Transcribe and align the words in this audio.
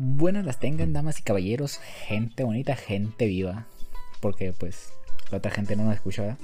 Buenas 0.00 0.44
las 0.44 0.60
tengan, 0.60 0.92
damas 0.92 1.18
y 1.18 1.22
caballeros, 1.22 1.78
gente 2.06 2.44
bonita, 2.44 2.76
gente 2.76 3.26
viva. 3.26 3.66
Porque 4.20 4.52
pues 4.52 4.92
la 5.32 5.38
otra 5.38 5.50
gente 5.50 5.74
no 5.74 5.82
nos 5.82 5.96
escucha, 5.96 6.22
¿verdad? 6.22 6.38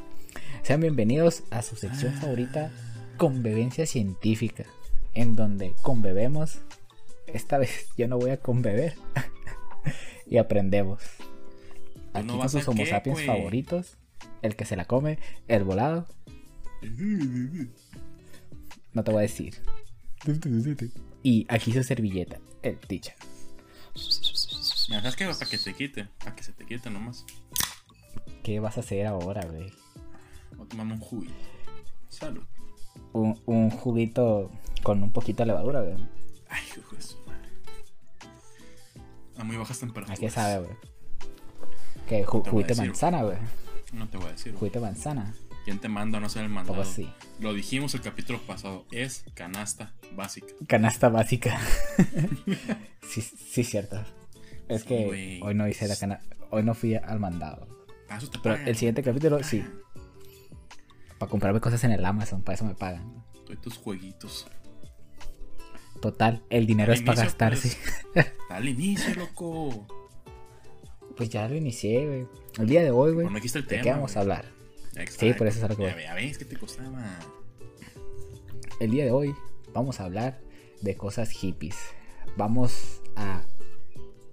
Sean 0.63 0.81
bienvenidos 0.81 1.45
a 1.53 1.63
su 1.63 1.77
sección 1.77 2.15
favorita, 2.15 2.73
Convivencia 3.17 3.87
Científica, 3.87 4.65
en 5.15 5.37
donde 5.37 5.73
conbebemos. 5.83 6.59
Esta 7.29 7.59
vez 7.59 7.87
yo 7.97 8.09
no 8.09 8.19
voy 8.19 8.31
a 8.31 8.39
conbeber. 8.39 8.95
y 10.27 10.39
aprendemos. 10.39 11.01
Aquí 12.13 12.27
no 12.27 12.39
con 12.41 12.49
sus 12.49 12.67
homo 12.67 12.83
qué, 12.83 12.91
sapiens 12.91 13.19
güey? 13.19 13.27
favoritos. 13.29 13.99
El 14.43 14.57
que 14.57 14.65
se 14.65 14.75
la 14.75 14.85
come, 14.87 15.21
el 15.47 15.63
volado. 15.63 16.09
No 18.93 19.05
te 19.05 19.13
voy 19.13 19.19
a 19.19 19.23
decir. 19.23 19.55
Y 21.27 21.47
aquí 21.49 21.73
su 21.73 21.83
servilleta, 21.83 22.39
el 22.63 22.77
teacher. 22.77 23.15
Mira, 24.89 25.01
¿sabes 25.03 25.17
qué? 25.17 25.25
Para 25.27 25.47
que 25.51 25.59
te 25.59 25.75
quite, 25.75 26.05
para 26.19 26.35
que 26.35 26.43
se 26.43 26.53
te 26.53 26.65
quite 26.67 26.91
nomás. 26.91 27.25
¿Qué 28.43 28.61
vas 28.61 28.77
a 28.77 28.81
hacer 28.81 29.07
ahora, 29.07 29.45
güey? 29.47 29.73
Voy 30.57 30.67
a 30.67 30.69
tomarme 30.69 30.95
un 30.95 31.01
juguito. 31.01 31.35
Salud. 32.09 32.43
Un, 33.13 33.41
un 33.47 33.71
juguito 33.71 34.51
con 34.83 35.03
un 35.03 35.11
poquito 35.13 35.43
de 35.43 35.47
levadura, 35.49 35.81
güey. 35.81 35.97
Ay, 36.49 36.63
hijo 36.77 36.95
de 36.97 37.03
su 37.03 37.19
madre. 37.27 37.49
A 39.39 39.45
muy 39.45 39.57
bajas 39.57 39.77
¿A 39.79 39.81
temperaturas. 39.81 40.19
qué 40.21 40.31
sabe, 40.31 40.65
güey? 40.65 40.77
¿Qué? 42.09 42.27
Ju- 42.27 42.47
a 42.47 42.51
juguito 42.51 42.75
de 42.75 42.87
manzana, 42.87 43.23
güey. 43.23 43.39
No 43.93 44.09
te 44.09 44.19
voy 44.19 44.27
a 44.27 44.33
decir. 44.33 44.55
Juguito 44.55 44.81
de 44.81 44.85
manzana. 44.87 45.35
¿Quién 45.65 45.79
te 45.79 45.89
manda 45.89 46.19
a 46.19 46.21
no 46.21 46.29
ser 46.29 46.43
el 46.45 46.51
mandado? 46.51 46.77
Poco 46.77 46.89
así. 46.89 47.11
Lo 47.41 47.55
dijimos 47.55 47.95
el 47.95 48.03
capítulo 48.03 48.39
pasado. 48.41 48.85
Es 48.91 49.25
canasta 49.35 49.95
básica. 50.15 50.49
Canasta 50.69 51.09
básica. 51.09 51.59
sí, 53.09 53.23
sí, 53.23 53.65
cierto. 53.65 54.05
Es 54.69 54.85
que 54.85 55.07
güey. 55.07 55.41
hoy 55.43 55.55
no 55.55 55.67
hice 55.67 55.89
la 55.89 55.97
canasta. 55.97 56.37
Hoy 56.51 56.63
no 56.63 56.75
fui 56.75 56.95
al 56.97 57.19
mandado. 57.19 57.67
Eso 58.15 58.29
te 58.31 58.39
Pero 58.39 58.55
pagan. 58.57 58.69
el 58.69 58.77
siguiente 58.77 59.03
capítulo, 59.03 59.43
sí. 59.43 59.65
Para 61.19 61.31
comprarme 61.31 61.61
cosas 61.61 61.83
en 61.85 61.93
el 61.93 62.05
Amazon, 62.05 62.43
para 62.43 62.55
eso 62.57 62.65
me 62.65 62.75
pagan. 62.75 63.25
Doy 63.47 63.57
tus 63.57 63.79
jueguitos. 63.79 64.47
Total, 66.03 66.43
el 66.51 66.67
dinero 66.67 66.93
Al 66.93 66.99
es 66.99 67.05
para 67.05 67.23
gastarse. 67.23 67.77
pues. 68.13 68.27
Al 68.51 68.69
inicio, 68.69 69.15
loco. 69.15 69.87
Pues 71.17 71.31
ya 71.31 71.49
lo 71.49 71.55
inicié, 71.57 72.07
güey. 72.07 72.27
El 72.59 72.67
día 72.69 72.83
de 72.83 72.91
hoy, 72.91 73.13
güey. 73.13 73.25
Pero 73.25 73.31
no 73.31 73.37
dijiste 73.37 73.59
el 73.61 73.65
¿De 73.65 73.71
tema. 73.71 73.83
qué 73.83 73.91
vamos 73.93 74.13
güey. 74.13 74.19
a 74.19 74.21
hablar? 74.21 74.45
Exacto. 74.97 75.27
Sí, 75.27 75.33
por 75.35 75.47
eso 75.47 75.59
es 75.59 75.65
a 75.65 75.69
lo 75.69 75.77
que 75.77 75.83
Ya, 75.85 75.93
voy. 75.95 76.03
ya 76.03 76.15
ves 76.15 76.39
que 76.39 76.45
te 76.45 76.57
costaba. 76.57 77.19
El 78.81 78.91
día 78.91 79.05
de 79.05 79.11
hoy 79.11 79.35
vamos 79.73 80.01
a 80.01 80.05
hablar 80.05 80.41
de 80.81 80.97
cosas 80.97 81.31
hippies. 81.31 81.77
Vamos 82.37 83.01
a 83.17 83.45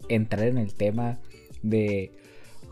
entrar 0.10 0.48
en 0.48 0.58
el 0.58 0.74
tema 0.74 1.20
de 1.62 2.12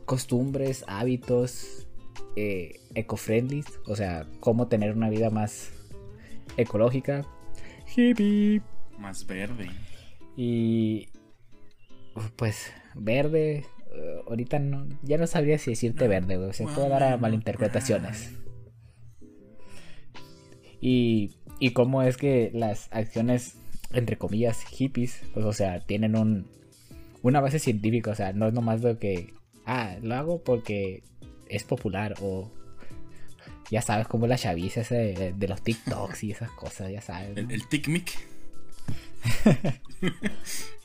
costumbres, 0.05 0.83
hábitos 0.87 1.87
eh, 2.35 2.79
eco-friendly, 2.95 3.63
o 3.85 3.95
sea, 3.95 4.25
cómo 4.39 4.67
tener 4.67 4.95
una 4.95 5.09
vida 5.09 5.29
más 5.29 5.71
ecológica. 6.57 7.25
Hippie. 7.95 8.61
Más 8.97 9.25
verde. 9.25 9.69
Y 10.35 11.09
pues 12.35 12.71
verde, 12.95 13.65
ahorita 14.27 14.59
no, 14.59 14.87
ya 15.03 15.17
no 15.17 15.27
sabría 15.27 15.57
si 15.57 15.71
decirte 15.71 16.07
verde, 16.07 16.37
güey, 16.37 16.53
se 16.53 16.65
puede 16.65 16.89
dar 16.89 17.03
a 17.03 17.17
malinterpretaciones. 17.17 18.31
Y, 20.81 21.35
y 21.59 21.71
cómo 21.71 22.03
es 22.03 22.17
que 22.17 22.51
las 22.53 22.87
acciones, 22.91 23.57
entre 23.91 24.17
comillas, 24.17 24.63
hippies, 24.63 25.21
pues 25.33 25.45
o 25.45 25.53
sea, 25.53 25.81
tienen 25.81 26.15
un, 26.15 26.47
una 27.21 27.41
base 27.41 27.59
científica, 27.59 28.11
o 28.11 28.15
sea, 28.15 28.33
no 28.33 28.47
es 28.47 28.53
nomás 28.53 28.81
lo 28.81 28.97
que, 28.97 29.33
ah, 29.65 29.97
lo 30.01 30.15
hago 30.15 30.43
porque 30.43 31.03
es 31.47 31.63
popular 31.63 32.15
o... 32.21 32.51
Ya 33.71 33.83
sabes 33.83 34.07
cómo 34.07 34.25
la 34.25 34.35
chaviza 34.35 34.81
esa 34.81 34.95
de, 34.95 35.33
de 35.37 35.47
los 35.47 35.61
TikToks 35.61 36.23
y 36.23 36.31
esas 36.31 36.49
cosas, 36.49 36.91
ya 36.91 37.01
sabes. 37.01 37.35
¿no? 37.35 37.41
El, 37.41 37.51
el 37.51 37.61
tic-mic. 37.69 38.09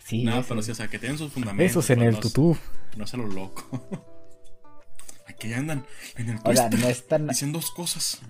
sí, 0.05 0.25
No, 0.25 0.41
eso. 0.41 0.49
pero 0.49 0.61
sí, 0.61 0.71
o 0.73 0.75
sea, 0.75 0.89
que 0.89 0.99
tienen 0.99 1.17
sus 1.17 1.33
fundamentos. 1.33 1.71
Esos 1.71 1.89
en 1.89 2.03
el 2.03 2.19
tutú. 2.19 2.59
No 2.97 3.07
se 3.07 3.17
lo 3.17 3.27
loco. 3.27 3.89
Aquí 5.27 5.53
andan 5.53 5.87
en 6.17 6.29
el 6.31 6.43
twister. 6.43 6.79
no 6.79 6.87
es 6.89 7.07
tan 7.09 7.27
Dicen 7.29 7.53
dos 7.53 7.71
cosas. 7.71 8.21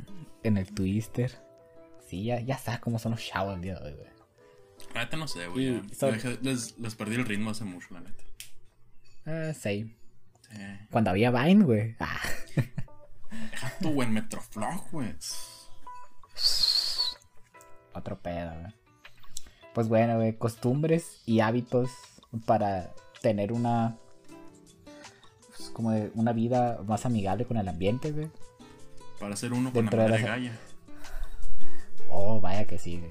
en 0.43 0.57
el 0.57 0.73
twister. 0.73 1.33
Sí, 2.09 2.25
ya, 2.25 2.41
ya 2.41 2.57
sabes 2.59 2.81
cómo 2.81 2.99
son 2.99 3.13
los 3.13 3.25
chavos 3.27 3.55
el 3.57 3.61
día 3.63 3.75
de 3.79 3.87
hoy, 3.87 3.95
güey. 3.95 4.09
La 4.95 5.05
neta 5.05 5.17
no 5.17 5.27
sé, 5.27 5.47
güey. 5.49 5.83
Son- 5.99 6.19
les, 6.43 6.79
les 6.79 6.95
perdí 6.95 7.17
el 7.17 7.25
ritmo 7.25 7.51
hace 7.51 7.65
mucho, 7.65 7.89
la 7.91 8.01
neta. 8.01 8.25
Ah, 9.27 9.53
sí. 9.55 9.97
Sí. 10.51 10.57
Cuando 10.91 11.11
había 11.11 11.31
Vine, 11.31 11.65
güey. 11.65 11.97
Ah. 11.99 12.21
Deja 13.51 13.73
tú, 13.81 13.93
güey, 13.93 14.07
en 14.09 14.15
Metroflog, 14.15 14.91
güey. 14.93 15.15
Otro 17.95 18.19
pedo, 18.21 18.53
güey. 18.61 18.73
Pues 19.73 19.89
bueno, 19.89 20.17
güey, 20.17 20.37
costumbres 20.37 21.23
y 21.27 21.41
hábitos 21.41 21.91
para 22.47 22.93
tener 23.21 23.53
una. 23.53 23.97
Como 25.75 25.91
de 25.91 26.11
una 26.15 26.33
vida 26.33 26.81
más 26.87 27.05
amigable 27.05 27.45
con 27.45 27.59
el 27.59 27.69
ambiente, 27.69 28.12
güey. 28.12 28.31
Para 29.21 29.37
ser 29.37 29.53
uno 29.53 29.71
con 29.73 29.85
la 29.85 29.91
de 29.91 29.97
madre 29.99 30.11
las- 30.12 30.23
galla. 30.23 30.53
Oh, 32.09 32.41
vaya 32.41 32.65
que 32.67 32.79
sí, 32.79 32.99
güey. 32.99 33.11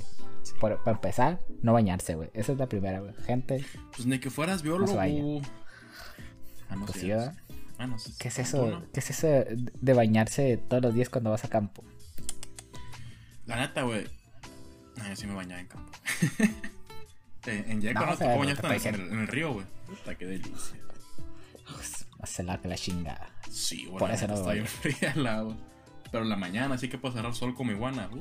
Por- 0.59 0.81
para 0.83 0.95
empezar, 0.97 1.39
no 1.61 1.73
bañarse, 1.73 2.15
güey. 2.15 2.29
Esa 2.33 2.53
es 2.53 2.57
la 2.57 2.67
primera, 2.67 2.99
güey. 3.01 3.13
Gente, 3.25 3.63
Pues 3.95 4.05
ni 4.07 4.19
que 4.19 4.29
fueras 4.29 4.61
biólogo. 4.63 4.99
Ah, 4.99 6.75
no 6.75 6.85
pues. 6.85 7.03
Ah, 7.77 7.87
no, 7.87 7.97
¿Qué 8.19 8.27
es 8.29 8.39
eso? 8.39 8.67
¿no? 8.69 8.83
¿Qué 8.93 8.99
es 8.99 9.09
eso 9.09 9.27
de 9.27 9.93
bañarse 9.93 10.57
todos 10.57 10.81
los 10.81 10.93
días 10.93 11.09
cuando 11.09 11.31
vas 11.31 11.43
a 11.43 11.49
campo? 11.49 11.83
La 13.45 13.57
neta, 13.57 13.81
güey. 13.83 14.05
No, 14.97 15.07
yo 15.07 15.15
sí 15.15 15.27
me 15.27 15.33
bañaba 15.33 15.59
en 15.61 15.67
campo. 15.67 15.91
en 17.47 17.71
en 17.71 17.81
Yeco 17.81 17.99
No, 17.99 18.05
no, 18.05 18.11
o 18.13 18.15
sea, 18.15 18.27
tocó 18.27 18.33
no 18.33 18.39
bañarte 18.39 18.61
te 18.61 18.67
en, 18.67 18.73
estoy 18.75 18.93
el- 18.93 19.11
en 19.11 19.19
el 19.19 19.27
río, 19.27 19.53
güey. 19.53 19.65
Puta, 19.87 20.15
qué 20.15 20.25
delicia. 20.25 20.77
Helada 22.39 22.61
que 22.61 22.67
la 22.67 22.75
chingada. 22.75 23.29
Sí, 23.49 23.85
güey. 23.85 23.99
Por 23.99 24.11
eso 24.11 24.27
no 24.27 24.35
está 24.35 24.53
bien 24.53 24.65
fría. 24.67 25.13
Pero 26.11 26.23
en 26.23 26.29
la 26.29 26.35
mañana 26.37 26.77
sí 26.77 26.89
que 26.89 26.97
puedo 26.97 27.13
cerrar 27.15 27.33
sol 27.35 27.53
como 27.55 27.71
iguana. 27.71 28.09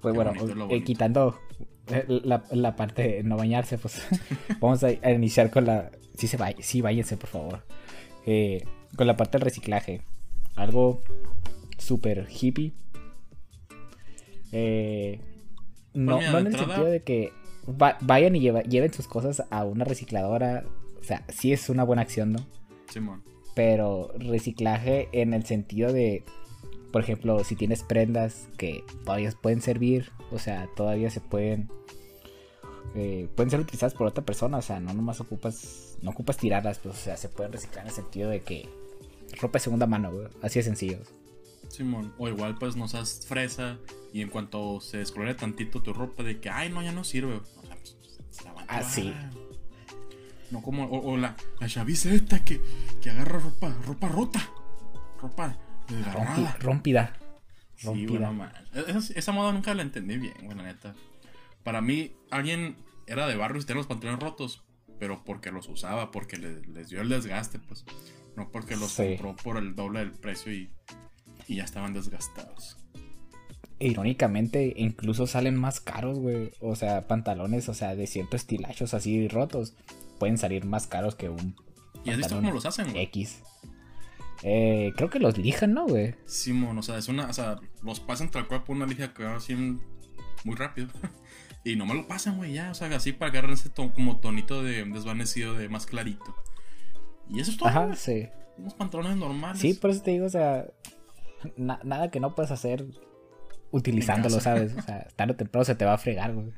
Pues 0.00 0.12
Qué 0.12 0.16
bueno, 0.16 0.32
bonito, 0.32 0.68
eh, 0.70 0.84
quitando 0.84 1.40
eh, 1.88 2.04
la, 2.24 2.44
la 2.52 2.76
parte 2.76 3.02
de 3.02 3.22
no 3.24 3.36
bañarse, 3.36 3.78
pues 3.78 4.00
vamos 4.60 4.84
a, 4.84 4.88
a 5.02 5.10
iniciar 5.10 5.50
con 5.50 5.66
la... 5.66 5.90
Sí, 6.16 6.28
se 6.28 6.36
va, 6.36 6.52
sí, 6.60 6.80
váyanse, 6.80 7.16
por 7.16 7.28
favor. 7.28 7.64
Eh, 8.24 8.64
con 8.96 9.08
la 9.08 9.16
parte 9.16 9.38
del 9.38 9.44
reciclaje. 9.44 10.02
Algo 10.54 11.02
súper 11.78 12.28
hippie. 12.30 12.72
Eh, 14.52 15.20
no, 15.94 16.16
Pues 16.18 16.26
no 16.30 16.32
de 16.34 16.40
en 16.40 16.46
el 16.46 16.56
sentido 16.58 16.84
de 16.84 17.02
que 17.02 17.32
va- 17.68 17.98
vayan 18.00 18.36
y 18.36 18.40
lleva- 18.40 18.62
lleven 18.62 18.92
sus 18.92 19.08
cosas 19.08 19.42
a 19.50 19.64
una 19.64 19.84
recicladora. 19.84 20.64
O 21.08 21.10
sea, 21.10 21.24
sí 21.30 21.54
es 21.54 21.70
una 21.70 21.84
buena 21.84 22.02
acción, 22.02 22.34
¿no? 22.34 22.46
Simón. 22.92 23.22
pero 23.54 24.12
reciclaje 24.18 25.08
en 25.12 25.32
el 25.32 25.46
sentido 25.46 25.90
de, 25.90 26.22
por 26.92 27.00
ejemplo, 27.00 27.42
si 27.44 27.56
tienes 27.56 27.82
prendas 27.82 28.46
que 28.58 28.84
todavía 29.06 29.32
pueden 29.40 29.62
servir, 29.62 30.10
o 30.30 30.38
sea, 30.38 30.68
todavía 30.76 31.08
se 31.08 31.22
pueden, 31.22 31.70
eh, 32.94 33.26
pueden 33.34 33.50
ser 33.50 33.60
utilizadas 33.60 33.94
por 33.94 34.06
otra 34.06 34.22
persona, 34.22 34.58
o 34.58 34.62
sea, 34.62 34.80
no 34.80 34.92
nomás 34.92 35.18
ocupas, 35.20 35.96
no 36.02 36.10
ocupas 36.10 36.36
tirarlas, 36.36 36.78
pues, 36.78 36.94
o 36.94 36.98
sea, 36.98 37.16
se 37.16 37.30
pueden 37.30 37.52
reciclar 37.52 37.84
en 37.84 37.88
el 37.88 37.94
sentido 37.94 38.28
de 38.28 38.42
que 38.42 38.68
ropa 39.40 39.58
de 39.58 39.64
segunda 39.64 39.86
mano, 39.86 40.12
güey, 40.12 40.28
así 40.42 40.58
de 40.58 40.64
sencillo. 40.64 40.98
Simón. 41.68 42.12
O 42.18 42.28
igual, 42.28 42.58
pues 42.58 42.76
no 42.76 42.86
seas 42.86 43.26
fresa. 43.26 43.78
Y 44.12 44.20
en 44.20 44.28
cuanto 44.28 44.80
se 44.82 44.98
descolore 44.98 45.34
tantito 45.34 45.82
tu 45.82 45.94
ropa, 45.94 46.22
de 46.22 46.38
que, 46.38 46.50
ay, 46.50 46.68
no, 46.68 46.82
ya 46.82 46.92
no 46.92 47.02
sirve. 47.04 47.36
O 47.36 47.66
sea, 47.66 47.76
pues, 47.76 47.96
se 48.30 48.44
la 48.44 48.52
van 48.52 48.64
a 48.68 48.78
Ah, 48.78 48.82
sí. 48.82 49.14
No 50.50 50.62
como, 50.62 50.84
o, 50.84 51.12
o 51.12 51.16
la, 51.16 51.36
la 51.60 51.68
chaviza 51.68 52.12
esta 52.12 52.44
que, 52.44 52.60
que 53.02 53.10
agarra 53.10 53.38
ropa, 53.38 53.74
ropa 53.84 54.08
rota. 54.08 54.50
Ropa 55.20 55.56
desgarrada. 55.88 56.56
rompida. 56.60 57.16
Sí, 57.76 57.86
güey, 57.86 58.06
rompida. 58.06 58.20
no 58.26 58.32
manches. 58.34 58.88
Esa, 58.88 59.12
esa 59.18 59.32
moda 59.32 59.52
nunca 59.52 59.74
la 59.74 59.82
entendí 59.82 60.16
bien, 60.18 60.34
güey, 60.42 60.56
la 60.56 60.62
neta. 60.64 60.94
Para 61.64 61.80
mí, 61.80 62.12
alguien 62.30 62.76
era 63.06 63.26
de 63.26 63.36
barrio 63.36 63.60
y 63.60 63.64
tenía 63.64 63.78
los 63.78 63.86
pantalones 63.86 64.22
rotos, 64.22 64.64
pero 64.98 65.22
porque 65.24 65.50
los 65.50 65.68
usaba, 65.68 66.10
porque 66.10 66.36
le- 66.38 66.62
les 66.62 66.88
dio 66.88 67.00
el 67.02 67.08
desgaste, 67.08 67.58
pues. 67.58 67.84
No 68.36 68.50
porque 68.50 68.76
los 68.76 68.92
Sí. 68.92 69.16
compró 69.16 69.36
por 69.36 69.56
el 69.58 69.74
doble 69.74 70.00
del 70.00 70.12
precio 70.12 70.52
y, 70.52 70.70
y 71.46 71.56
ya 71.56 71.64
estaban 71.64 71.92
desgastados. 71.92 72.76
Irónicamente, 73.80 74.72
incluso 74.76 75.26
salen 75.28 75.54
más 75.56 75.80
caros, 75.80 76.18
güey. 76.18 76.50
O 76.60 76.74
sea, 76.74 77.06
pantalones, 77.06 77.68
o 77.68 77.74
sea, 77.74 77.94
de 77.94 78.06
ciertos 78.08 78.40
estilachos 78.40 78.92
así 78.92 79.28
rotos, 79.28 79.74
pueden 80.18 80.38
salir 80.38 80.64
más 80.64 80.86
caros 80.86 81.14
que 81.14 81.28
un 81.28 81.56
¿Y 82.04 82.10
has 82.10 82.16
visto 82.16 82.34
pantalón 82.34 82.44
cómo 82.44 82.54
los 82.54 82.66
hacen, 82.66 82.90
güey? 82.90 83.02
X. 83.04 83.42
Eh, 84.42 84.92
creo 84.96 85.10
que 85.10 85.18
los 85.18 85.36
lijan, 85.36 85.74
¿no, 85.74 85.86
güey? 85.86 86.14
Simón, 86.26 86.78
o 86.78 86.82
sea, 86.82 86.96
es 86.98 87.08
una, 87.08 87.26
o 87.28 87.32
sea, 87.32 87.56
los 87.82 87.98
pasan 88.00 88.30
tal 88.30 88.46
cual 88.46 88.62
por 88.64 88.76
una 88.76 88.86
lija 88.86 89.12
que 89.12 89.24
va 89.24 89.36
así 89.36 89.54
muy 89.56 90.54
rápido. 90.56 90.88
Y 91.64 91.76
no 91.76 91.84
me 91.84 91.92
lo 91.92 92.06
pasan, 92.06 92.36
güey, 92.38 92.54
ya. 92.54 92.70
O 92.70 92.74
sea, 92.74 92.86
así 92.96 93.12
para 93.12 93.30
agarrar 93.30 93.50
ese 93.50 93.68
ton, 93.68 93.90
como 93.90 94.20
tonito 94.20 94.62
de 94.62 94.84
desvanecido, 94.84 95.54
de 95.54 95.68
más 95.68 95.84
clarito. 95.84 96.34
Y 97.28 97.40
eso 97.40 97.50
es 97.50 97.56
todo. 97.58 97.68
Ajá, 97.68 97.94
sí. 97.94 98.28
Unos 98.56 98.72
pantalones 98.74 99.16
normales. 99.16 99.60
Sí, 99.60 99.74
por 99.74 99.90
eso 99.90 100.00
te 100.00 100.12
digo, 100.12 100.24
o 100.26 100.30
sea, 100.30 100.66
na- 101.56 101.80
nada 101.84 102.10
que 102.10 102.20
no 102.20 102.34
puedes 102.34 102.52
hacer 102.52 102.86
utilizándolo. 103.70 104.40
¿sabes? 104.40 104.72
O 104.78 104.82
sea, 104.82 105.08
tarde 105.16 105.32
o 105.32 105.36
temprano 105.36 105.64
se 105.64 105.74
te 105.74 105.84
va 105.84 105.94
a 105.94 105.98
fregar, 105.98 106.32
güey. 106.32 106.52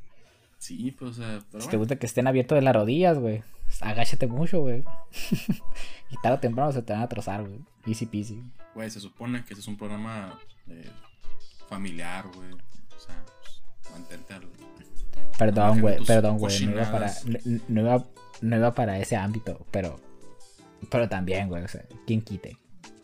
Sí, 0.60 0.90
pues, 0.90 1.12
o 1.12 1.14
sea, 1.14 1.40
pero 1.50 1.64
Si 1.64 1.70
te 1.70 1.78
gusta 1.78 1.96
que 1.96 2.04
estén 2.04 2.26
abiertos 2.26 2.54
de 2.54 2.60
las 2.60 2.76
rodillas, 2.76 3.18
güey, 3.18 3.42
agáchate 3.80 4.26
mucho, 4.26 4.60
güey. 4.60 4.84
y 6.10 6.16
tarde 6.22 6.36
o 6.36 6.40
temprano 6.40 6.70
se 6.70 6.82
te 6.82 6.92
van 6.92 7.00
a 7.00 7.08
trozar, 7.08 7.42
güey. 7.42 7.60
Easy 7.86 8.04
peasy. 8.04 8.44
Güey, 8.74 8.90
se 8.90 9.00
supone 9.00 9.38
que 9.38 9.54
este 9.54 9.62
es 9.62 9.68
un 9.68 9.78
programa 9.78 10.38
eh, 10.68 10.90
familiar, 11.66 12.26
güey. 12.36 12.52
O 12.52 13.00
sea, 13.00 13.24
pues, 13.40 13.90
mantente 13.90 14.34
al. 14.34 14.42
Perdón, 15.38 15.80
güey, 15.80 16.04
perdón, 16.04 16.36
güey. 16.36 16.66
No 16.66 16.72
iba 16.72 16.92
para, 16.92 17.10
no, 17.24 17.60
no 17.68 17.80
iba, 17.80 18.04
no 18.42 18.56
iba 18.56 18.74
para 18.74 18.98
ese 18.98 19.16
ámbito, 19.16 19.66
pero, 19.70 19.98
pero 20.90 21.08
también, 21.08 21.48
güey, 21.48 21.64
o 21.64 21.68
sea, 21.68 21.86
¿quién 22.06 22.20
quite? 22.20 22.58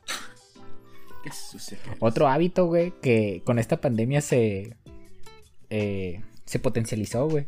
Qué 1.25 1.33
sucia 1.33 1.79
que. 1.83 1.97
Otro 2.01 2.29
hábito, 2.29 2.67
güey, 2.67 2.93
que 3.01 3.41
con 3.47 3.59
esta 3.59 3.81
pandemia 3.81 4.21
se, 4.21 4.77
eh, 5.71 6.23
se 6.47 6.59
potencializó, 6.59 7.29
güey. 7.29 7.47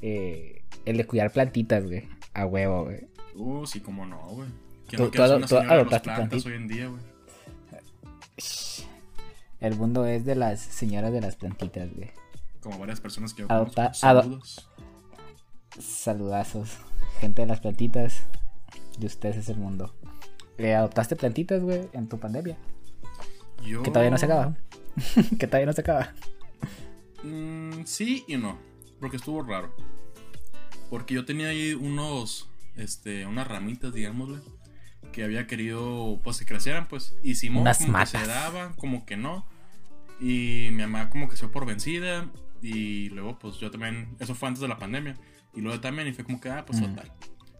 eh, 0.00 0.62
el 0.84 0.96
de 0.96 1.06
cuidar 1.06 1.30
plantitas, 1.32 1.84
güey. 1.84 2.08
A 2.34 2.46
huevo, 2.46 2.84
güey. 2.84 3.08
Uh, 3.34 3.66
sí, 3.66 3.80
cómo 3.80 4.06
no, 4.06 4.18
güey. 4.28 4.48
¿Quién 4.88 4.98
Tú- 4.98 5.04
no 5.04 5.10
tú 5.46 5.56
una 5.56 5.76
de 5.76 5.84
las 5.84 6.00
plantas 6.02 6.46
hoy 6.46 6.54
en 6.54 6.68
día, 6.68 6.88
güey? 6.88 7.02
El 9.60 9.74
mundo 9.76 10.06
es 10.06 10.24
de 10.24 10.36
las 10.36 10.60
señoras 10.60 11.12
de 11.12 11.20
las 11.20 11.36
plantitas, 11.36 11.92
güey. 11.94 12.10
Como 12.60 12.78
varias 12.78 13.00
personas 13.00 13.34
que 13.34 13.42
yo 13.42 13.48
Adopta- 13.48 13.86
conozco. 14.00 14.06
ado- 14.06 14.22
Saludos. 14.22 14.70
Saludazos. 15.78 16.78
Gente 17.20 17.42
de 17.42 17.48
las 17.48 17.60
plantitas. 17.60 18.22
De 18.98 19.06
ustedes 19.06 19.36
es 19.36 19.48
el 19.48 19.56
mundo. 19.58 19.94
Eh, 20.58 20.74
¿Adoptaste 20.74 21.14
plantitas, 21.16 21.62
güey, 21.62 21.88
en 21.92 22.08
tu 22.08 22.18
pandemia? 22.18 22.56
Yo... 23.64 23.82
Que 23.82 23.90
todavía 23.90 24.10
no 24.10 24.18
se 24.18 24.24
acaba. 24.26 24.56
que 25.38 25.46
todavía 25.46 25.66
no 25.66 25.72
se 25.72 25.80
acaba. 25.82 26.12
Mm, 27.22 27.84
sí 27.84 28.24
y 28.26 28.36
no. 28.36 28.58
Porque 29.00 29.16
estuvo 29.16 29.42
raro. 29.42 29.74
Porque 30.90 31.14
yo 31.14 31.24
tenía 31.24 31.48
ahí 31.48 31.74
unos. 31.74 32.48
Este, 32.76 33.26
unas 33.26 33.46
ramitas, 33.48 33.92
digámosle. 33.92 34.38
Que 35.12 35.24
había 35.24 35.46
querido, 35.46 36.20
pues, 36.22 36.38
que 36.38 36.44
crecieran, 36.44 36.86
pues. 36.88 37.16
Y 37.22 37.34
Simón 37.34 37.64
como 37.78 37.92
matas. 37.92 38.12
que 38.12 38.18
se 38.18 38.26
daban, 38.26 38.74
como 38.74 39.04
que 39.06 39.16
no. 39.16 39.46
Y 40.20 40.68
mi 40.72 40.82
mamá 40.82 41.10
como 41.10 41.28
que 41.28 41.36
se 41.36 41.46
dio 41.46 41.52
por 41.52 41.66
vencida. 41.66 42.30
Y 42.62 43.08
luego, 43.10 43.38
pues, 43.38 43.56
yo 43.58 43.70
también. 43.70 44.16
Eso 44.20 44.34
fue 44.34 44.48
antes 44.48 44.60
de 44.60 44.68
la 44.68 44.78
pandemia. 44.78 45.16
Y 45.54 45.60
luego 45.60 45.80
también, 45.80 46.08
y 46.08 46.12
fue 46.12 46.24
como 46.24 46.40
que, 46.40 46.50
ah, 46.50 46.64
pues, 46.66 46.80
Mm. 46.80 46.84
total. 46.94 47.12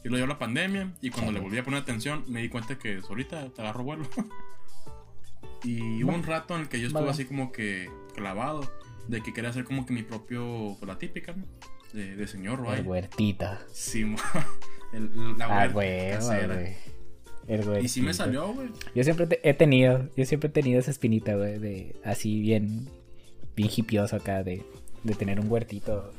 Y 0.05 0.09
luego 0.09 0.17
llegó 0.17 0.27
la 0.29 0.39
pandemia. 0.39 0.95
Y 1.01 1.11
cuando 1.11 1.33
le 1.33 1.41
volví 1.41 1.59
a 1.59 1.65
poner 1.65 1.81
atención, 1.83 2.25
me 2.29 2.41
di 2.43 2.49
cuenta 2.49 2.79
que 2.79 3.01
ahorita 3.09 3.49
te 3.51 3.63
agarró 3.63 3.83
vuelo. 3.85 4.09
y 5.65 6.03
hubo 6.05 6.13
un 6.15 6.23
rato 6.23 6.55
en 6.55 6.63
el 6.63 6.69
que 6.69 6.81
yo 6.81 6.87
estuve 6.87 7.11
así 7.11 7.25
como 7.25 7.51
que 7.51 7.91
clavado 8.15 8.61
de 9.09 9.23
que 9.23 9.33
quería 9.33 9.51
hacer 9.51 9.65
como 9.65 9.85
que 9.87 9.93
mi 9.93 10.03
propio, 10.03 10.77
pues 10.79 10.87
la 10.87 10.99
típica, 10.99 11.33
¿no? 11.35 11.45
De, 11.93 12.15
de 12.17 12.27
señor, 12.27 12.59
El 12.61 12.65
güey. 12.65 12.83
huertita. 12.83 13.61
Sí, 13.73 14.03
el- 14.93 15.37
la 15.39 15.47
Ah, 15.47 15.49
huerta 15.59 15.73
güey, 15.73 16.11
casera. 16.11 16.55
güey. 16.55 16.75
El 17.47 17.61
huertita. 17.61 17.81
Y 17.81 17.89
sí 17.89 18.03
me 18.03 18.13
salió, 18.15 18.53
güey. 18.53 18.69
Yo 18.95 19.03
siempre 19.05 19.27
te- 19.27 19.49
he 19.49 19.55
tenido, 19.55 20.09
yo 20.17 20.25
siempre 20.27 20.49
he 20.51 20.53
tenido 20.53 20.79
esa 20.81 20.91
espinita, 20.91 21.35
güey, 21.35 21.59
de 21.59 21.97
así 22.05 22.41
bien, 22.41 22.89
bien 23.57 23.71
hipioso 23.75 24.17
acá, 24.17 24.43
de, 24.43 24.63
de 25.03 25.15
tener 25.15 25.41
un 25.41 25.51
huertito. 25.51 26.13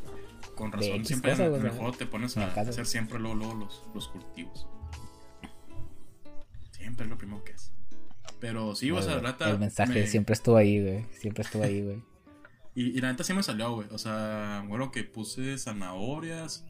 Con 0.56 0.72
razón, 0.72 1.06
siempre 1.06 1.32
cosa, 1.32 1.46
en, 1.46 1.54
el 1.66 1.98
te 1.98 2.06
pones 2.06 2.36
a 2.38 2.54
casa. 2.54 2.72
hacer 2.72 2.86
siempre 2.86 3.18
luego, 3.20 3.36
luego 3.36 3.54
los, 3.54 3.84
los 3.94 4.08
cultivos. 4.10 4.68
Siempre 6.72 7.06
es 7.06 7.10
lo 7.10 7.18
primero 7.18 7.44
que 7.44 7.52
es. 7.54 7.72
Pero 8.40 8.74
sí, 8.76 8.90
o 8.92 9.02
sea, 9.02 9.16
el, 9.20 9.50
el 9.50 9.60
mensaje 9.60 9.94
me- 9.94 10.08
siempre 10.08 10.34
estuvo 10.34 10.58
ahí, 10.58 10.82
güey. 10.82 11.06
Siempre 11.20 11.44
estuvo 11.44 11.64
ahí, 11.64 11.82
güey. 11.82 12.02
Y, 12.80 12.98
y 12.98 13.02
la 13.02 13.12
neta 13.12 13.26
sí 13.26 13.34
me 13.34 13.44
salió, 13.44 13.74
güey. 13.74 13.90
O 13.92 13.98
sea, 13.98 14.64
bueno, 14.66 14.90
que 14.90 15.04
puse 15.04 15.58
zanahorias, 15.58 16.64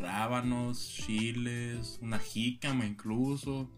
rábanos, 0.00 0.88
chiles, 0.88 2.00
una 2.02 2.18
jícama 2.18 2.84
incluso. 2.84 3.70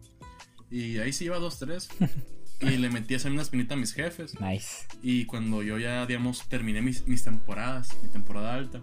Y 0.70 0.96
ahí 0.96 1.12
sí 1.12 1.26
iba 1.26 1.38
dos, 1.38 1.58
tres. 1.58 1.90
y 2.62 2.78
le 2.78 2.88
metí 2.88 3.12
esa 3.12 3.28
misma 3.28 3.42
espinita 3.42 3.74
a 3.74 3.76
mis 3.76 3.92
jefes. 3.92 4.40
Nice. 4.40 4.86
Y 5.02 5.26
cuando 5.26 5.62
yo 5.62 5.78
ya, 5.78 6.06
digamos, 6.06 6.48
terminé 6.48 6.80
mis, 6.80 7.06
mis 7.06 7.24
temporadas, 7.24 7.94
mi 8.02 8.08
temporada 8.08 8.54
alta, 8.54 8.80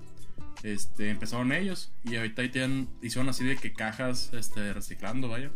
este, 0.62 1.10
empezaron 1.10 1.51
ellos. 1.51 1.92
Y 2.04 2.18
ahorita 2.18 2.44
ahí 2.44 2.50
tienen, 2.50 2.89
hicieron 3.01 3.28
así 3.28 3.44
de 3.44 3.56
que 3.56 3.74
cajas, 3.74 4.30
este, 4.34 4.72
reciclando, 4.72 5.30
vaya. 5.30 5.50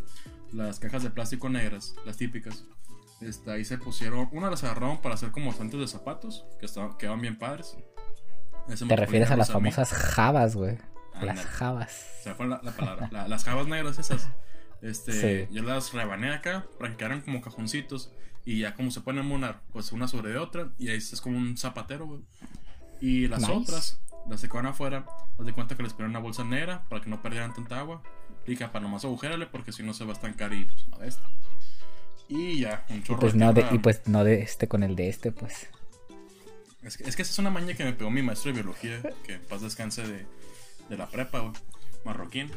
Las 0.51 0.79
cajas 0.79 1.03
de 1.03 1.11
plástico 1.11 1.49
negras, 1.49 1.93
las 2.03 2.17
típicas. 2.17 2.65
Este, 3.21 3.51
ahí 3.51 3.65
se 3.65 3.77
pusieron, 3.77 4.29
una 4.31 4.49
las 4.49 4.63
agarraron 4.63 5.01
para 5.01 5.15
hacer 5.15 5.31
como 5.31 5.51
estantes 5.51 5.79
de 5.79 5.87
zapatos, 5.87 6.45
que 6.59 6.65
estaban, 6.67 6.97
quedaban 6.97 7.21
bien 7.21 7.37
padres. 7.37 7.75
Ese 8.69 8.85
Te 8.85 8.95
refieres 8.95 9.31
a 9.31 9.37
las 9.37 9.51
famosas 9.51 9.91
jabas, 9.91 10.55
güey. 10.55 10.77
Las 11.21 11.45
jabas. 11.45 11.91
Se 12.23 12.35
fue 12.35 12.45
la, 12.47 12.59
la 12.61 12.71
palabra. 12.73 13.09
La- 13.11 13.27
las 13.27 13.43
jabas 13.43 13.67
negras 13.67 13.97
esas. 13.97 14.29
Este, 14.81 15.47
Sí. 15.47 15.53
yo 15.53 15.63
las 15.63 15.93
rebané 15.93 16.31
acá 16.31 16.67
para 16.77 16.91
que 16.91 16.97
quedaran 16.97 17.21
como 17.21 17.41
cajoncitos. 17.41 18.11
Y 18.45 18.59
ya 18.59 18.75
como 18.75 18.91
se 18.91 19.01
pueden 19.01 19.25
monar, 19.25 19.61
pues 19.73 19.91
una 19.91 20.07
sobre 20.07 20.37
otra. 20.37 20.69
Y 20.77 20.89
ahí 20.89 20.97
es 20.97 21.19
como 21.19 21.37
un 21.37 21.57
zapatero, 21.57 22.05
güey. 22.05 22.21
Y 23.01 23.27
las 23.27 23.41
Nice. 23.41 23.51
otras, 23.51 23.99
las 24.29 24.41
que 24.41 24.47
quedan 24.47 24.67
afuera, 24.67 25.05
haz 25.39 25.45
de 25.45 25.53
cuenta 25.53 25.75
que 25.75 25.83
les 25.83 25.93
ponen 25.93 26.11
una 26.11 26.19
bolsa 26.19 26.43
negra 26.43 26.85
para 26.89 27.01
que 27.01 27.09
no 27.09 27.21
perdieran 27.21 27.53
tanta 27.53 27.79
agua. 27.79 28.03
Y 28.45 28.55
que 28.55 28.67
para 28.67 28.81
nomás 28.81 29.03
agujérale 29.03 29.47
porque 29.47 29.71
si 29.73 29.81
no 29.83 29.93
se 29.93 30.05
va 30.05 30.11
a 30.11 30.13
estancar 30.13 30.53
y 30.53 30.65
pues 30.65 30.87
no 30.87 30.97
de 30.99 31.07
esta. 31.07 31.27
Y 32.29 32.59
ya, 32.59 32.85
un 32.89 32.97
Y 32.97 33.03
chorro 33.03 33.19
pues 33.21 33.33
de 33.33 33.39
no 33.39 33.53
de, 33.53 33.65
y 33.71 33.77
pues 33.79 34.01
no 34.07 34.23
de 34.23 34.41
este 34.41 34.67
con 34.67 34.83
el 34.83 34.95
de 34.95 35.09
este, 35.09 35.31
pues. 35.31 35.67
Es 36.83 36.97
que, 36.97 37.03
es 37.09 37.15
que 37.15 37.21
esa 37.21 37.31
es 37.31 37.39
una 37.39 37.49
maña 37.49 37.73
que 37.73 37.83
me 37.83 37.93
pegó 37.93 38.09
mi 38.11 38.21
maestro 38.21 38.51
de 38.51 38.61
biología, 38.61 39.01
que 39.25 39.33
en 39.35 39.41
paz 39.41 39.61
descanse 39.61 40.03
de, 40.07 40.25
de 40.89 40.97
la 40.97 41.07
prepa, 41.07 41.39
güey, 41.39 41.53
marroquín. 42.05 42.51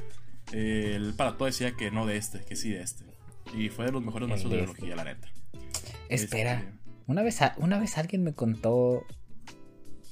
Eh, 0.53 0.93
él 0.97 1.15
para 1.17 1.37
todo 1.37 1.47
decía 1.47 1.73
que 1.77 1.91
no 1.91 2.07
de 2.07 2.17
este, 2.17 2.41
que 2.45 2.57
sí 2.57 2.71
de 2.71 2.83
este. 2.83 3.05
Y 3.55 3.69
fue 3.69 3.87
de 3.87 3.93
los 3.93 4.03
mejores 4.05 4.25
El 4.27 4.31
maestros 4.31 4.51
de 4.53 4.59
de 4.59 4.63
biología, 4.65 4.97
la 4.97 5.05
neta. 5.05 5.29
Espera. 6.09 6.55
Este, 6.61 6.73
Una 7.07 7.23
vez, 7.23 7.43
a- 7.43 7.55
una 7.59 7.79
vez 7.79 7.97
alguien 7.99 8.23
me 8.25 8.35
contó 8.35 9.05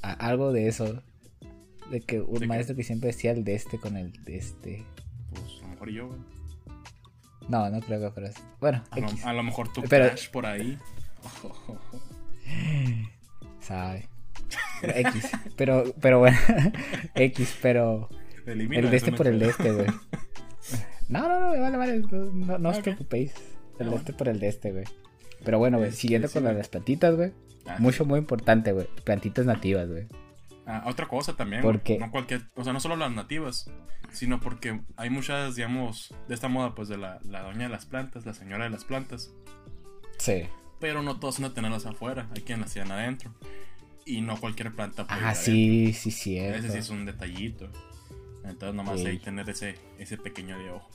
a- 0.03 0.13
algo 0.13 0.53
de 0.53 0.69
eso. 0.69 1.03
De 1.91 2.01
que 2.01 2.21
un 2.21 2.35
¿De 2.35 2.41
qué? 2.41 2.47
maestro 2.47 2.77
que 2.77 2.83
siempre 2.85 3.09
decía 3.09 3.31
el 3.33 3.45
de 3.45 3.55
este 3.55 3.79
con 3.79 3.97
el 3.97 4.13
de 4.25 4.37
este. 4.37 4.85
pues 5.31 5.59
a 5.61 5.63
lo 5.63 5.69
mejor 5.69 5.91
yo, 5.91 6.07
güey. 6.09 6.19
No, 7.49 7.69
no 7.71 7.81
creo 7.81 8.01
que 8.01 8.11
fuera 8.11 8.29
así. 8.29 8.43
Bueno, 8.61 8.85
A, 8.91 8.99
lo- 9.01 9.09
X, 9.09 9.25
a 9.27 9.33
lo 9.33 9.43
mejor 9.43 9.73
tu 9.73 9.83
Pero- 9.83 10.09
crush 10.09 10.31
por 10.31 10.47
ahí. 10.47 10.79
sabe. 13.61 14.09
Pero 14.81 14.93
X. 14.97 15.31
Pero, 15.57 15.85
pero 16.01 16.19
bueno. 16.21 16.39
X, 17.15 17.59
pero. 17.61 18.09
Elimina 18.47 18.81
El 18.83 18.91
de 18.91 18.97
este 18.97 19.13
por 19.13 19.27
el 19.27 19.39
de 19.39 19.49
este, 19.49 19.73
güey. 19.73 19.87
No, 21.09 21.29
no, 21.29 21.41
no, 21.55 21.61
vale, 21.61 21.77
vale. 21.77 22.03
No, 22.11 22.59
no, 22.59 22.69
os 22.71 22.79
preocupéis. 22.81 23.35
El 23.79 23.89
Ah, 23.89 23.91
de 23.91 23.97
este 23.97 24.13
por 24.13 24.29
el 24.29 24.41
de 24.41 24.49
este, 24.49 24.73
güey. 24.73 24.85
Pero 25.45 25.59
bueno, 25.59 25.79
güey. 25.79 25.91
Este, 25.91 26.01
Siguiendo 26.03 26.29
sí, 26.29 26.35
con 26.35 26.45
las 26.45 26.69
plantitas, 26.69 27.15
güey. 27.15 27.33
Ah, 27.67 27.77
Mucho, 27.79 28.05
muy 28.07 28.19
importante, 28.19 28.73
güey. 28.73 28.89
Plantitas 29.05 29.45
nativas, 29.47 29.89
güey. 29.89 30.07
Ah, 30.71 30.83
otra 30.87 31.07
cosa 31.09 31.35
también, 31.35 31.63
no 31.63 32.11
cualquier, 32.11 32.43
o 32.55 32.63
sea, 32.63 32.75
no 32.75 32.81
solo 32.81 32.95
las 32.95 33.11
nativas, 33.11 33.71
sino 34.13 34.39
porque 34.39 34.83
hay 34.99 35.09
muchas, 35.09 35.57
digamos, 35.57 36.15
de 36.29 36.35
esta 36.35 36.49
moda, 36.49 36.75
pues 36.75 36.89
de 36.89 36.99
la, 36.99 37.19
la 37.25 37.41
doña 37.43 37.63
de 37.65 37.69
las 37.71 37.87
plantas, 37.87 38.27
la 38.27 38.35
señora 38.35 38.65
de 38.65 38.71
las 38.71 38.85
plantas, 38.85 39.33
Sí. 40.19 40.43
pero 40.79 41.03
no 41.03 41.19
todos 41.19 41.41
van 41.41 41.53
a 41.53 41.55
tenerlas 41.55 41.87
afuera, 41.87 42.29
hay 42.37 42.43
quien 42.43 42.61
las 42.61 42.75
tienen 42.75 42.93
adentro, 42.93 43.33
y 44.05 44.21
no 44.21 44.37
cualquier 44.39 44.75
planta 44.75 45.07
puede 45.07 45.21
Ah, 45.25 45.35
sí, 45.35 45.95
sí, 45.95 46.11
adentro. 46.11 46.11
cierto. 46.11 46.59
Ese 46.59 46.73
sí 46.73 46.79
es 46.79 46.91
un 46.91 47.07
detallito, 47.07 47.71
entonces 48.45 48.75
nomás 48.75 49.01
Sí. 49.01 49.07
hay 49.07 49.19
que 49.19 49.25
tener 49.25 49.49
ese, 49.49 49.79
ese 49.99 50.19
pequeño 50.19 50.59
de 50.59 50.71
ojo. 50.71 50.91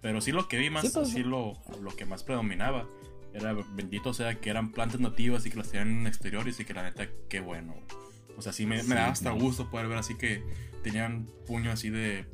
Pero 0.00 0.20
sí 0.20 0.32
lo 0.32 0.48
que 0.48 0.56
vi 0.58 0.68
más, 0.68 0.82
Sí, 0.82 0.90
pues, 0.92 1.10
sí 1.10 1.22
lo, 1.22 1.58
lo 1.80 1.94
que 1.94 2.06
más 2.06 2.24
predominaba, 2.24 2.88
era 3.34 3.52
bendito 3.52 4.12
sea 4.14 4.40
que 4.40 4.50
eran 4.50 4.72
plantas 4.72 5.00
nativas 5.00 5.46
y 5.46 5.50
que 5.50 5.58
las 5.58 5.68
tenían 5.70 6.00
en 6.00 6.06
exteriores 6.08 6.58
y 6.58 6.64
que 6.64 6.74
la 6.74 6.82
neta, 6.82 7.06
qué 7.28 7.38
bueno, 7.38 7.74
güey. 7.74 8.02
O 8.36 8.42
sea, 8.42 8.52
sí 8.52 8.66
me, 8.66 8.76
me 8.76 8.82
Sí, 8.82 8.88
daba 8.90 9.08
hasta 9.08 9.30
gusto 9.30 9.70
poder 9.70 9.88
ver 9.88 9.98
así 9.98 10.16
que 10.16 10.42
tenían 10.82 11.26
puño 11.46 11.70
así 11.70 11.90
de 11.90 12.24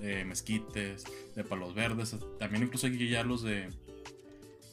eh, 0.00 0.24
mezquites, 0.24 1.04
de 1.34 1.44
palos 1.44 1.74
verdes, 1.74 2.14
también 2.38 2.62
incluso 2.64 2.86
aquí 2.86 3.08
ya 3.08 3.24
los 3.24 3.42
de 3.42 3.68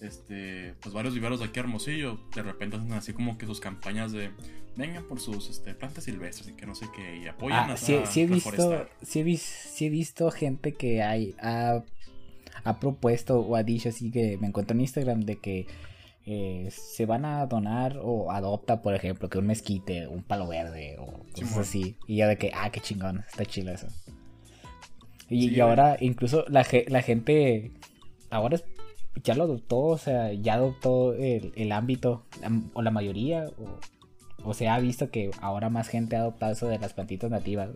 este, 0.01 0.73
pues 0.81 0.93
varios 0.93 1.13
viveros 1.13 1.39
de 1.39 1.45
aquí 1.45 1.59
a 1.59 1.63
Hermosillo, 1.63 2.19
de 2.35 2.43
repente 2.43 2.77
hacen 2.77 2.93
así 2.93 3.13
como 3.13 3.37
que 3.37 3.45
sus 3.45 3.59
campañas 3.59 4.11
de 4.11 4.29
vengan 4.75 5.03
por 5.05 5.19
sus 5.19 5.49
este, 5.49 5.73
plantas 5.73 6.03
silvestres 6.03 6.49
y 6.49 6.53
que 6.53 6.65
no 6.65 6.75
sé 6.75 6.87
qué, 6.93 7.17
y 7.17 7.27
apoyan 7.27 7.69
Ah, 7.71 7.73
a, 7.73 7.77
sí, 7.77 7.97
sí 8.09 8.21
he 8.21 8.27
visto, 8.27 8.73
he, 8.73 9.37
sí 9.37 9.85
he 9.85 9.89
visto 9.89 10.29
gente 10.31 10.73
que 10.73 11.01
hay, 11.01 11.33
ha, 11.41 11.81
ha 12.63 12.79
propuesto 12.79 13.39
o 13.39 13.55
ha 13.55 13.63
dicho 13.63 13.89
así 13.89 14.11
que 14.11 14.37
me 14.37 14.47
encuentro 14.47 14.75
en 14.75 14.81
Instagram 14.81 15.21
de 15.21 15.37
que 15.37 15.65
eh, 16.25 16.69
se 16.71 17.05
van 17.05 17.23
a 17.25 17.45
donar 17.45 17.99
o 18.01 18.31
adopta, 18.31 18.81
por 18.81 18.95
ejemplo, 18.95 19.29
que 19.29 19.37
un 19.37 19.47
mezquite, 19.47 20.07
un 20.07 20.23
palo 20.23 20.47
verde 20.47 20.97
o 20.99 21.23
cosas 21.33 21.57
así. 21.57 21.97
Y 22.07 22.17
ya 22.17 22.27
de 22.27 22.37
que, 22.37 22.51
ah, 22.53 22.71
qué 22.71 22.79
chingón, 22.79 23.23
está 23.27 23.45
chido 23.45 23.71
eso. 23.71 23.87
Y, 25.29 25.59
ahora 25.59 25.97
incluso 25.99 26.45
la, 26.47 26.65
la 26.87 27.01
gente, 27.01 27.71
ahora 28.29 28.59
ya 29.23 29.35
lo 29.35 29.43
adoptó, 29.43 29.79
o 29.79 29.97
sea, 29.97 30.33
ya 30.33 30.55
adoptó 30.55 31.13
el, 31.13 31.71
ámbito, 31.71 32.25
o 32.73 32.81
la 32.81 32.91
mayoría, 32.91 33.45
o, 34.43 34.53
se 34.53 34.67
ha 34.67 34.79
visto 34.79 35.09
que 35.09 35.31
ahora 35.41 35.69
más 35.69 35.87
gente 35.87 36.15
ha 36.15 36.19
adoptado 36.19 36.53
eso 36.53 36.67
de 36.67 36.79
las 36.79 36.93
plantitas 36.93 37.31
nativas, 37.31 37.69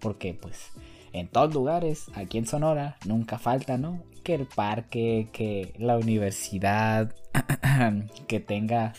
porque 0.00 0.34
pues 0.34 0.70
en 1.12 1.28
todos 1.28 1.54
lugares, 1.54 2.06
aquí 2.14 2.38
en 2.38 2.46
Sonora, 2.46 2.96
nunca 3.06 3.38
falta, 3.38 3.78
¿no? 3.78 4.02
Que 4.24 4.34
el 4.34 4.46
parque, 4.46 5.28
que 5.32 5.74
la 5.78 5.96
universidad, 5.98 7.14
que 8.26 8.40
tenga 8.40 8.94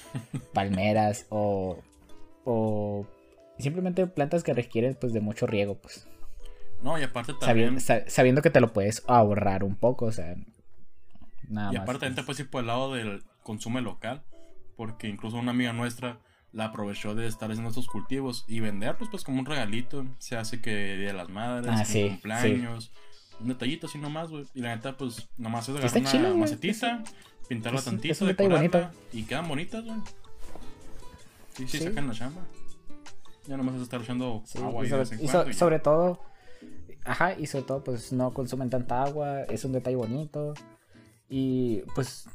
palmeras 0.53 1.25
o, 1.29 1.79
o 2.45 3.07
simplemente 3.57 4.05
plantas 4.07 4.43
que 4.43 4.53
requieren 4.53 4.95
pues 4.99 5.13
de 5.13 5.21
mucho 5.21 5.47
riego, 5.47 5.75
pues. 5.75 6.07
No, 6.81 6.99
y 6.99 7.03
aparte 7.03 7.33
también. 7.33 7.79
Sabiendo, 7.79 8.41
que 8.41 8.49
te 8.49 8.61
lo 8.61 8.71
puedes 8.71 9.03
ahorrar 9.07 9.63
un 9.63 9.75
poco, 9.75 10.05
o 10.05 10.11
sea. 10.11 10.35
Nada 11.47 11.73
y 11.73 11.75
aparte 11.75 12.01
también 12.01 12.15
te 12.15 12.23
puedes 12.23 12.39
ir 12.39 12.49
por 12.49 12.61
el 12.61 12.67
lado 12.67 12.93
del 12.93 13.23
consumo 13.43 13.79
local. 13.81 14.23
Porque 14.75 15.07
incluso 15.07 15.37
una 15.37 15.51
amiga 15.51 15.73
nuestra 15.73 16.19
la 16.51 16.65
aprovechó 16.65 17.15
de 17.15 17.27
estar 17.27 17.49
haciendo 17.49 17.69
estos 17.69 17.87
cultivos 17.87 18.45
y 18.47 18.59
venderlos 18.59 19.09
pues 19.09 19.23
como 19.23 19.39
un 19.39 19.45
regalito. 19.45 20.05
Se 20.19 20.37
hace 20.37 20.61
que 20.61 20.97
Día 20.97 21.07
de 21.07 21.13
las 21.13 21.29
Madres, 21.29 21.71
ah, 21.73 22.09
cumpleaños. 22.09 22.91
Un 23.39 23.49
detallito 23.49 23.87
así 23.87 23.97
nomás, 23.97 24.29
güey. 24.29 24.45
Y 24.53 24.61
la 24.61 24.75
neta, 24.75 24.95
pues, 24.95 25.27
nomás 25.37 25.67
es 25.69 25.75
agarrar 25.75 26.31
una 26.31 26.35
macetita, 26.35 27.03
pintarla 27.47 27.81
tantito, 27.81 28.25
decorarla, 28.25 28.91
y 29.11 29.23
quedan 29.23 29.47
bonitas, 29.47 29.83
güey. 29.83 29.97
Sí, 31.55 31.67
sí, 31.67 31.79
sacan 31.79 32.07
la 32.07 32.13
chamba. 32.13 32.41
Ya 33.47 33.57
nomás 33.57 33.75
es 33.75 33.81
estar 33.83 34.01
echando 34.01 34.43
agua 34.61 34.85
y, 34.85 34.89
sobre, 34.89 35.53
sobre 35.53 35.79
todo 35.79 36.19
Ajá, 37.05 37.35
y 37.37 37.45
sobre 37.45 37.65
todo, 37.65 37.83
pues 37.83 38.11
no 38.11 38.33
consumen 38.33 38.71
tanta 38.71 39.03
agua, 39.03 39.43
es 39.43 39.63
un 39.63 39.71
detalle 39.71 39.95
bonito. 39.95 40.55
Y 41.29 41.83
pues 41.93 42.27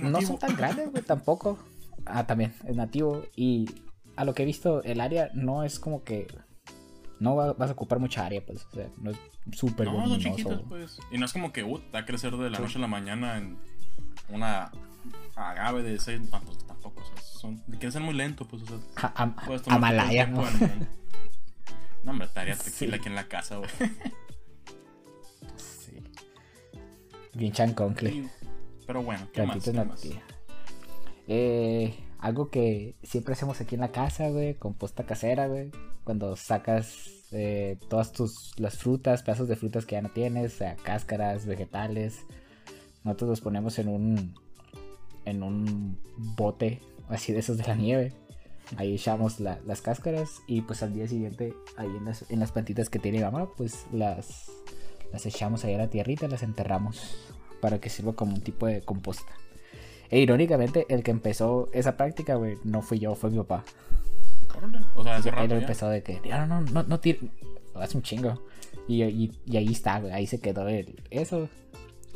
no 0.00 0.20
son 0.22 0.38
tan 0.38 0.56
grandes, 0.56 0.90
güey, 0.90 1.02
tampoco. 1.02 1.58
Ah, 2.06 2.26
también, 2.26 2.54
es 2.66 2.74
nativo. 2.74 3.24
Y 3.36 3.68
a 4.16 4.24
lo 4.24 4.34
que 4.34 4.42
he 4.42 4.46
visto, 4.46 4.82
el 4.82 5.00
área 5.00 5.30
no 5.34 5.64
es 5.64 5.78
como 5.78 6.02
que. 6.02 6.26
No 7.18 7.34
vas 7.36 7.70
a 7.70 7.72
ocupar 7.72 7.98
mucha 7.98 8.26
área, 8.26 8.44
pues. 8.44 8.66
O 8.66 8.74
sea, 8.74 8.88
no 8.98 9.10
es 9.10 9.18
súper 9.52 9.86
no, 9.86 10.06
son 10.06 10.20
chiquitas, 10.20 10.60
pues. 10.68 10.98
Y 11.10 11.18
no 11.18 11.24
es 11.24 11.32
como 11.32 11.52
que, 11.52 11.64
uh, 11.64 11.80
va 11.94 12.00
a 12.00 12.04
crecer 12.04 12.36
de 12.36 12.50
la 12.50 12.58
noche 12.58 12.78
a 12.78 12.80
la 12.80 12.88
mañana 12.88 13.38
en 13.38 13.58
una 14.28 14.70
agave 15.34 15.82
de 15.82 15.98
seis. 15.98 16.20
Pues, 16.30 16.66
tampoco, 16.66 17.00
o 17.00 17.04
sea, 17.04 17.16
son, 17.22 17.58
crecen 17.78 18.02
muy 18.02 18.14
lento, 18.14 18.46
pues. 18.46 18.62
O 18.62 18.66
sea, 18.66 19.12
a, 19.16 19.34
Amalaya, 19.68 20.26
¿no? 20.26 20.44
No, 22.04 22.12
hombre, 22.12 22.28
estaría 22.28 22.56
tequila 22.56 22.96
aquí 22.96 23.08
en 23.08 23.16
la 23.16 23.26
casa, 23.26 23.56
güey. 23.56 23.70
sí. 25.56 26.04
Bien 27.34 27.52
chanconcle. 27.52 28.30
Pero 28.86 29.02
bueno, 29.02 29.26
¿qué 29.32 29.42
más? 29.42 29.68
Eh, 31.26 31.98
algo 32.20 32.50
que 32.50 32.94
siempre 33.02 33.32
hacemos 33.32 33.60
aquí 33.60 33.74
en 33.74 33.80
la 33.80 33.90
casa, 33.90 34.28
güey, 34.28 34.54
composta 34.54 35.04
casera, 35.04 35.48
güey. 35.48 35.72
Cuando 36.06 36.36
sacas 36.36 37.10
eh, 37.32 37.76
todas 37.90 38.12
tus 38.12 38.58
las 38.58 38.78
frutas, 38.78 39.22
pedazos 39.22 39.48
de 39.48 39.56
frutas 39.56 39.84
que 39.84 39.96
ya 39.96 40.02
no 40.02 40.08
tienes, 40.08 40.54
o 40.54 40.56
sea, 40.56 40.76
cáscaras, 40.76 41.44
vegetales. 41.44 42.20
Nosotros 43.04 43.28
los 43.28 43.40
ponemos 43.42 43.78
en 43.78 43.88
un 43.88 44.34
en 45.26 45.42
un 45.42 45.98
bote 46.16 46.80
así 47.10 47.34
de 47.34 47.40
esos 47.40 47.58
de 47.58 47.64
la 47.64 47.74
nieve 47.74 48.14
ahí 48.76 48.94
echamos 48.94 49.38
las 49.40 49.80
cáscaras 49.80 50.42
y 50.46 50.62
pues 50.62 50.82
al 50.82 50.92
día 50.92 51.06
siguiente 51.06 51.54
ahí 51.76 51.86
en 51.86 52.04
las, 52.04 52.28
en 52.30 52.40
las 52.40 52.52
plantitas 52.52 52.90
que 52.90 52.98
tiene 52.98 53.20
mamá 53.20 53.48
pues 53.56 53.86
las, 53.92 54.50
las 55.12 55.24
echamos 55.26 55.64
ahí 55.64 55.74
a 55.74 55.78
la 55.78 55.90
tierrita, 55.90 56.26
las 56.26 56.42
enterramos 56.42 57.16
para 57.60 57.80
que 57.80 57.90
sirva 57.90 58.14
como 58.14 58.34
un 58.34 58.40
tipo 58.40 58.66
de 58.66 58.82
composta. 58.82 59.32
E 60.10 60.20
irónicamente 60.20 60.86
el 60.88 61.02
que 61.02 61.10
empezó 61.10 61.68
esa 61.72 61.96
práctica, 61.96 62.36
güey, 62.36 62.58
no 62.64 62.82
fui 62.82 62.98
yo, 62.98 63.14
fue 63.14 63.30
mi 63.30 63.38
papá. 63.38 63.64
O 64.94 65.04
sea, 65.04 65.16
hace 65.16 65.30
Él 65.30 65.52
empezó 65.52 65.88
de 65.88 66.02
que, 66.02 66.20
no, 66.28 66.46
no, 66.46 66.60
no, 66.60 66.82
no, 66.82 67.00
tire, 67.00 67.20
hace 67.74 67.96
un 67.96 68.02
chingo. 68.02 68.42
Y, 68.88 69.02
y, 69.02 69.32
y, 69.46 69.56
ahí 69.56 69.72
está, 69.72 70.00
güey, 70.00 70.12
ahí 70.12 70.26
se 70.26 70.40
quedó 70.40 70.68
el, 70.68 71.02
eso. 71.10 71.48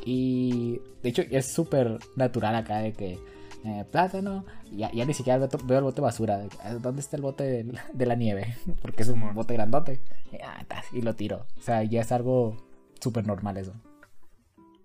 Y 0.04 0.80
de 1.02 1.09
hecho 1.11 1.23
es 1.30 1.52
súper 1.52 1.99
natural 2.16 2.54
acá 2.54 2.78
de 2.78 2.92
que 2.92 3.18
eh, 3.64 3.85
plátano, 3.90 4.47
ya, 4.70 4.90
ya 4.92 5.04
ni 5.04 5.12
siquiera 5.12 5.38
veo 5.38 5.78
el 5.78 5.85
bote 5.85 5.97
de 5.97 6.02
basura. 6.02 6.47
¿Dónde 6.80 7.00
está 7.00 7.16
el 7.16 7.23
bote 7.23 7.64
de, 7.92 8.06
la 8.06 8.14
nieve? 8.14 8.56
Porque 8.82 9.02
es 9.02 9.09
un 9.09 9.35
bote 9.35 9.54
grandote. 9.54 10.00
Ah, 10.42 10.64
y 10.92 11.02
lo 11.02 11.14
tiro. 11.14 11.47
O 11.59 11.62
sea, 11.62 11.82
ya 11.82 12.00
es 12.00 12.12
algo 12.12 12.56
súper 13.00 13.26
normal 13.26 13.59
eso. 13.59 13.75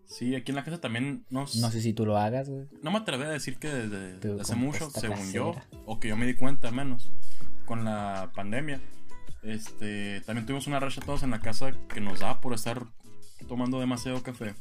Sí, 0.05 0.35
aquí 0.35 0.51
en 0.51 0.55
la 0.55 0.63
casa 0.63 0.79
también 0.79 1.25
No 1.31 1.47
sé 1.47 1.81
si 1.81 1.93
tú 1.93 2.05
lo 2.05 2.17
hagas, 2.17 2.49
No 2.83 2.91
me 2.91 2.99
atrevo 2.99 3.23
a 3.23 3.29
decir 3.29 3.57
que 3.57 3.69
desde, 3.69 4.39
hace 4.39 4.55
mucho, 4.55 4.89
según 4.91 5.31
yo, 5.31 5.55
o 5.85 5.99
que 5.99 6.09
yo 6.09 6.15
me 6.15 6.27
di 6.27 6.35
cuenta 6.35 6.67
al 6.67 6.75
menos, 6.75 7.11
con 7.65 7.85
la 7.85 8.31
pandemia. 8.33 8.79
Este, 9.43 10.21
también 10.21 10.45
tuvimos 10.45 10.67
una 10.67 10.79
racha 10.79 11.01
todos 11.01 11.23
en 11.23 11.31
la 11.31 11.39
casa 11.39 11.73
que 11.87 12.01
nos 12.01 12.19
da 12.19 12.41
por 12.41 12.53
estar 12.53 12.83
tomando 13.47 13.79
demasiado 13.79 14.23
café. 14.23 14.55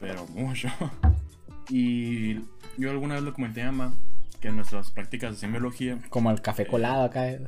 Pero 0.00 0.26
mucho. 0.28 0.68
Y 1.68 2.34
yo 2.78 2.92
alguna 2.92 3.14
vez 3.14 3.24
lo 3.24 3.34
comenté 3.34 3.62
a 3.62 3.70
Ama 3.70 3.92
que 4.40 4.46
en 4.48 4.56
nuestras 4.56 4.92
prácticas 4.92 5.32
de 5.32 5.38
semiología. 5.38 5.98
Como 6.10 6.30
el 6.30 6.40
café 6.40 6.64
colado 6.64 7.04
acá. 7.04 7.28
Eh. 7.28 7.44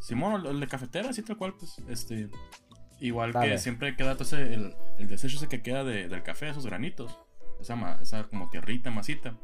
Simón, 0.00 0.46
el 0.46 0.58
de 0.58 0.66
cafetera, 0.66 1.10
así 1.10 1.22
tal 1.22 1.36
cual, 1.36 1.54
pues. 1.58 1.78
Este. 1.88 2.30
Igual 2.98 3.32
que 3.32 3.58
siempre 3.58 3.96
queda 3.96 4.16
ese, 4.18 4.54
el, 4.54 4.74
el, 4.98 5.08
desecho 5.08 5.36
ese 5.36 5.48
que 5.48 5.60
queda 5.60 5.84
del 5.84 6.22
café, 6.22 6.48
esos 6.48 6.64
granitos. 6.64 7.18
Esa, 7.60 7.98
esa 8.00 8.24
como 8.24 8.48
tierrita, 8.48 8.90
masita. 8.90 9.36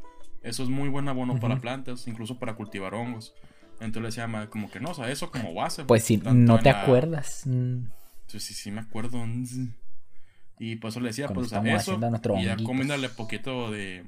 Eso 0.42 0.62
es 0.62 0.68
muy 0.68 0.88
buen 0.88 1.08
abono 1.08 1.38
para 1.40 1.60
plantas, 1.60 2.06
incluso 2.06 2.38
para 2.38 2.54
cultivar 2.54 2.94
hongos. 2.94 3.34
Entonces 3.80 4.02
le 4.02 4.24
decía, 4.24 4.50
como 4.50 4.70
que 4.70 4.80
no, 4.80 4.90
o 4.90 4.94
sea, 4.94 5.10
eso 5.10 5.30
como 5.30 5.54
base. 5.54 5.84
Pues 5.84 6.04
si 6.04 6.16
no 6.18 6.58
te 6.58 6.70
acuerdas. 6.70 7.42
Mm. 7.46 7.84
Sí, 8.26 8.40
sí, 8.40 8.54
sí 8.54 8.70
me 8.70 8.80
acuerdo. 8.80 9.24
Y 10.58 10.76
por 10.76 10.90
eso 10.90 11.00
le 11.00 11.08
decía, 11.08 11.28
pues 11.28 11.52
eso. 11.52 11.98
Y 12.38 12.44
ya 12.44 12.56
comiéndole 12.56 13.08
poquito 13.08 13.70
de 13.70 14.04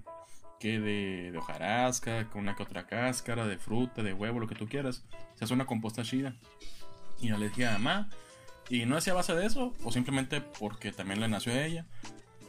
que 0.59 0.79
de, 0.79 1.31
de, 1.33 1.39
hojarasca, 1.39 2.29
con 2.29 2.43
una 2.43 2.55
que 2.55 2.62
otra 2.62 2.87
cáscara, 2.87 3.47
de 3.47 3.57
fruta, 3.57 4.03
de 4.03 4.12
huevo, 4.12 4.41
lo 4.41 4.47
que 4.47 4.55
tú 4.55 4.69
quieras. 4.69 5.05
Se 5.37 5.45
hace 5.45 5.55
una 5.55 5.67
composta 5.67 6.03
chida. 6.03 6.35
Y 7.21 7.29
yo 7.29 7.39
le 7.39 7.49
dije 7.49 7.67
a 7.67 7.73
mamá, 7.73 8.11
y 8.69 8.85
no 8.85 8.97
hacía 8.97 9.15
base 9.15 9.35
de 9.35 9.47
eso, 9.47 9.75
o 9.85 9.91
simplemente 9.91 10.41
porque 10.41 10.93
también 10.93 11.21
le 11.21 11.29
nació 11.29 11.53
a 11.53 11.65
ella. 11.65 11.87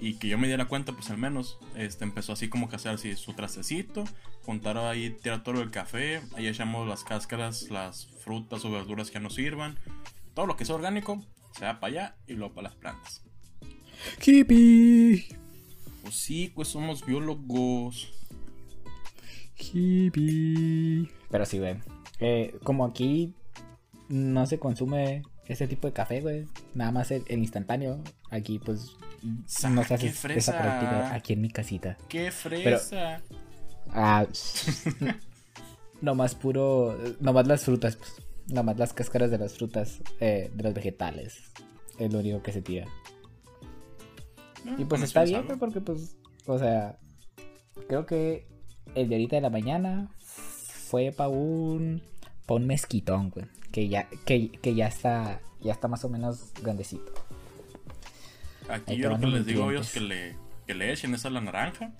Y 0.01 0.15
que 0.15 0.27
yo 0.27 0.37
me 0.37 0.47
diera 0.47 0.65
cuenta, 0.65 0.93
pues 0.93 1.09
al 1.11 1.17
menos, 1.17 1.59
este, 1.75 2.03
empezó 2.03 2.33
así 2.33 2.49
como 2.49 2.67
que 2.67 2.75
a 2.75 2.77
hacer 2.77 2.91
así 2.91 3.15
su 3.15 3.33
trastecito, 3.33 4.03
juntar 4.43 4.77
ahí, 4.77 5.11
tirar 5.11 5.43
todo 5.43 5.61
el 5.61 5.69
café, 5.69 6.21
ahí 6.35 6.47
echamos 6.47 6.87
las 6.87 7.03
cáscaras, 7.03 7.69
las 7.69 8.07
frutas 8.23 8.65
o 8.65 8.71
verduras 8.71 9.11
que 9.11 9.19
nos 9.19 9.35
sirvan, 9.35 9.77
todo 10.33 10.47
lo 10.47 10.57
que 10.57 10.63
es 10.63 10.69
orgánico, 10.71 11.23
se 11.57 11.65
va 11.65 11.79
para 11.79 11.91
allá 11.91 12.15
y 12.27 12.33
luego 12.33 12.55
para 12.55 12.69
las 12.69 12.77
plantas. 12.77 13.23
Hippie. 14.25 15.27
Pues 16.01 16.15
sí, 16.15 16.51
pues 16.53 16.69
somos 16.69 17.05
biólogos. 17.05 18.11
Pero 21.29 21.45
sí, 21.45 21.59
güey. 21.59 21.77
Eh, 22.19 22.55
como 22.63 22.85
aquí 22.85 23.35
no 24.09 24.45
se 24.45 24.59
consume 24.59 25.23
ese 25.47 25.67
tipo 25.67 25.87
de 25.87 25.93
café, 25.93 26.21
güey. 26.21 26.47
Nada 26.73 26.91
más 26.91 27.11
el, 27.11 27.23
instantáneo. 27.29 28.01
Aquí, 28.31 28.59
pues, 28.59 28.95
no 29.69 29.83
se 29.83 29.93
hace 29.93 30.07
esa 30.07 30.57
práctica 30.57 31.13
aquí 31.13 31.33
en 31.33 31.41
mi 31.41 31.49
casita. 31.49 31.97
¡Qué 32.07 32.31
fresa! 32.31 33.21
ah, 33.89 34.25
nomás 36.01 36.35
puro. 36.35 36.97
Nomás 37.19 37.45
las 37.47 37.63
frutas, 37.63 37.97
pues. 37.97 38.15
Nomás 38.47 38.77
las 38.77 38.93
cáscaras 38.93 39.31
de 39.31 39.37
las 39.37 39.53
frutas, 39.53 40.01
eh, 40.19 40.51
de 40.53 40.63
los 40.63 40.73
vegetales. 40.73 41.41
Es 41.99 42.11
lo 42.11 42.19
único 42.19 42.41
que 42.41 42.51
se 42.51 42.61
tira. 42.61 42.87
Ah, 44.65 44.75
y 44.77 44.85
pues 44.85 45.01
está 45.03 45.23
bien, 45.23 45.45
porque 45.59 45.79
pues, 45.79 46.17
o 46.45 46.57
sea, 46.57 46.97
creo 47.87 48.05
que 48.05 48.47
el 48.95 49.09
de 49.09 49.15
ahorita 49.15 49.35
de 49.37 49.41
la 49.41 49.49
mañana 49.49 50.09
fue 50.19 51.11
para 51.11 51.29
un, 51.29 52.01
pa 52.45 52.55
un 52.55 52.67
mezquitón, 52.67 53.29
güey, 53.29 53.45
que 53.71 53.87
ya, 53.87 54.09
que, 54.25 54.51
que, 54.51 54.75
ya 54.75 54.87
está, 54.87 55.41
ya 55.61 55.71
está 55.71 55.87
más 55.87 56.03
o 56.03 56.09
menos 56.09 56.51
grandecito. 56.61 57.13
Aquí 58.71 58.97
yo 58.97 59.09
lo 59.09 59.19
que 59.19 59.27
les 59.27 59.45
digo 59.45 59.71
es 59.71 59.91
que 59.91 59.99
le, 59.99 60.37
que 60.65 60.73
le 60.73 60.91
echen 60.91 61.13
esa 61.13 61.29
la 61.29 61.41
naranja, 61.41 61.91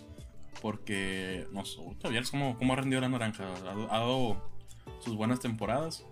porque, 0.61 1.47
no 1.51 1.65
sé, 1.65 1.79
todavía 1.99 2.21
es 2.21 2.31
como, 2.31 2.57
como 2.57 2.73
ha 2.73 2.75
rendido 2.77 3.01
la 3.01 3.09
naranja, 3.09 3.43
ha, 3.43 3.99
dado 3.99 4.49
sus 4.99 5.15
buenas 5.15 5.39
temporadas. 5.39 6.05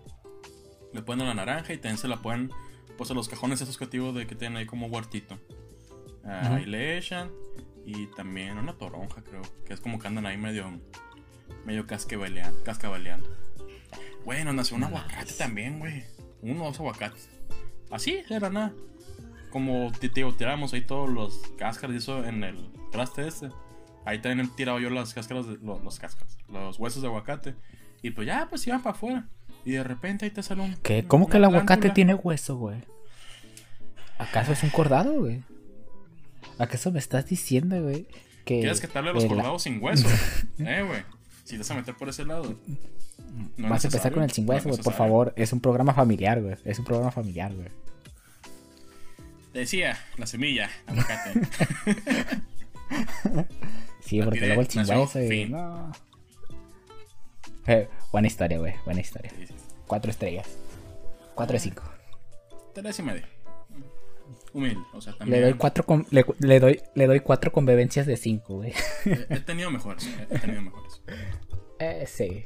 Le 0.93 1.01
ponen 1.01 1.27
la 1.27 1.35
naranja 1.35 1.73
y 1.73 1.77
también 1.77 1.97
se 1.97 2.07
la 2.07 2.17
ponen 2.17 2.51
pues 2.97 3.11
a 3.11 3.13
los 3.13 3.29
cajones 3.29 3.61
esos 3.61 3.77
que 3.77 3.85
de 3.85 4.27
que 4.27 4.35
tienen 4.35 4.57
ahí 4.57 4.65
como 4.65 4.87
huertito. 4.87 5.37
Ahí 6.25 6.65
le 6.65 6.97
echan. 6.97 7.31
Y 7.85 8.07
también 8.07 8.57
una 8.57 8.73
toronja, 8.73 9.23
creo. 9.23 9.41
Que 9.65 9.73
es 9.73 9.79
como 9.79 9.99
que 9.99 10.07
andan 10.07 10.25
ahí 10.25 10.37
medio 10.37 10.79
medio 11.65 11.85
cascabeleando. 11.87 13.29
Bueno, 14.25 14.53
nació 14.53 14.77
un 14.77 14.83
aguacate 14.83 15.33
también, 15.33 15.79
güey. 15.79 16.03
Uno 16.41 16.63
o 16.63 16.67
dos 16.67 16.79
aguacates. 16.79 17.29
Así, 17.89 18.21
era 18.29 18.49
nada. 18.49 18.73
Como 19.49 19.91
te 19.99 20.09
digo, 20.09 20.33
tiramos 20.33 20.73
ahí 20.73 20.81
todos 20.81 21.09
los 21.09 21.39
cáscaras 21.57 21.95
y 21.95 21.97
eso 21.97 22.23
en 22.23 22.43
el 22.43 22.69
traste 22.91 23.27
este. 23.27 23.49
Ahí 24.05 24.19
también 24.21 24.47
he 24.47 24.55
tirado 24.55 24.79
yo 24.79 24.89
las 24.89 25.13
cáscaras, 25.13 25.47
de, 25.47 25.57
los, 25.57 25.83
los 25.83 25.99
cáscaras, 25.99 26.37
los 26.47 26.79
huesos 26.79 27.01
de 27.01 27.07
aguacate. 27.07 27.55
Y 28.01 28.11
pues 28.11 28.27
ya, 28.27 28.47
pues 28.49 28.65
iban 28.67 28.81
para 28.81 28.95
afuera. 28.95 29.27
Y 29.65 29.71
de 29.71 29.83
repente 29.83 30.25
ahí 30.25 30.31
te 30.31 30.41
sale 30.41 30.61
un. 30.61 30.75
¿Qué? 30.77 31.05
¿Cómo 31.05 31.27
que 31.27 31.37
el 31.37 31.45
aguacate 31.45 31.89
tiene 31.89 32.15
hueso, 32.15 32.57
güey? 32.57 32.81
¿Acaso 34.17 34.51
es 34.51 34.63
un 34.63 34.69
cordado, 34.69 35.19
güey? 35.19 35.43
¿Acaso 36.57 36.91
me 36.91 36.99
estás 36.99 37.27
diciendo, 37.27 37.81
güey? 37.81 38.07
Que 38.45 38.59
¿Quieres 38.59 38.81
que 38.81 38.87
te 38.87 38.97
hable 38.97 39.13
los 39.13 39.25
cordados 39.25 39.63
sin 39.63 39.81
hueso? 39.81 40.07
eh, 40.59 40.83
güey. 40.85 41.03
Si 41.43 41.53
te 41.53 41.59
vas 41.59 41.71
a 41.71 41.75
meter 41.75 41.95
por 41.95 42.09
ese 42.09 42.25
lado. 42.25 42.55
No 43.57 43.69
Vas 43.69 43.83
a 43.85 43.87
empezar 43.87 44.11
con 44.11 44.23
el 44.23 44.31
sin 44.31 44.47
hueso, 44.47 44.69
güey, 44.69 44.81
por 44.81 44.93
favor. 44.93 45.33
Es 45.35 45.53
un 45.53 45.61
programa 45.61 45.93
familiar, 45.93 46.41
güey. 46.41 46.55
Es 46.65 46.79
un 46.79 46.85
programa 46.85 47.11
familiar, 47.11 47.53
güey. 47.53 47.69
Decía, 49.53 49.97
la 50.17 50.27
semilla, 50.27 50.69
aguacate. 50.85 51.41
sí, 54.01 54.21
porque 54.21 54.41
luego 54.41 54.61
el 54.61 54.67
hueso, 54.77 55.19
güey. 55.19 55.49
No. 55.49 55.91
Eh, 57.65 57.87
buena 58.11 58.27
historia, 58.27 58.59
güey. 58.59 58.75
Buena 58.85 59.01
historia. 59.01 59.31
Cuatro 59.87 60.11
estrellas. 60.11 60.47
Cuatro 61.33 61.53
de 61.53 61.59
cinco. 61.59 61.83
Tres 62.73 62.99
y 62.99 63.03
media. 63.03 63.27
Humilde, 64.53 64.81
o 64.93 65.01
sea, 65.01 65.17
también. 65.17 65.41
Le 65.41 65.47
doy 65.47 65.57
cuatro 65.57 65.85
con, 65.85 66.05
le, 66.11 66.59
doy, 66.59 66.81
le 66.95 67.07
doy 67.07 67.19
cuatro 67.19 67.51
convivencias 67.51 68.05
de 68.05 68.17
cinco, 68.17 68.57
güey. 68.57 68.73
He, 69.05 69.39
tenido 69.39 69.71
mejores, 69.71 70.07
he 70.29 70.39
tenido 70.39 70.61
mejores. 70.61 71.01
Eh, 71.79 72.05
sí. 72.07 72.43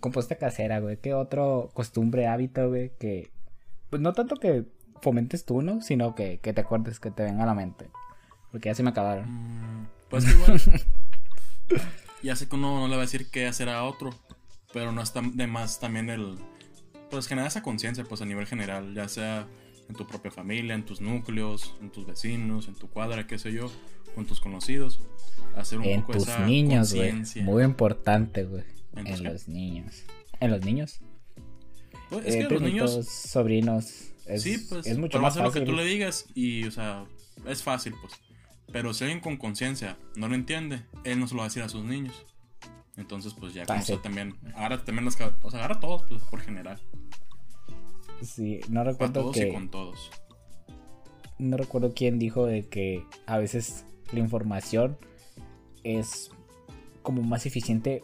Composta 0.00 0.36
casera, 0.36 0.80
güey. 0.80 0.96
¿Qué 0.96 1.14
otro 1.14 1.70
costumbre, 1.72 2.26
hábito, 2.26 2.68
güey? 2.68 2.92
Que. 2.98 3.30
Pues 3.90 4.02
no 4.02 4.12
tanto 4.12 4.36
que 4.36 4.64
fomentes 5.04 5.44
tú, 5.44 5.62
¿no? 5.62 5.80
Sino 5.80 6.14
que, 6.14 6.40
que 6.40 6.52
te 6.52 6.62
acuerdes, 6.62 6.98
que 6.98 7.12
te 7.12 7.22
venga 7.22 7.44
a 7.44 7.46
la 7.46 7.54
mente. 7.54 7.88
Porque 8.50 8.68
ya 8.68 8.74
se 8.74 8.82
me 8.82 8.90
acabaron. 8.90 9.26
Mm, 9.28 9.88
pues 10.08 10.28
igual. 10.28 10.60
ya 12.22 12.34
sé 12.34 12.48
que 12.48 12.56
uno 12.56 12.80
no 12.80 12.88
le 12.88 12.96
va 12.96 13.02
a 13.02 13.06
decir 13.06 13.30
qué 13.30 13.46
hacer 13.46 13.68
a 13.68 13.84
otro. 13.84 14.10
Pero 14.72 14.90
no 14.90 15.02
está 15.02 15.22
de 15.22 15.46
más 15.46 15.78
también 15.78 16.10
el. 16.10 16.36
Pues 17.10 17.28
generar 17.28 17.48
esa 17.48 17.62
conciencia, 17.62 18.04
pues 18.04 18.22
a 18.22 18.24
nivel 18.24 18.46
general. 18.46 18.94
Ya 18.94 19.08
sea 19.08 19.46
en 19.88 19.94
tu 19.94 20.06
propia 20.06 20.30
familia, 20.30 20.74
en 20.74 20.84
tus 20.84 21.00
núcleos, 21.00 21.74
en 21.80 21.90
tus 21.90 22.06
vecinos, 22.06 22.68
en 22.68 22.74
tu 22.74 22.88
cuadra, 22.88 23.26
qué 23.26 23.38
sé 23.38 23.52
yo, 23.52 23.70
con 24.14 24.26
tus 24.26 24.40
conocidos. 24.40 25.00
Hacer 25.56 25.78
un 25.78 25.84
en 25.84 26.00
poco 26.00 26.14
tus 26.14 26.28
esa 26.28 26.46
niños, 26.46 26.94
güey. 26.94 27.12
Muy 27.42 27.62
importante, 27.62 28.44
güey. 28.44 28.64
En, 28.96 29.24
los 29.24 29.48
niños. 29.48 30.04
¿En 30.40 30.50
los 30.50 30.64
niños? 30.64 31.00
Pues, 32.10 32.26
es 32.26 32.34
eh, 32.36 32.46
que 32.46 32.54
los 32.54 32.62
niños. 32.62 33.06
Sobrinos. 33.06 34.13
Es, 34.26 34.42
sí, 34.42 34.58
pues. 34.68 34.86
Es 34.86 34.98
mucho 34.98 35.20
más 35.20 35.34
fácil. 35.34 35.44
lo 35.44 35.52
que 35.52 35.60
tú 35.60 35.76
le 35.76 35.84
digas 35.84 36.26
y, 36.34 36.64
o 36.64 36.70
sea, 36.70 37.06
es 37.46 37.62
fácil, 37.62 37.94
pues. 38.00 38.14
Pero 38.72 38.94
si 38.94 39.04
alguien 39.04 39.20
con 39.20 39.36
conciencia 39.36 39.98
no 40.16 40.28
lo 40.28 40.34
entiende, 40.34 40.82
él 41.04 41.20
no 41.20 41.28
se 41.28 41.34
lo 41.34 41.38
va 41.38 41.44
a 41.44 41.48
decir 41.48 41.62
a 41.62 41.68
sus 41.68 41.84
niños. 41.84 42.24
Entonces, 42.96 43.34
pues 43.34 43.54
ya, 43.54 43.66
como 43.66 43.82
también. 44.00 44.36
Ahora 44.54 44.84
también 44.84 45.04
los. 45.04 45.16
O 45.42 45.50
sea, 45.50 45.60
agarra 45.60 45.76
a 45.76 45.80
todos, 45.80 46.04
pues, 46.08 46.22
por 46.22 46.40
general. 46.40 46.80
Sí, 48.22 48.60
no 48.68 48.84
recuerdo 48.84 49.20
todos 49.20 49.36
que... 49.36 49.48
y 49.48 49.52
con 49.52 49.68
todos. 49.70 50.10
No 51.38 51.56
recuerdo 51.56 51.92
quién 51.94 52.18
dijo 52.18 52.46
de 52.46 52.68
que 52.68 53.04
a 53.26 53.38
veces 53.38 53.84
la 54.12 54.20
información 54.20 54.96
es 55.82 56.30
como 57.02 57.22
más 57.22 57.44
eficiente 57.46 58.02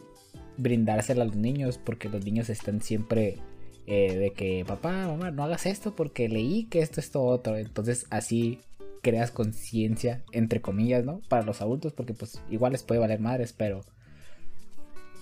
brindársela 0.57 1.23
a 1.23 1.25
los 1.25 1.35
niños 1.35 1.77
porque 1.77 2.09
los 2.09 2.23
niños 2.23 2.49
están 2.49 2.81
siempre 2.81 3.39
eh, 3.87 4.15
de 4.15 4.33
que 4.33 4.63
papá, 4.65 5.07
mamá, 5.07 5.31
no 5.31 5.43
hagas 5.43 5.65
esto 5.65 5.95
porque 5.95 6.29
leí 6.29 6.65
que 6.65 6.81
esto, 6.81 6.99
esto, 6.99 7.23
otro. 7.23 7.57
Entonces 7.57 8.05
así 8.09 8.59
creas 9.01 9.31
conciencia, 9.31 10.23
entre 10.31 10.61
comillas, 10.61 11.03
¿no? 11.03 11.21
Para 11.27 11.43
los 11.43 11.61
adultos 11.61 11.93
porque 11.93 12.13
pues 12.13 12.41
igual 12.49 12.73
les 12.73 12.83
puede 12.83 12.99
valer 12.99 13.19
madres, 13.19 13.53
pero... 13.53 13.81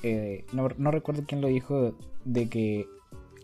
Eh, 0.02 0.46
no, 0.54 0.70
no 0.78 0.92
recuerdo 0.92 1.26
quién 1.28 1.42
lo 1.42 1.50
dijo 1.50 1.98
de 2.24 2.48
que 2.48 2.88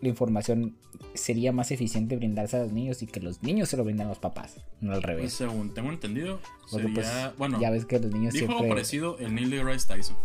la 0.00 0.08
información 0.08 0.74
sería 1.14 1.52
más 1.52 1.70
eficiente 1.70 2.16
brindarse 2.16 2.56
a 2.56 2.60
los 2.60 2.72
niños 2.72 3.02
y 3.02 3.06
que 3.06 3.20
los 3.20 3.42
niños 3.42 3.68
se 3.68 3.76
lo 3.76 3.84
brindan 3.84 4.06
a 4.06 4.10
los 4.10 4.18
papás, 4.18 4.60
no 4.80 4.92
al 4.92 5.02
revés. 5.02 5.24
Pues, 5.24 5.32
según 5.34 5.74
tengo 5.74 5.90
entendido, 5.90 6.40
sería, 6.66 6.94
pues, 6.94 7.38
bueno, 7.38 7.60
ya 7.60 7.70
ves 7.70 7.84
que 7.84 7.98
los 7.98 8.10
niños 8.10 8.34
dijo 8.34 8.46
siempre... 8.46 8.68
parecido 8.68 9.18
el 9.18 9.34
Neil 9.34 9.50
deGrasse 9.50 9.86
Tyson, 9.86 10.16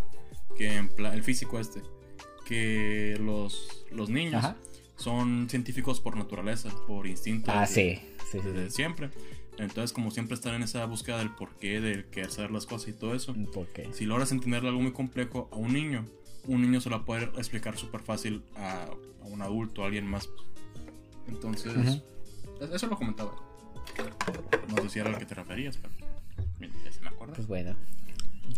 que 0.56 0.76
en 0.76 0.90
el 0.98 1.24
físico 1.24 1.60
este, 1.60 1.82
que 2.46 3.18
los, 3.20 3.86
los 3.92 4.10
niños 4.10 4.44
son 5.02 5.50
científicos 5.50 6.00
por 6.00 6.16
naturaleza, 6.16 6.70
por 6.88 7.08
instinto. 7.08 7.52
Ah, 7.54 7.66
sí, 7.66 8.00
sí, 8.32 8.40
desde 8.44 8.70
siempre. 8.70 9.10
Entonces, 9.58 9.94
como 9.94 10.12
siempre 10.12 10.36
están 10.36 10.56
en 10.56 10.64
esa 10.64 10.86
búsqueda 10.86 11.18
del 11.18 11.32
porqué, 11.32 11.82
del 11.82 12.06
querer 12.06 12.32
saber 12.32 12.52
las 12.52 12.66
cosas 12.66 12.90
y 12.90 12.94
todo 12.94 13.14
eso. 13.14 13.34
¿Por 13.54 13.68
qué? 13.68 13.90
Si 13.94 14.06
logras 14.06 14.32
entender 14.32 14.66
algo 14.66 14.80
muy 14.80 14.94
complejo 14.94 15.50
a 15.52 15.58
un 15.58 15.74
niño, 15.74 16.06
un 16.48 16.62
niño 16.62 16.82
se 16.82 16.90
lo 16.90 17.06
puede 17.06 17.26
explicar 17.26 17.78
súper 17.78 18.02
fácil 18.02 18.44
a, 18.56 18.90
un 19.24 19.42
adulto, 19.42 19.84
a 19.84 19.88
alguien 19.88 20.06
más. 20.06 20.30
Entonces, 21.28 22.02
eso 22.60 22.88
lo 22.88 22.98
comentaba. 22.98 23.36
No 24.70 24.82
sé 24.84 24.90
si 24.90 25.00
era 25.00 25.10
a 25.10 25.12
lo 25.12 25.20
que 25.20 25.26
te 25.26 25.36
referías, 25.36 25.78
pero 25.78 25.94
ya 26.60 26.92
se 26.92 27.02
me 27.02 27.10
acuerda. 27.10 27.36
Pues 27.36 27.48
bueno, 27.48 27.76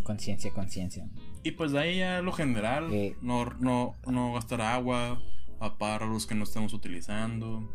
conciencia, 0.04 0.52
conciencia. 0.52 1.08
Y 1.44 1.52
pues 1.52 1.72
de 1.72 1.80
ahí 1.80 2.02
a 2.02 2.22
lo 2.22 2.32
general, 2.32 2.90
no, 3.22 3.46
no, 3.60 3.96
no 4.06 4.34
gastar 4.34 4.62
agua, 4.62 5.22
apagar 5.66 6.04
los 6.04 6.26
que 6.26 6.36
no 6.36 6.44
estemos 6.44 6.74
utilizando. 6.74 7.70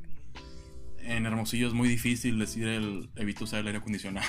En 1.00 1.26
Hermosillo 1.26 1.68
es 1.68 1.74
muy 1.74 1.88
difícil 1.88 2.38
decir 2.38 2.68
el 2.68 3.08
evito 3.16 3.44
usar 3.44 3.60
el 3.60 3.68
aire 3.68 3.78
acondicionado. 3.78 4.26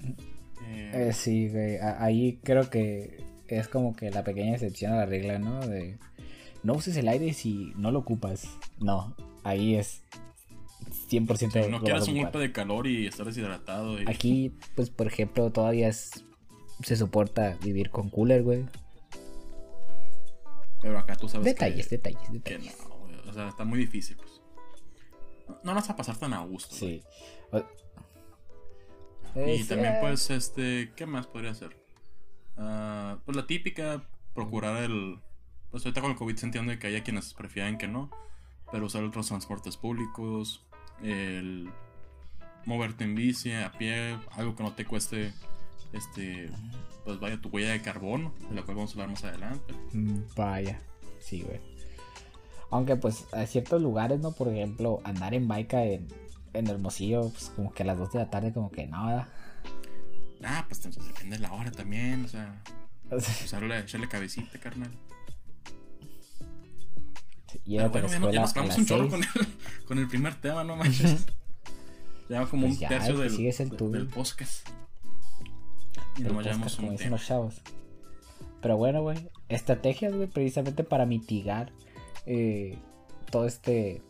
eh, 0.68 1.10
sí, 1.12 1.48
güey. 1.48 1.76
Ahí 1.78 2.40
creo 2.42 2.70
que 2.70 3.22
es 3.48 3.68
como 3.68 3.94
que 3.94 4.10
la 4.10 4.24
pequeña 4.24 4.54
excepción 4.54 4.92
a 4.92 4.96
la 4.96 5.06
regla, 5.06 5.38
¿no? 5.38 5.66
De 5.66 5.98
no 6.62 6.74
uses 6.74 6.96
el 6.96 7.08
aire 7.08 7.32
si 7.34 7.72
no 7.76 7.90
lo 7.90 8.00
ocupas. 8.00 8.48
No, 8.80 9.14
ahí 9.42 9.74
es 9.76 10.02
100% 11.10 11.52
de 11.52 11.68
No 11.68 11.82
quieras 11.82 12.08
un 12.08 12.16
golpe 12.16 12.38
de 12.38 12.52
calor 12.52 12.86
y 12.86 13.06
estar 13.06 13.26
deshidratado. 13.26 13.98
Aquí, 14.06 14.52
pues, 14.74 14.90
por 14.90 15.06
ejemplo, 15.06 15.50
todavía 15.50 15.92
se 15.92 16.96
soporta 16.96 17.56
vivir 17.62 17.90
con 17.90 18.08
cooler, 18.08 18.42
güey. 18.42 18.64
Pero 20.84 20.98
acá 20.98 21.16
tú 21.16 21.30
sabes 21.30 21.46
detalles, 21.46 21.88
detalles, 21.88 22.30
detalles. 22.30 22.78
no, 22.78 22.96
güey. 22.96 23.14
O 23.26 23.32
sea, 23.32 23.48
está 23.48 23.64
muy 23.64 23.78
difícil, 23.78 24.18
pues. 24.18 24.42
No 25.62 25.74
vas 25.74 25.88
a 25.88 25.96
pasar 25.96 26.18
tan 26.18 26.34
a 26.34 26.40
gusto. 26.40 26.76
Sí. 26.76 27.02
Y 29.34 29.64
también, 29.64 29.96
pues, 30.02 30.28
este, 30.28 30.92
¿qué 30.94 31.06
más 31.06 31.26
podría 31.26 31.54
ser? 31.54 31.74
Ah, 32.58 33.16
pues 33.24 33.34
la 33.34 33.46
típica, 33.46 34.06
procurar 34.34 34.82
el... 34.82 35.20
Pues 35.70 35.86
ahorita 35.86 36.02
con 36.02 36.10
el 36.10 36.18
COVID 36.18 36.36
se 36.36 36.44
entiende 36.44 36.78
que 36.78 36.88
hay 36.88 37.00
quienes 37.00 37.32
prefieren 37.32 37.78
que 37.78 37.88
no, 37.88 38.10
pero 38.70 38.84
usar 38.84 39.02
otros 39.04 39.26
transportes 39.28 39.78
públicos, 39.78 40.66
el 41.02 41.70
moverte 42.66 43.04
en 43.04 43.14
bici, 43.14 43.52
a 43.52 43.72
pie, 43.72 44.18
algo 44.32 44.54
que 44.54 44.62
no 44.62 44.74
te 44.74 44.84
cueste, 44.84 45.32
este, 45.92 46.50
pues 47.04 47.20
vaya 47.20 47.40
tu 47.40 47.48
huella 47.48 47.72
de 47.72 47.82
carbono, 47.82 48.32
de 48.48 48.54
la 48.54 48.62
cual 48.62 48.76
vamos 48.76 48.90
a 48.90 48.94
hablar 48.94 49.08
más 49.10 49.24
adelante. 49.24 49.74
Mm, 49.92 50.20
vaya, 50.36 50.80
sí, 51.20 51.42
güey. 51.42 51.60
Aunque 52.70 52.96
pues 52.96 53.26
a 53.32 53.46
ciertos 53.46 53.80
lugares, 53.80 54.20
¿no? 54.20 54.32
Por 54.32 54.48
ejemplo, 54.48 55.00
andar 55.04 55.34
en 55.34 55.46
bike 55.46 55.74
en, 55.74 56.08
en 56.54 56.66
Hermosillo, 56.66 57.30
pues 57.30 57.52
como 57.54 57.72
que 57.72 57.82
a 57.82 57.86
las 57.86 57.98
2 57.98 58.12
de 58.12 58.18
la 58.18 58.30
tarde 58.30 58.52
como 58.52 58.70
que 58.70 58.86
nada. 58.86 59.28
Ah, 60.42 60.64
pues 60.68 60.84
entonces 60.84 61.06
depende 61.12 61.36
de 61.36 61.42
la 61.42 61.52
hora 61.52 61.70
también, 61.70 62.24
o 62.24 62.28
sea. 62.28 62.62
Usarle, 63.10 63.78
echarle 63.78 64.08
cabecita, 64.08 64.58
carnal. 64.58 64.90
Y 67.64 67.78
ah, 67.78 67.88
bueno, 67.88 68.08
ya, 68.30 68.40
nos 68.40 68.52
quedamos 68.52 68.76
un 68.76 68.86
chorro 68.86 69.08
con 69.08 69.22
el, 69.22 69.28
con 69.86 69.98
el, 69.98 70.08
primer 70.08 70.34
tema, 70.34 70.64
no 70.64 70.76
manches. 70.76 71.26
ya 72.28 72.44
como 72.46 72.66
pues 72.66 72.80
un 72.80 72.88
tercio 72.88 73.16
del, 73.18 73.34
el 73.34 73.92
del 73.92 74.06
podcast. 74.08 74.68
Un 76.18 76.96
tema. 76.96 77.10
los 77.10 77.26
chavos. 77.26 77.60
Pero 78.60 78.76
bueno, 78.76 79.02
güey. 79.02 79.18
Estrategias, 79.48 80.14
güey, 80.14 80.28
precisamente 80.28 80.84
para 80.84 81.06
mitigar 81.06 81.72
eh, 82.26 82.78
todo 83.30 83.46
este 83.46 84.00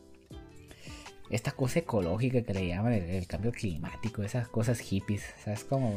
esta 1.31 1.53
cosa 1.53 1.81
ecológica 1.81 2.43
que 2.43 2.55
le 2.55 2.69
llaman 2.69 2.93
el, 2.93 3.27
cambio 3.27 3.51
climático, 3.51 4.23
esas 4.23 4.49
cosas 4.49 4.79
hippies, 4.81 5.25
¿sabes 5.43 5.65
cómo? 5.65 5.93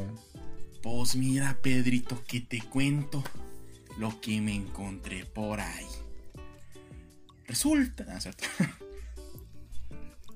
Pues 0.82 1.16
mira, 1.16 1.56
Pedrito, 1.62 2.22
que 2.26 2.40
te 2.40 2.60
cuento 2.60 3.22
lo 3.98 4.20
que 4.20 4.40
me 4.40 4.54
encontré 4.54 5.26
por 5.26 5.60
ahí. 5.60 5.86
Resulta, 7.46 8.04
¿no 8.04 8.20
cierto? 8.20 8.44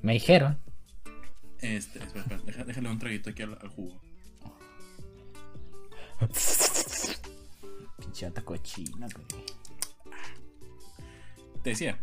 Me 0.03 0.15
dijeron. 0.15 0.59
Este, 1.61 2.01
espera, 2.01 2.37
espera, 2.37 2.65
déjale 2.65 2.91
un 2.91 2.99
traguito 2.99 3.31
aquí 3.31 3.43
al, 3.43 3.57
jugo. 3.69 4.01
Chata 8.13 8.43
cochina, 8.43 9.09
güey. 9.15 9.27
Te 11.63 11.71
decía 11.71 11.99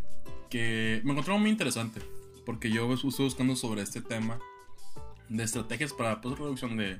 que 0.48 1.00
me 1.04 1.12
encontré 1.12 1.38
muy 1.38 1.50
interesante. 1.50 2.00
Porque 2.44 2.70
yo 2.70 2.92
estuve 2.92 3.24
buscando 3.24 3.54
sobre 3.54 3.82
este 3.82 4.00
tema 4.00 4.40
de 5.28 5.44
estrategias 5.44 5.92
para 5.92 6.20
pues, 6.20 6.38
reducción 6.38 6.76
de, 6.76 6.98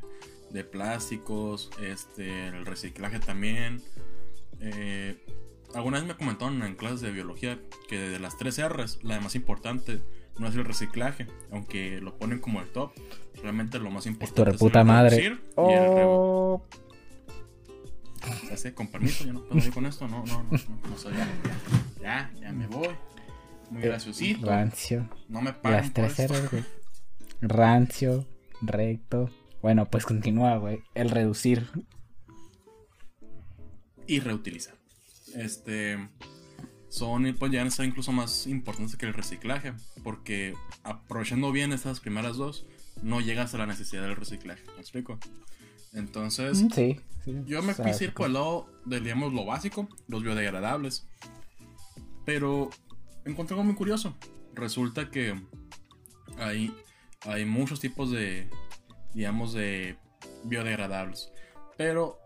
de 0.50 0.64
plásticos, 0.64 1.70
este, 1.82 2.48
el 2.48 2.66
reciclaje 2.66 3.18
también. 3.18 3.82
Eh, 4.60 5.16
alguna 5.74 5.98
vez 5.98 6.06
me 6.06 6.14
comentaron 6.14 6.62
en 6.62 6.76
clases 6.76 7.00
de 7.00 7.10
biología 7.10 7.58
que 7.88 7.98
de 7.98 8.20
las 8.20 8.36
tres 8.36 8.60
R's, 8.62 9.00
la 9.02 9.20
más 9.20 9.34
importante 9.34 10.00
no 10.38 10.46
es 10.46 10.54
el 10.54 10.64
reciclaje, 10.64 11.26
aunque 11.50 12.00
lo 12.00 12.16
ponen 12.16 12.38
como 12.38 12.60
el 12.60 12.68
top. 12.68 12.92
Realmente 13.42 13.78
lo 13.78 13.90
más 13.90 14.06
importante 14.06 14.40
es 14.42 14.46
tu 14.46 14.52
reputa 14.52 14.84
madre. 14.84 15.38
y 15.56 15.72
el 15.72 16.60
con 18.74 18.88
permiso, 18.88 19.24
yo 19.24 19.32
no 19.32 19.44
puedo 19.44 19.64
ir 19.64 19.72
con 19.72 19.86
esto, 19.86 20.08
no, 20.08 20.24
no, 20.26 20.42
no, 20.42 20.50
no, 20.88 20.98
soy 20.98 21.14
ya, 21.14 21.28
ya, 22.00 22.30
ya, 22.40 22.52
me 22.52 22.66
voy. 22.66 22.88
Muy 23.70 23.82
graciosito. 23.82 24.46
Rancio. 24.46 25.08
No 25.28 25.40
me 25.40 25.52
pagan 25.52 25.92
Las 25.96 26.16
tres 26.16 26.50
güey. 26.50 26.64
Rancio, 27.40 28.26
recto. 28.60 29.30
Bueno, 29.62 29.88
pues 29.88 30.04
continúa, 30.04 30.56
güey. 30.56 30.82
El 30.94 31.10
reducir. 31.10 31.70
Y 34.06 34.20
reutilizar. 34.20 34.74
Este. 35.34 36.08
Son, 36.88 37.36
pues 37.38 37.52
ya 37.52 37.70
ser 37.70 37.86
incluso 37.86 38.10
más 38.10 38.48
importantes 38.48 38.96
que 38.96 39.06
el 39.06 39.14
reciclaje. 39.14 39.72
Porque 40.02 40.54
aprovechando 40.82 41.52
bien 41.52 41.72
estas 41.72 42.00
primeras 42.00 42.36
dos, 42.36 42.66
no 43.02 43.20
llegas 43.20 43.54
a 43.54 43.58
la 43.58 43.66
necesidad 43.66 44.02
del 44.02 44.16
reciclaje. 44.16 44.64
¿Me 44.74 44.80
explico? 44.80 45.18
Entonces, 45.92 46.62
Mm, 46.62 46.70
Sí, 46.70 47.00
sí. 47.24 47.42
yo 47.46 47.62
me 47.62 47.74
quise 47.74 48.04
ir 48.04 48.14
por 48.14 48.26
el 48.26 48.34
lado 48.34 48.66
de, 48.84 49.00
digamos, 49.00 49.32
lo 49.32 49.44
básico, 49.44 49.88
los 50.08 50.22
biodegradables. 50.22 51.08
Pero 52.24 52.70
encontré 53.24 53.54
algo 53.54 53.64
muy 53.64 53.74
curioso. 53.74 54.16
Resulta 54.54 55.10
que 55.10 55.34
hay, 56.38 56.74
hay 57.22 57.44
muchos 57.44 57.80
tipos 57.80 58.10
de, 58.10 58.48
digamos, 59.14 59.52
de 59.52 59.96
biodegradables. 60.44 61.32
Pero 61.76 62.18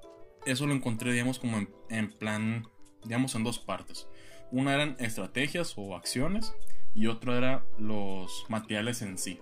eso 0.47 0.67
lo 0.67 0.75
encontré, 0.75 1.13
digamos, 1.13 1.39
como 1.39 1.59
en, 1.59 1.69
en 1.91 2.11
plan, 2.13 2.67
digamos, 3.05 3.35
en 3.35 3.45
dos 3.45 3.59
partes. 3.59 4.09
Una 4.51 4.75
eran 4.75 4.97
estrategias 4.99 5.75
o 5.77 5.97
acciones 5.97 6.53
y 6.95 7.07
otra 7.07 7.37
era 7.39 7.65
los 7.79 8.45
materiales 8.49 9.03
en 9.03 9.17
sí. 9.19 9.41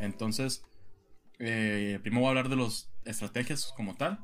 Entonces, 0.00 0.62
eh, 1.38 1.98
primero 2.02 2.20
voy 2.20 2.26
a 2.26 2.30
hablar 2.30 2.48
de 2.48 2.56
las 2.56 2.90
estrategias 3.04 3.72
como 3.76 3.96
tal, 3.96 4.18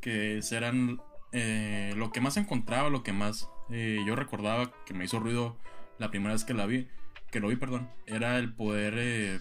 que 0.00 0.42
serán 0.42 1.00
eh, 1.32 1.92
lo 1.96 2.10
que 2.10 2.20
más 2.20 2.36
encontraba, 2.36 2.90
lo 2.90 3.02
que 3.02 3.12
más 3.12 3.48
eh, 3.70 4.00
yo 4.06 4.16
recordaba 4.16 4.72
que 4.84 4.94
me 4.94 5.04
hizo 5.04 5.20
ruido 5.20 5.56
la 5.98 6.10
primera 6.10 6.32
vez 6.32 6.44
que 6.44 6.54
la 6.54 6.66
vi, 6.66 6.88
que 7.30 7.40
lo 7.40 7.48
vi, 7.48 7.56
perdón, 7.56 7.88
era 8.06 8.38
el 8.38 8.52
poder 8.52 8.94
eh, 8.96 9.38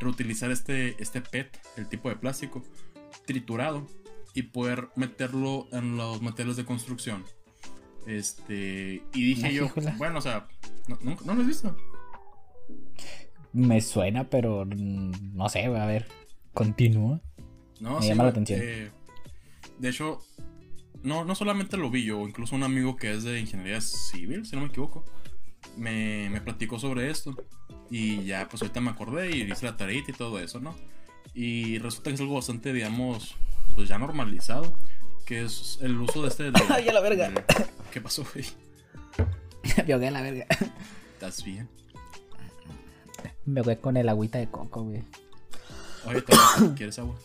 reutilizar 0.00 0.50
este, 0.50 1.00
este 1.02 1.20
PET, 1.20 1.58
el 1.76 1.88
tipo 1.88 2.08
de 2.08 2.16
plástico, 2.16 2.62
triturado 3.26 3.86
y 4.34 4.42
poder 4.42 4.88
meterlo 4.96 5.68
en 5.72 5.96
los 5.96 6.22
materiales 6.22 6.56
de 6.56 6.64
construcción. 6.64 7.24
Este, 8.06 9.02
y 9.12 9.34
dije 9.34 9.52
yo, 9.52 9.70
bueno, 9.98 10.18
o 10.18 10.22
sea, 10.22 10.48
¿no, 10.86 10.98
no, 11.02 11.16
no 11.24 11.34
lo 11.34 11.40
has 11.42 11.46
visto? 11.46 11.76
Me 13.52 13.80
suena, 13.80 14.30
pero 14.30 14.64
no 14.64 15.48
sé, 15.48 15.64
a 15.64 15.86
ver. 15.86 16.06
Continúa. 16.58 17.20
No, 17.80 18.00
Me 18.00 18.06
llama 18.08 18.24
la 18.24 18.30
atención. 18.30 18.60
eh, 18.62 18.90
de 19.78 19.88
hecho, 19.88 20.20
no, 21.02 21.24
no 21.24 21.34
solamente 21.34 21.76
lo 21.76 21.90
vi 21.90 22.04
yo, 22.04 22.26
incluso 22.26 22.56
un 22.56 22.64
amigo 22.64 22.96
que 22.96 23.12
es 23.14 23.22
de 23.22 23.38
ingeniería 23.40 23.80
civil, 23.80 24.44
si 24.44 24.56
no 24.56 24.62
me 24.62 24.68
equivoco, 24.68 25.04
me, 25.76 26.28
me 26.30 26.40
platicó 26.40 26.78
sobre 26.78 27.10
esto. 27.10 27.36
Y 27.90 28.24
ya, 28.24 28.48
pues 28.48 28.60
ahorita 28.62 28.80
me 28.80 28.90
acordé 28.90 29.34
y 29.36 29.42
hice 29.42 29.64
la 29.66 29.76
tarea 29.76 30.02
y 30.06 30.12
todo 30.12 30.38
eso, 30.40 30.60
¿no? 30.60 30.74
Y 31.34 31.78
resulta 31.78 32.10
que 32.10 32.14
es 32.16 32.20
algo 32.20 32.34
bastante, 32.34 32.72
digamos, 32.72 33.36
pues 33.76 33.88
ya 33.88 33.98
normalizado, 33.98 34.74
que 35.24 35.44
es 35.44 35.78
el 35.80 35.96
uso 36.00 36.22
de 36.22 36.28
este... 36.28 36.50
de- 36.50 36.60
Ay, 36.70 36.88
a 36.88 36.92
la 36.92 37.00
verga. 37.00 37.30
del- 37.30 37.44
¿Qué 37.92 38.00
pasó, 38.00 38.26
güey? 38.34 38.44
Me 39.86 40.10
la 40.10 40.20
verga. 40.22 40.46
¿Estás 41.14 41.44
bien? 41.44 41.68
Me 43.46 43.60
ahogué 43.60 43.78
con 43.78 43.96
el 43.96 44.08
agüita 44.08 44.38
de 44.38 44.48
coco, 44.50 44.82
güey. 44.82 45.02
Oye, 46.06 46.22
¿te- 46.22 46.34
¿quieres 46.76 46.98
agua? 46.98 47.16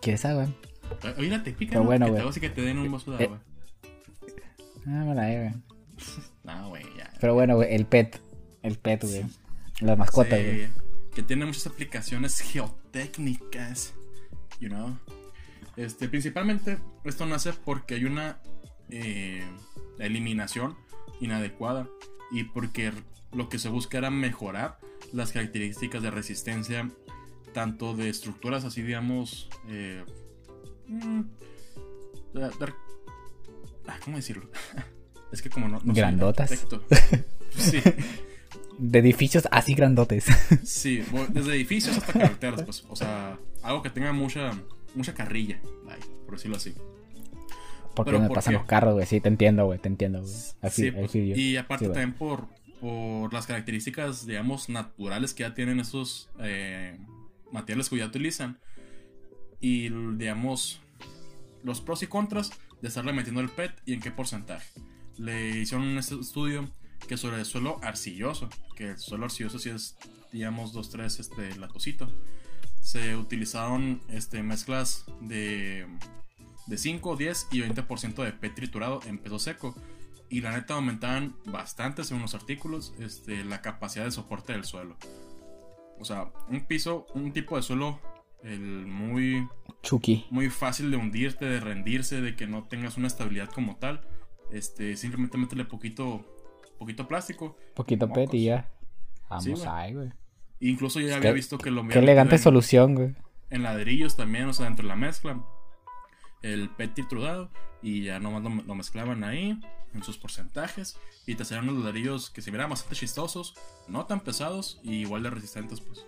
¿Quieres 0.00 0.24
agua? 0.24 0.48
Oye, 1.18 1.28
la 1.28 1.42
te 1.42 1.52
pica, 1.52 1.70
Pero 1.72 1.82
¿no? 1.82 1.86
bueno, 1.86 2.08
güey. 2.08 2.32
que 2.40 2.50
te 2.50 2.62
den 2.62 2.78
un 2.78 2.90
vaso 2.92 3.12
de 3.12 3.24
Eh. 3.24 3.26
agua. 3.26 3.40
Ah, 4.86 5.04
me 5.04 5.14
la 5.14 5.26
güey. 5.28 5.52
No, 6.44 6.68
güey, 6.68 6.84
ya. 6.96 7.10
Pero 7.20 7.34
bueno, 7.34 7.56
güey, 7.56 7.74
el 7.74 7.86
pet. 7.86 8.20
El 8.62 8.78
pet, 8.78 9.02
güey. 9.02 9.24
Las 9.80 9.98
mascotas, 9.98 10.38
Sí, 10.38 10.44
güey. 10.44 10.68
que 11.14 11.22
tiene 11.22 11.44
muchas 11.44 11.66
aplicaciones 11.66 12.40
geotécnicas, 12.40 13.94
you 14.60 14.68
know. 14.68 14.96
Este, 15.76 16.08
principalmente 16.08 16.78
esto 17.04 17.26
nace 17.26 17.52
porque 17.52 17.94
hay 17.96 18.04
una 18.04 18.38
eh, 18.88 19.44
eliminación 19.98 20.76
inadecuada 21.20 21.88
y 22.30 22.44
porque 22.44 22.92
lo 23.32 23.48
que 23.48 23.58
se 23.58 23.68
busca 23.68 23.98
era 23.98 24.10
mejorar 24.10 24.78
las 25.12 25.32
características 25.32 26.02
de 26.02 26.10
resistencia 26.12 26.88
tanto 27.56 27.96
de 27.96 28.10
estructuras 28.10 28.66
así 28.66 28.82
digamos 28.82 29.48
eh, 29.70 30.04
mm, 30.88 31.20
ah, 33.86 33.98
¿cómo 34.04 34.18
decirlo? 34.18 34.50
es 35.32 35.40
que 35.40 35.48
como 35.48 35.66
no, 35.66 35.80
no 35.82 35.94
Grandotas. 35.94 36.50
sí 37.56 37.80
De 38.78 38.98
edificios 38.98 39.48
así 39.50 39.72
grandotes. 39.72 40.26
Sí, 40.64 41.02
desde 41.30 41.54
edificios 41.54 41.96
hasta 41.96 42.12
carreteras, 42.12 42.62
pues, 42.62 42.84
o 42.90 42.94
sea, 42.94 43.38
algo 43.62 43.80
que 43.82 43.88
tenga 43.88 44.12
mucha, 44.12 44.52
mucha 44.94 45.14
carrilla, 45.14 45.58
por 46.26 46.34
decirlo 46.34 46.58
así. 46.58 46.74
Porque 47.94 48.10
Pero 48.10 48.20
me 48.20 48.28
¿por 48.28 48.34
pasan 48.34 48.52
qué? 48.52 48.58
los 48.58 48.66
carros, 48.66 48.92
güey. 48.92 49.06
Sí, 49.06 49.22
te 49.22 49.28
entiendo, 49.28 49.64
güey. 49.64 49.78
Te 49.78 49.88
entiendo, 49.88 50.20
güey. 50.20 50.34
Así, 50.60 50.82
Sí, 50.82 50.90
pues, 50.90 51.14
y 51.14 51.56
aparte 51.56 51.86
Sí, 51.86 51.90
también 51.90 52.12
por, 52.12 52.48
por 52.82 53.32
las 53.32 53.46
características, 53.46 54.26
digamos, 54.26 54.68
naturales 54.68 55.32
que 55.32 55.44
ya 55.44 55.54
tienen 55.54 55.80
esos 55.80 56.28
eh, 56.40 56.98
materiales 57.52 57.88
que 57.88 57.96
ya 57.98 58.06
utilizan. 58.06 58.58
Y, 59.60 59.88
digamos, 60.16 60.80
los 61.64 61.80
pros 61.80 62.02
y 62.02 62.06
contras 62.06 62.50
de 62.82 62.88
estarle 62.88 63.12
metiendo 63.12 63.40
el 63.40 63.48
PET 63.48 63.72
y 63.86 63.94
en 63.94 64.00
qué 64.00 64.10
porcentaje. 64.10 64.68
Le 65.16 65.58
hicieron 65.60 65.86
un 65.86 65.98
est- 65.98 66.12
estudio 66.12 66.70
que 67.08 67.16
sobre 67.16 67.38
el 67.38 67.44
suelo 67.46 67.78
arcilloso, 67.82 68.48
que 68.76 68.90
el 68.90 68.98
suelo 68.98 69.24
arcilloso 69.24 69.58
sí 69.58 69.70
es, 69.70 69.96
digamos, 70.32 70.74
2-3 70.74 71.20
este, 71.20 71.56
latosito. 71.56 72.10
Se 72.82 73.16
utilizaron 73.16 74.02
este, 74.08 74.42
mezclas 74.42 75.04
de, 75.22 75.86
de 76.66 76.78
5, 76.78 77.16
10 77.16 77.48
y 77.52 77.60
20% 77.62 78.22
de 78.24 78.32
PET 78.32 78.54
triturado 78.54 79.00
en 79.06 79.18
peso 79.18 79.38
seco. 79.38 79.74
Y 80.28 80.40
la 80.40 80.52
neta 80.52 80.74
aumentaban 80.74 81.36
bastante 81.46 82.02
según 82.04 82.22
los 82.22 82.34
artículos 82.34 82.92
este, 82.98 83.44
la 83.44 83.62
capacidad 83.62 84.04
de 84.04 84.10
soporte 84.10 84.52
del 84.52 84.64
suelo. 84.64 84.96
O 86.00 86.04
sea, 86.04 86.30
un 86.48 86.60
piso, 86.66 87.06
un 87.14 87.32
tipo 87.32 87.56
de 87.56 87.62
suelo 87.62 88.00
el 88.42 88.86
muy, 88.86 89.48
Chucky. 89.82 90.26
muy 90.30 90.50
fácil 90.50 90.90
de 90.90 90.96
hundirte, 90.96 91.44
de 91.46 91.58
rendirse, 91.60 92.20
de 92.20 92.36
que 92.36 92.46
no 92.46 92.64
tengas 92.64 92.96
una 92.96 93.06
estabilidad 93.06 93.48
como 93.50 93.76
tal. 93.76 94.06
Este, 94.52 94.96
simplemente 94.96 95.36
métele 95.38 95.64
poquito, 95.64 96.24
poquito 96.78 97.08
plástico. 97.08 97.56
Poquito 97.74 98.06
pet 98.08 98.32
y 98.34 98.38
Mocos. 98.38 98.40
ya. 98.44 98.70
Vamos 99.28 99.44
Sí, 99.60 99.66
ahí, 99.68 99.94
güey. 99.94 100.10
Incluso 100.60 101.00
yo 101.00 101.08
ya 101.08 101.16
había 101.16 101.32
visto 101.32 101.58
que 101.58 101.70
lo 101.70 101.86
Qué 101.88 101.98
elegante 101.98 102.36
en- 102.36 102.42
solución, 102.42 102.94
güey. 102.94 103.14
en 103.50 103.62
ladrillos 103.62 104.16
también, 104.16 104.46
o 104.46 104.52
sea, 104.52 104.66
dentro 104.66 104.82
de 104.84 104.88
la 104.88 104.96
mezcla. 104.96 105.42
El 106.42 106.68
PET 106.70 106.94
triturado 106.94 107.50
y 107.82 108.04
ya 108.04 108.20
nomás 108.20 108.42
lo, 108.42 108.50
lo 108.50 108.74
mezclaban 108.74 109.24
ahí 109.24 109.58
en 109.96 110.04
sus 110.04 110.18
porcentajes 110.18 110.96
y 111.26 111.34
te 111.34 111.44
salían 111.44 111.68
unos 111.68 111.84
ladrillos 111.84 112.30
que 112.30 112.42
se 112.42 112.50
miraban 112.50 112.70
bastante 112.70 112.96
chistosos, 112.96 113.54
no 113.88 114.06
tan 114.06 114.20
pesados 114.20 114.80
y 114.82 114.96
igual 114.96 115.22
de 115.22 115.30
resistentes, 115.30 115.80
pues. 115.80 116.06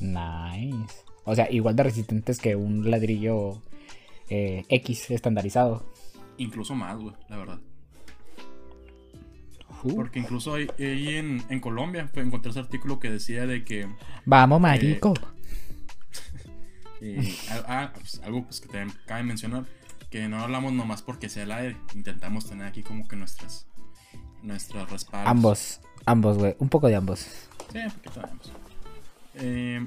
Nice. 0.00 1.04
O 1.24 1.34
sea, 1.34 1.50
igual 1.50 1.76
de 1.76 1.82
resistentes 1.82 2.38
que 2.38 2.56
un 2.56 2.90
ladrillo 2.90 3.62
eh, 4.28 4.64
X 4.68 5.10
estandarizado. 5.10 5.84
Incluso 6.38 6.74
más, 6.74 6.98
güey, 6.98 7.14
la 7.28 7.36
verdad. 7.36 7.60
Uh. 9.82 9.94
Porque 9.94 10.18
incluso 10.18 10.54
ahí, 10.54 10.68
ahí 10.78 11.16
en, 11.16 11.42
en 11.48 11.60
Colombia 11.60 12.10
encontré 12.14 12.50
ese 12.50 12.60
artículo 12.60 12.98
que 12.98 13.10
decía 13.10 13.46
de 13.46 13.64
que 13.64 13.88
Vamos, 14.26 14.60
marico. 14.60 15.14
eh, 17.00 17.34
ah, 17.66 17.92
pues, 17.94 18.20
algo 18.24 18.44
pues, 18.44 18.60
que 18.60 18.68
también 18.68 18.96
cabe 19.06 19.22
mencionar, 19.22 19.66
que 20.10 20.28
no 20.28 20.40
hablamos 20.40 20.72
nomás 20.72 21.02
porque 21.02 21.28
sea 21.28 21.44
el 21.44 21.52
aire, 21.52 21.76
intentamos 21.94 22.46
tener 22.46 22.66
aquí 22.66 22.82
como 22.82 23.06
que 23.06 23.16
nuestras 23.16 23.66
nuestros 24.42 24.90
respaldos. 24.90 25.30
ambos. 25.30 25.80
Ambos, 26.06 26.38
güey. 26.38 26.56
Un 26.58 26.68
poco 26.68 26.88
de 26.88 26.96
ambos. 26.96 27.20
Sí, 27.72 27.78
porque 27.92 28.08
sabemos. 28.08 28.52
Eh, 29.34 29.86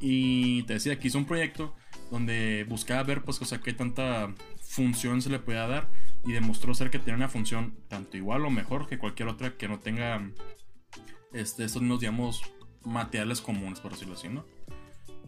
y 0.00 0.62
te 0.64 0.74
decía 0.74 0.98
que 0.98 1.08
hice 1.08 1.16
un 1.16 1.24
proyecto 1.24 1.74
donde 2.10 2.66
buscaba 2.68 3.02
ver, 3.02 3.22
pues, 3.22 3.40
o 3.40 3.44
sea, 3.44 3.60
qué 3.60 3.72
tanta 3.72 4.34
función 4.60 5.22
se 5.22 5.30
le 5.30 5.38
podía 5.38 5.66
dar 5.66 5.88
y 6.24 6.32
demostró 6.32 6.74
ser 6.74 6.90
que 6.90 6.98
tenía 6.98 7.14
una 7.14 7.28
función 7.28 7.76
tanto 7.88 8.16
igual 8.16 8.44
o 8.44 8.50
mejor 8.50 8.86
que 8.86 8.98
cualquier 8.98 9.28
otra 9.28 9.56
que 9.56 9.68
no 9.68 9.78
tenga 9.78 10.30
este, 11.32 11.64
estos 11.64 11.82
mismos, 11.82 12.00
digamos, 12.00 12.42
materiales 12.82 13.40
comunes, 13.40 13.80
por 13.80 13.92
decirlo 13.92 14.14
así, 14.14 14.28
¿no? 14.28 14.44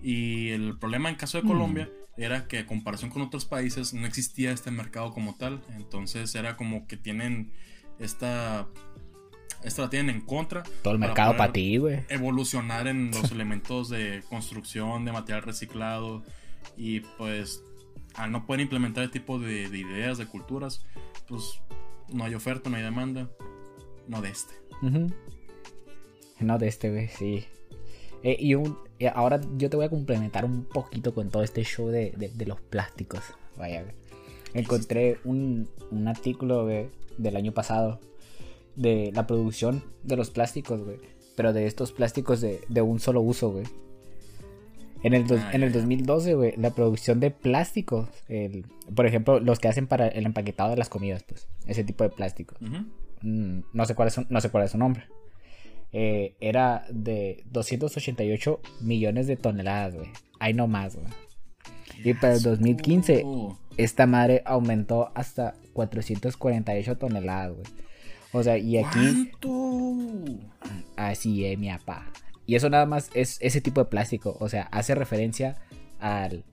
Y 0.02 0.50
el 0.50 0.78
problema 0.78 1.08
en 1.08 1.16
caso 1.16 1.40
de 1.40 1.46
Colombia 1.46 1.90
era 2.16 2.48
que 2.48 2.58
a 2.58 2.66
comparación 2.66 3.10
con 3.10 3.22
otros 3.22 3.44
países 3.44 3.92
no 3.92 4.06
existía 4.06 4.52
este 4.52 4.70
mercado 4.70 5.12
como 5.12 5.36
tal, 5.36 5.62
entonces 5.76 6.34
era 6.34 6.56
como 6.56 6.86
que 6.86 6.96
tienen 6.96 7.52
esta 7.98 8.66
esta 9.66 9.82
la 9.82 9.90
tienen 9.90 10.14
en 10.14 10.20
contra. 10.22 10.62
Todo 10.82 10.94
el 10.94 11.00
mercado 11.00 11.36
para 11.36 11.52
ti, 11.52 11.76
güey. 11.78 12.00
Evolucionar 12.08 12.86
en 12.86 13.10
los 13.10 13.32
elementos 13.32 13.88
de 13.88 14.22
construcción, 14.28 15.04
de 15.04 15.12
material 15.12 15.42
reciclado. 15.42 16.22
Y 16.76 17.00
pues, 17.00 17.64
al 18.14 18.32
no 18.32 18.46
poder 18.46 18.60
implementar 18.60 19.04
este 19.04 19.18
tipo 19.20 19.38
de, 19.38 19.62
ideas, 19.62 20.18
de 20.18 20.26
culturas, 20.26 20.84
pues 21.26 21.60
no 22.12 22.24
hay 22.24 22.34
oferta, 22.34 22.70
no 22.70 22.76
hay 22.76 22.82
demanda. 22.82 23.28
No 24.06 24.22
de 24.22 24.28
este. 24.28 24.54
No 26.38 26.58
de 26.58 26.68
este, 26.68 26.90
güey, 26.90 27.08
sí. 27.08 27.44
Eh, 28.22 28.36
y 28.38 28.54
un, 28.54 28.78
ahora 29.14 29.40
yo 29.56 29.70
te 29.70 29.76
voy 29.76 29.86
a 29.86 29.90
complementar 29.90 30.44
un 30.44 30.64
poquito 30.64 31.14
con 31.14 31.30
todo 31.30 31.42
este 31.42 31.62
show 31.64 31.88
de, 31.88 32.14
los 32.46 32.60
plásticos. 32.60 33.20
Vaya, 33.56 33.84
Encontré 34.54 35.18
un, 35.24 35.68
un 35.90 36.08
artículo, 36.08 36.66
del 36.66 37.36
año 37.36 37.52
pasado 37.52 38.00
de 38.76 39.10
la 39.14 39.26
producción 39.26 39.82
de 40.02 40.16
los 40.16 40.30
plásticos, 40.30 40.82
güey. 40.82 40.98
Pero 41.34 41.52
de 41.52 41.66
estos 41.66 41.92
plásticos 41.92 42.40
de, 42.40 42.82
un 42.82 43.00
solo 43.00 43.20
uso, 43.20 43.50
güey. 43.50 43.64
En 45.02 45.12
el, 45.12 45.26
ah, 45.38 45.50
en 45.52 45.62
el 45.62 45.72
2012, 45.72 46.34
güey, 46.34 46.54
la 46.56 46.70
producción 46.70 47.20
de 47.20 47.30
plásticos, 47.30 48.08
el, 48.28 48.64
por 48.94 49.06
ejemplo, 49.06 49.40
los 49.40 49.58
que 49.58 49.68
hacen 49.68 49.86
para 49.86 50.08
el 50.08 50.24
empaquetado 50.24 50.70
de 50.70 50.76
las 50.76 50.88
comidas, 50.88 51.22
pues, 51.24 51.48
ese 51.66 51.84
tipo 51.84 52.04
de 52.04 52.10
plásticos. 52.10 52.58
Mm, 53.22 53.60
no, 53.72 53.84
sé 53.84 53.94
cuál 53.94 54.08
es 54.08 54.14
su, 54.14 54.26
no 54.28 54.40
sé 54.40 54.50
cuál 54.50 54.64
es 54.64 54.70
su 54.70 54.78
nombre. 54.78 55.04
Eh, 55.92 56.36
era 56.40 56.84
de 56.90 57.44
288 57.50 58.60
millones 58.80 59.26
de 59.26 59.36
toneladas, 59.36 59.94
güey. 59.94 60.08
Hay 60.38 60.52
no 60.54 60.66
más, 60.66 60.96
güey. 60.96 61.06
Y 62.04 62.14
para 62.14 62.34
el 62.34 62.42
2015, 62.42 63.24
esta 63.76 64.06
madre 64.06 64.42
aumentó 64.44 65.10
hasta 65.14 65.54
448 65.72 66.98
toneladas, 66.98 67.52
güey. 67.52 67.66
O 68.32 68.42
sea, 68.42 68.58
y 68.58 68.76
aquí. 68.76 69.30
Así 70.96 71.46
es, 71.46 71.58
mi 71.58 71.68
papá. 71.70 72.10
Y 72.44 72.54
eso 72.54 72.68
nada 72.70 72.86
más 72.86 73.10
es 73.14 73.38
ese 73.40 73.60
tipo 73.60 73.82
de 73.82 73.88
plástico. 73.88 74.36
O 74.40 74.48
sea, 74.48 74.64
hace 74.64 74.94
referencia 74.94 75.56
al, 75.98 76.44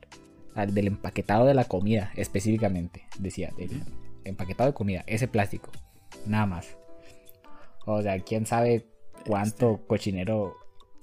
al 0.56 0.74
del 0.74 0.88
empaquetado 0.88 1.46
de 1.46 1.54
la 1.54 1.66
comida, 1.66 2.12
específicamente. 2.16 3.04
Decía, 3.20 3.52
del 3.58 3.84
empaquetado 4.24 4.70
de 4.70 4.74
comida, 4.74 5.04
ese 5.08 5.28
plástico. 5.28 5.72
Nada 6.26 6.46
más. 6.46 6.78
O 7.86 8.02
sea, 8.02 8.18
quién 8.20 8.46
sabe 8.46 8.88
cuánto 9.26 9.74
este. 9.74 9.88
cochinero 9.88 10.58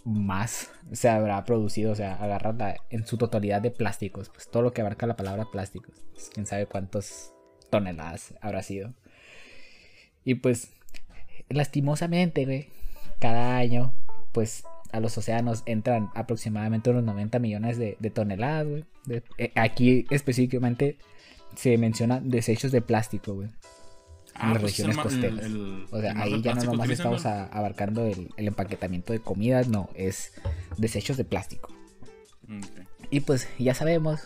más 0.04 0.70
se 0.92 1.08
habrá 1.08 1.44
producido. 1.44 1.92
O 1.92 1.94
sea, 1.94 2.14
agarrarla 2.14 2.76
en 2.90 3.06
su 3.06 3.16
totalidad 3.16 3.62
de 3.62 3.70
plásticos. 3.70 4.28
Pues 4.28 4.48
todo 4.48 4.62
lo 4.62 4.72
que 4.72 4.80
abarca 4.80 5.06
la 5.06 5.16
palabra 5.16 5.46
plásticos. 5.50 5.94
Pues, 6.12 6.30
quién 6.32 6.46
sabe 6.46 6.66
cuántas 6.66 7.32
toneladas 7.70 8.34
habrá 8.40 8.62
sido. 8.62 8.94
Y 10.24 10.34
pues, 10.34 10.72
lastimosamente, 11.48 12.44
güey, 12.44 12.68
cada 13.18 13.56
año, 13.56 13.94
pues 14.32 14.64
a 14.92 15.00
los 15.00 15.16
océanos 15.16 15.62
entran 15.66 16.10
aproximadamente 16.14 16.90
unos 16.90 17.04
90 17.04 17.38
millones 17.38 17.78
de, 17.78 17.96
toneladas, 18.12 18.66
güey. 18.66 18.84
Eh, 19.38 19.52
aquí 19.54 20.06
específicamente 20.10 20.98
se 21.54 21.78
menciona 21.78 22.20
desechos 22.20 22.72
de 22.72 22.82
plástico, 22.82 23.34
güey. 23.34 23.48
En 24.34 24.42
ah, 24.42 24.52
las 24.52 24.62
pues 24.62 24.72
regiones 24.76 24.96
costeras. 24.98 25.50
o 25.90 26.00
sea, 26.00 26.12
ahí 26.20 26.40
ya 26.42 26.54
no 26.54 26.64
nomás 26.64 26.90
estamos 26.90 27.26
abarcando 27.26 28.06
el, 28.06 28.30
empaquetamiento 28.36 29.12
de 29.12 29.20
comidas, 29.20 29.68
no, 29.68 29.90
es 29.94 30.32
desechos 30.76 31.16
de 31.16 31.24
plástico. 31.24 31.72
Y 33.10 33.20
pues 33.20 33.48
ya 33.58 33.74
sabemos. 33.74 34.20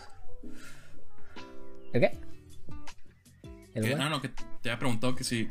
¿Qué? 1.91 2.17
¿El 3.73 3.97
no, 3.97 4.09
no, 4.09 4.21
que 4.21 4.29
te 4.29 4.69
había 4.69 4.79
preguntado 4.79 5.15
que 5.15 5.23
si 5.23 5.49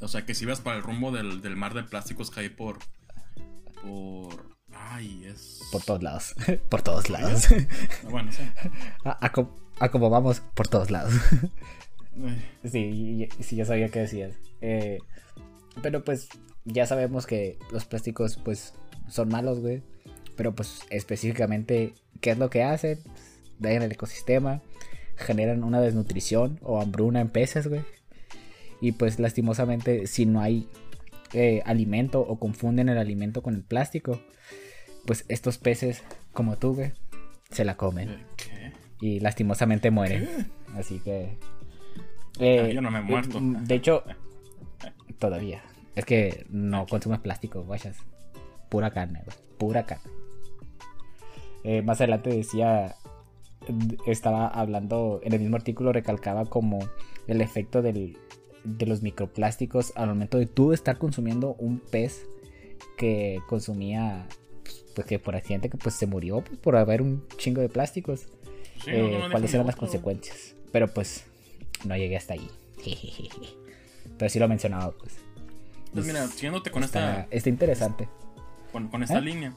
o 0.00 0.08
sea, 0.08 0.24
que 0.24 0.34
si 0.34 0.46
vas 0.46 0.60
para 0.60 0.76
el 0.76 0.82
rumbo 0.82 1.10
del, 1.10 1.56
mar 1.56 1.74
de 1.74 1.82
plásticos 1.82 2.30
que 2.30 2.40
hay 2.40 2.48
por. 2.48 2.78
Por. 3.82 4.56
Ay, 4.72 5.24
es. 5.26 5.60
Por 5.72 5.82
todos 5.82 6.02
lados. 6.02 6.34
por 6.70 6.82
todos 6.82 7.10
lados. 7.10 7.48
Ah, 7.50 8.08
bueno, 8.08 8.30
sí. 8.30 8.42
A, 9.80 9.88
como 9.90 10.10
vamos, 10.10 10.40
por 10.54 10.68
todos 10.68 10.90
lados. 10.90 11.14
sí, 12.64 13.28
sí, 13.40 13.56
ya 13.56 13.64
sabía 13.64 13.88
que 13.88 14.00
decías. 14.00 14.34
Eh, 14.60 14.98
pero 15.82 16.04
pues 16.04 16.28
ya 16.64 16.86
sabemos 16.86 17.26
que 17.26 17.58
los 17.72 17.84
plásticos 17.84 18.36
pues 18.44 18.74
son 19.08 19.28
malos, 19.28 19.60
güey. 19.60 19.82
Pero 20.36 20.54
pues 20.54 20.80
específicamente, 20.90 21.94
¿qué 22.20 22.30
es 22.30 22.38
lo 22.38 22.50
que 22.50 22.62
hacen? 22.62 23.00
Dañan 23.58 23.82
el 23.82 23.92
ecosistema, 23.92 24.62
generan 25.16 25.64
una 25.64 25.80
desnutrición 25.80 26.58
o 26.62 26.80
hambruna 26.80 27.20
en 27.20 27.28
peces, 27.28 27.66
güey. 27.66 27.82
Y 28.80 28.92
pues 28.92 29.18
lastimosamente 29.18 30.06
si 30.06 30.26
no 30.26 30.40
hay 30.40 30.68
eh, 31.32 31.62
alimento 31.66 32.20
o 32.20 32.38
confunden 32.38 32.88
el 32.88 32.98
alimento 32.98 33.42
con 33.42 33.54
el 33.54 33.62
plástico, 33.62 34.20
pues 35.04 35.24
estos 35.28 35.58
peces 35.58 36.02
como 36.32 36.56
tú, 36.56 36.74
güey, 36.74 36.92
se 37.50 37.64
la 37.64 37.76
comen. 37.76 38.18
Y 39.00 39.20
lastimosamente 39.20 39.90
mueren. 39.90 40.28
Así 40.76 41.00
que... 41.00 41.36
Eh, 42.38 42.72
yo 42.74 42.80
no 42.80 42.90
me 42.90 42.98
he 42.98 43.02
muerto. 43.02 43.40
Mm, 43.40 43.64
de 43.64 43.74
hecho, 43.74 44.04
todavía. 45.18 45.62
Es 45.94 46.04
que 46.04 46.46
no 46.50 46.86
consumes 46.86 47.20
plástico, 47.20 47.62
guayas. 47.62 47.96
Pura 48.68 48.90
carne, 48.90 49.22
Pura 49.58 49.84
carne. 49.86 50.12
Eh, 51.64 51.82
más 51.82 52.00
adelante 52.00 52.30
decía, 52.30 52.94
estaba 54.06 54.46
hablando, 54.46 55.20
en 55.22 55.32
el 55.32 55.40
mismo 55.40 55.56
artículo 55.56 55.92
recalcaba 55.92 56.44
como 56.44 56.78
el 57.26 57.40
efecto 57.40 57.82
del, 57.82 58.16
de 58.64 58.86
los 58.86 59.02
microplásticos 59.02 59.92
al 59.96 60.08
momento 60.08 60.38
de 60.38 60.46
tú 60.46 60.72
estar 60.72 60.98
consumiendo 60.98 61.54
un 61.58 61.80
pez 61.80 62.26
que 62.96 63.40
consumía 63.48 64.26
pues 64.94 65.06
que 65.06 65.18
por 65.18 65.36
accidente 65.36 65.68
que 65.68 65.78
pues 65.78 65.94
se 65.94 66.06
murió 66.06 66.42
pues, 66.42 66.58
por 66.58 66.76
haber 66.76 67.02
un 67.02 67.26
chingo 67.36 67.60
de 67.60 67.68
plásticos 67.68 68.26
eh, 68.86 69.20
cuáles 69.30 69.54
eran 69.54 69.66
las 69.66 69.76
consecuencias 69.76 70.56
pero 70.72 70.88
pues 70.88 71.27
no 71.84 71.96
llegué 71.96 72.16
hasta 72.16 72.34
ahí 72.34 72.48
pero 74.18 74.28
sí 74.28 74.38
lo 74.38 74.44
he 74.46 74.48
mencionado 74.48 74.96
pues 74.98 75.16
pues 75.92 76.06
mira 76.06 76.26
siguiéndote 76.28 76.70
con 76.70 76.84
esta 76.84 77.26
está 77.30 77.48
interesante 77.48 78.08
con, 78.72 79.02
esta 79.02 79.18
¿Eh? 79.18 79.22
línea 79.22 79.54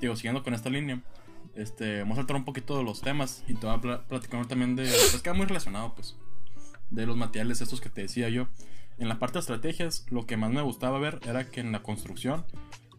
digo 0.00 0.14
siguiendo 0.16 0.42
con 0.42 0.54
esta 0.54 0.70
línea 0.70 1.00
este 1.54 2.00
vamos 2.00 2.18
a 2.18 2.20
saltar 2.20 2.36
un 2.36 2.44
poquito 2.44 2.78
de 2.78 2.84
los 2.84 3.00
temas 3.00 3.42
y 3.48 3.54
te 3.54 3.66
voy 3.66 3.76
a 3.76 4.02
platicar 4.06 4.46
también 4.46 4.76
de 4.76 4.84
pues 4.84 5.22
queda 5.22 5.34
muy 5.34 5.46
relacionado 5.46 5.94
pues 5.94 6.16
de 6.90 7.06
los 7.06 7.16
materiales 7.16 7.60
estos 7.60 7.80
que 7.80 7.88
te 7.88 8.02
decía 8.02 8.28
yo. 8.28 8.48
En 8.98 9.08
la 9.08 9.18
parte 9.18 9.34
de 9.34 9.40
estrategias, 9.40 10.04
lo 10.10 10.26
que 10.26 10.36
más 10.36 10.50
me 10.50 10.60
gustaba 10.60 10.98
ver 10.98 11.20
era 11.26 11.50
que 11.50 11.60
en 11.60 11.72
la 11.72 11.82
construcción, 11.82 12.44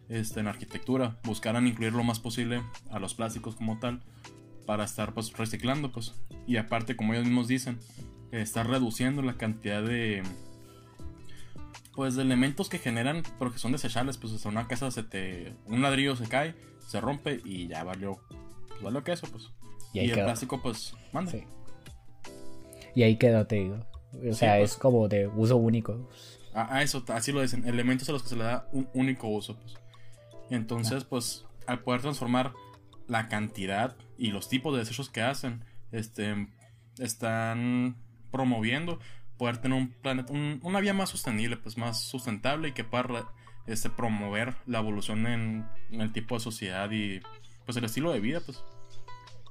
este, 0.08 0.40
en 0.40 0.48
arquitectura, 0.48 1.18
buscaran 1.24 1.66
incluir 1.66 1.92
lo 1.92 2.02
más 2.02 2.18
posible 2.18 2.62
a 2.90 2.98
los 2.98 3.14
plásticos 3.14 3.54
como 3.54 3.78
tal, 3.78 4.02
para 4.66 4.84
estar 4.84 5.14
pues 5.14 5.32
reciclando, 5.34 5.92
pues. 5.92 6.14
Y 6.46 6.56
aparte, 6.56 6.96
como 6.96 7.12
ellos 7.12 7.26
mismos 7.26 7.46
dicen, 7.46 7.78
estar 8.32 8.68
reduciendo 8.68 9.22
la 9.22 9.34
cantidad 9.34 9.82
de 9.82 10.22
pues 11.94 12.16
de 12.16 12.22
elementos 12.22 12.68
que 12.68 12.78
generan 12.78 13.22
pero 13.38 13.52
que 13.52 13.58
son 13.58 13.72
desechables 13.72 14.16
pues 14.16 14.32
hasta 14.32 14.48
una 14.48 14.66
casa 14.66 14.90
se 14.90 15.02
te 15.02 15.54
un 15.66 15.82
ladrillo 15.82 16.16
se 16.16 16.26
cae 16.26 16.54
se 16.86 17.00
rompe 17.00 17.40
y 17.44 17.68
ya 17.68 17.84
valió 17.84 18.18
pues 18.68 18.82
valió 18.82 19.04
que 19.04 19.12
eso 19.12 19.26
pues 19.30 19.50
y, 19.92 20.00
el 20.00 20.12
plástico 20.12 20.62
pues 20.62 20.94
manda 21.12 21.32
y 22.94 23.02
ahí 23.02 23.16
quedó, 23.16 23.46
te 23.46 23.56
digo. 23.56 23.86
O 24.28 24.34
sea, 24.34 24.58
es 24.58 24.72
pues. 24.72 24.80
como 24.80 25.08
de 25.08 25.26
uso 25.26 25.56
único. 25.56 26.08
Ah, 26.54 26.82
eso, 26.82 27.04
así 27.08 27.32
lo 27.32 27.40
dicen. 27.40 27.66
Elementos 27.66 28.08
a 28.08 28.12
los 28.12 28.22
que 28.22 28.28
se 28.28 28.36
le 28.36 28.44
da 28.44 28.68
un 28.72 28.88
único 28.94 29.28
uso, 29.28 29.58
pues. 29.58 29.74
Entonces, 30.50 31.04
pues, 31.04 31.46
al 31.66 31.80
poder 31.80 32.02
transformar 32.02 32.52
la 33.08 33.28
cantidad 33.28 33.96
y 34.18 34.32
los 34.32 34.48
tipos 34.48 34.74
de 34.74 34.80
desechos 34.80 35.08
que 35.08 35.22
hacen, 35.22 35.64
este, 35.92 36.48
están 36.98 37.96
promoviendo 38.32 38.98
poder 39.38 39.58
tener 39.58 39.78
un 39.78 39.88
planeta, 39.88 40.32
una 40.32 40.80
vía 40.80 40.94
más 40.94 41.10
sostenible, 41.10 41.56
pues 41.56 41.76
más 41.76 42.02
sustentable 42.02 42.68
y 42.68 42.72
que 42.72 42.84
pueda 42.84 43.32
este, 43.66 43.90
promover 43.90 44.54
la 44.66 44.78
evolución 44.78 45.26
en, 45.26 45.68
el 45.90 46.12
tipo 46.12 46.34
de 46.34 46.40
sociedad 46.40 46.90
y 46.90 47.20
pues 47.64 47.76
el 47.76 47.84
estilo 47.84 48.12
de 48.12 48.20
vida, 48.20 48.40
pues. 48.40 48.64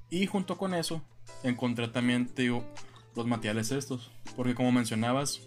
Y 0.09 0.27
junto 0.27 0.57
con 0.57 0.73
eso, 0.73 1.01
encontré 1.43 1.87
también, 1.87 2.27
te 2.27 2.47
los 2.47 3.27
materiales 3.27 3.71
estos. 3.71 4.11
Porque 4.35 4.55
como 4.55 4.71
mencionabas, 4.71 5.41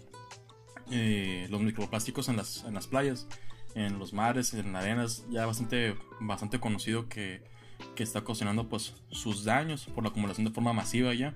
eh, 0.91 1.47
los 1.49 1.61
microplásticos 1.61 2.29
en 2.29 2.37
las, 2.37 2.63
en 2.63 2.73
las 2.73 2.87
playas, 2.87 3.27
en 3.75 3.99
los 3.99 4.13
mares, 4.13 4.53
en 4.53 4.73
las 4.73 4.83
arenas, 4.83 5.25
ya 5.29 5.45
bastante, 5.45 5.95
bastante 6.19 6.59
conocido 6.59 7.07
que, 7.09 7.43
que 7.95 8.03
está 8.03 8.19
ocasionando 8.19 8.69
pues 8.69 8.93
sus 9.09 9.43
daños 9.43 9.85
por 9.85 10.03
la 10.03 10.09
acumulación 10.09 10.45
de 10.45 10.53
forma 10.53 10.73
masiva 10.73 11.13
ya. 11.13 11.35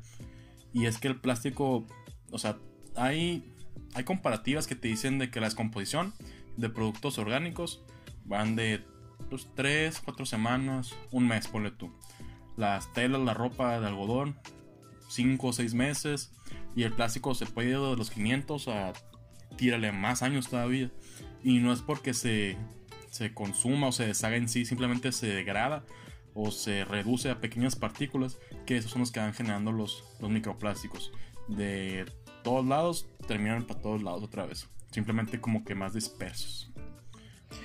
Y 0.74 0.86
es 0.86 0.98
que 0.98 1.08
el 1.08 1.20
plástico 1.20 1.86
o 2.32 2.38
sea, 2.38 2.58
hay, 2.96 3.54
hay 3.94 4.04
comparativas 4.04 4.68
que 4.68 4.76
te 4.76 4.88
dicen 4.88 5.20
de 5.20 5.32
que 5.32 5.40
la 5.40 5.48
descomposición 5.48 6.14
de 6.58 6.70
productos 6.70 7.18
orgánicos 7.18 7.84
van 8.26 8.56
de 8.56 8.84
pues, 9.30 9.48
3, 9.56 10.02
4 10.04 10.26
semanas, 10.26 10.94
un 11.12 11.28
mes, 11.28 11.48
ponle 11.48 11.72
tú. 11.72 11.92
Las 12.58 12.92
telas, 12.94 13.22
la 13.22 13.34
ropa 13.34 13.80
de 13.80 13.88
algodón, 13.88 14.38
5 15.10 15.48
o 15.48 15.54
6 15.54 15.74
meses. 15.74 16.32
Y 16.76 16.84
el 16.84 16.94
plástico 16.94 17.34
se 17.34 17.46
puede 17.46 17.70
ir 17.70 17.80
de 17.80 17.96
los 17.96 18.12
500 18.12 18.68
a 18.68 18.94
tírale 19.56 19.92
más 19.92 20.22
años 20.22 20.50
todavía. 20.50 20.92
Y 21.44 21.60
no 21.60 21.74
es 21.74 21.82
porque 21.82 22.14
se, 22.14 22.58
se 23.10 23.34
consuma 23.34 23.88
o 23.88 23.92
se 23.92 24.08
deshaga 24.08 24.36
en 24.36 24.50
sí, 24.50 24.66
simplemente 24.66 25.12
se 25.12 25.28
degrada 25.28 25.84
o 26.34 26.52
se 26.52 26.86
reduce 26.86 27.30
a 27.30 27.40
pequeñas 27.40 27.76
partículas, 27.76 28.38
que 28.66 28.78
esos 28.78 28.92
son 28.92 29.02
los 29.02 29.12
que 29.12 29.20
van 29.20 29.34
generando 29.34 29.72
los, 29.72 30.04
los 30.20 30.30
microplásticos. 30.30 31.12
De 31.48 32.06
todos 32.44 32.66
lados 32.66 33.08
terminan 33.28 33.66
para 33.66 33.82
todos 33.82 34.04
lados 34.04 34.24
otra 34.24 34.46
vez. 34.46 34.68
Simplemente 34.92 35.40
como 35.40 35.64
que 35.64 35.76
más 35.76 35.94
dispersos. 35.94 36.72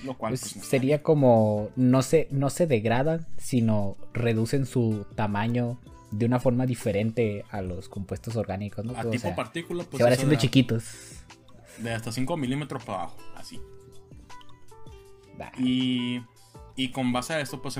Lo 0.03 0.16
cual 0.16 0.33
pues, 0.33 0.55
pues, 0.55 0.66
sería 0.66 1.03
como 1.03 1.70
no 1.77 2.03
se, 2.03 2.29
no 2.31 2.50
se 2.50 2.66
degradan, 2.66 3.27
sino 3.37 3.96
reducen 4.12 4.66
su 4.66 5.07
tamaño 5.14 5.79
de 6.11 6.27
una 6.27 6.40
forma 6.40 6.64
diferente 6.64 7.44
a 7.50 7.61
los 7.61 7.88
compuestos 7.88 8.37
orgánicos, 8.37 8.85
¿no? 8.85 8.96
A 8.96 9.11
tipo 9.11 9.35
partícula, 9.35 9.85
pues. 9.85 9.98
Se 9.98 10.05
van 10.05 10.12
haciendo 10.12 10.37
chiquitos. 10.37 10.85
De 11.79 11.92
hasta 11.92 12.12
5 12.12 12.37
milímetros 12.37 12.85
para 12.85 12.98
abajo, 13.00 13.16
así. 13.37 13.61
Y, 15.59 16.20
y 16.77 16.90
con 16.92 17.12
base 17.12 17.35
a 17.35 17.40
esto, 17.40 17.61
pues 17.61 17.77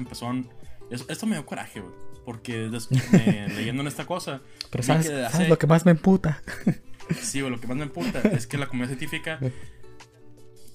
esto 0.91 1.27
me 1.27 1.37
dio 1.37 1.47
coraje, 1.47 1.81
güey. 1.81 1.95
Porque 2.25 2.71
leyendo 3.57 3.83
en 3.83 3.89
esta 3.89 4.07
cosa. 4.07 4.41
Pero 4.71 4.83
sabes, 4.83 5.49
lo 5.49 5.59
que 5.59 5.67
más 5.67 5.85
me 5.85 5.93
emputa. 5.93 6.43
sí, 7.21 7.41
güey, 7.41 7.53
lo 7.53 7.61
que 7.61 7.67
más 7.67 7.77
me 7.77 7.85
emputa 7.85 8.21
es 8.21 8.47
que 8.47 8.57
la 8.57 8.67
comunidad 8.67 8.97
científica 8.97 9.39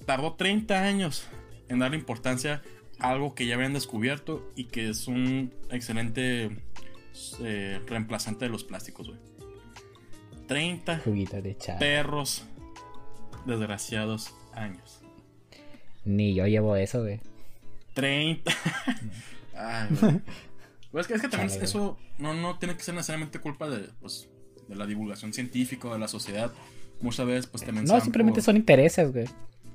tardó 0.06 0.34
30 0.34 0.82
años 0.82 1.26
en 1.68 1.80
darle 1.80 1.96
importancia 1.96 2.62
a 2.98 3.10
algo 3.10 3.34
que 3.34 3.46
ya 3.46 3.54
habían 3.54 3.72
descubierto 3.72 4.50
y 4.56 4.64
que 4.64 4.90
es 4.90 5.08
un 5.08 5.52
excelente 5.70 6.50
eh, 7.42 7.80
reemplazante 7.86 8.44
de 8.44 8.50
los 8.50 8.64
plásticos, 8.64 9.08
güey. 9.08 9.18
30 10.46 11.02
de 11.04 11.56
perros 11.78 12.44
desgraciados 13.46 14.34
años. 14.52 15.00
Ni 16.04 16.34
yo 16.34 16.46
llevo 16.46 16.74
eso, 16.76 17.02
güey. 17.02 17.20
30. 17.94 18.52
Ay, 19.60 19.88
Pues 20.90 21.08
es 21.08 21.22
que, 21.22 21.28
también 21.28 21.62
eso 21.62 21.96
no, 22.18 22.34
no 22.34 22.58
tiene 22.58 22.76
que 22.76 22.82
ser 22.82 22.94
necesariamente 22.94 23.38
culpa 23.38 23.68
de, 23.68 23.90
pues, 24.00 24.28
de 24.68 24.74
la 24.74 24.86
divulgación 24.86 25.32
científica 25.32 25.88
o 25.88 25.92
de 25.92 26.00
la 26.00 26.08
sociedad. 26.08 26.52
Muchas 27.00 27.26
veces, 27.26 27.46
pues 27.46 27.64
también. 27.64 27.84
No, 27.84 28.00
simplemente 28.00 28.42
son 28.42 28.56
intereses, 28.56 29.12
güey. 29.12 29.26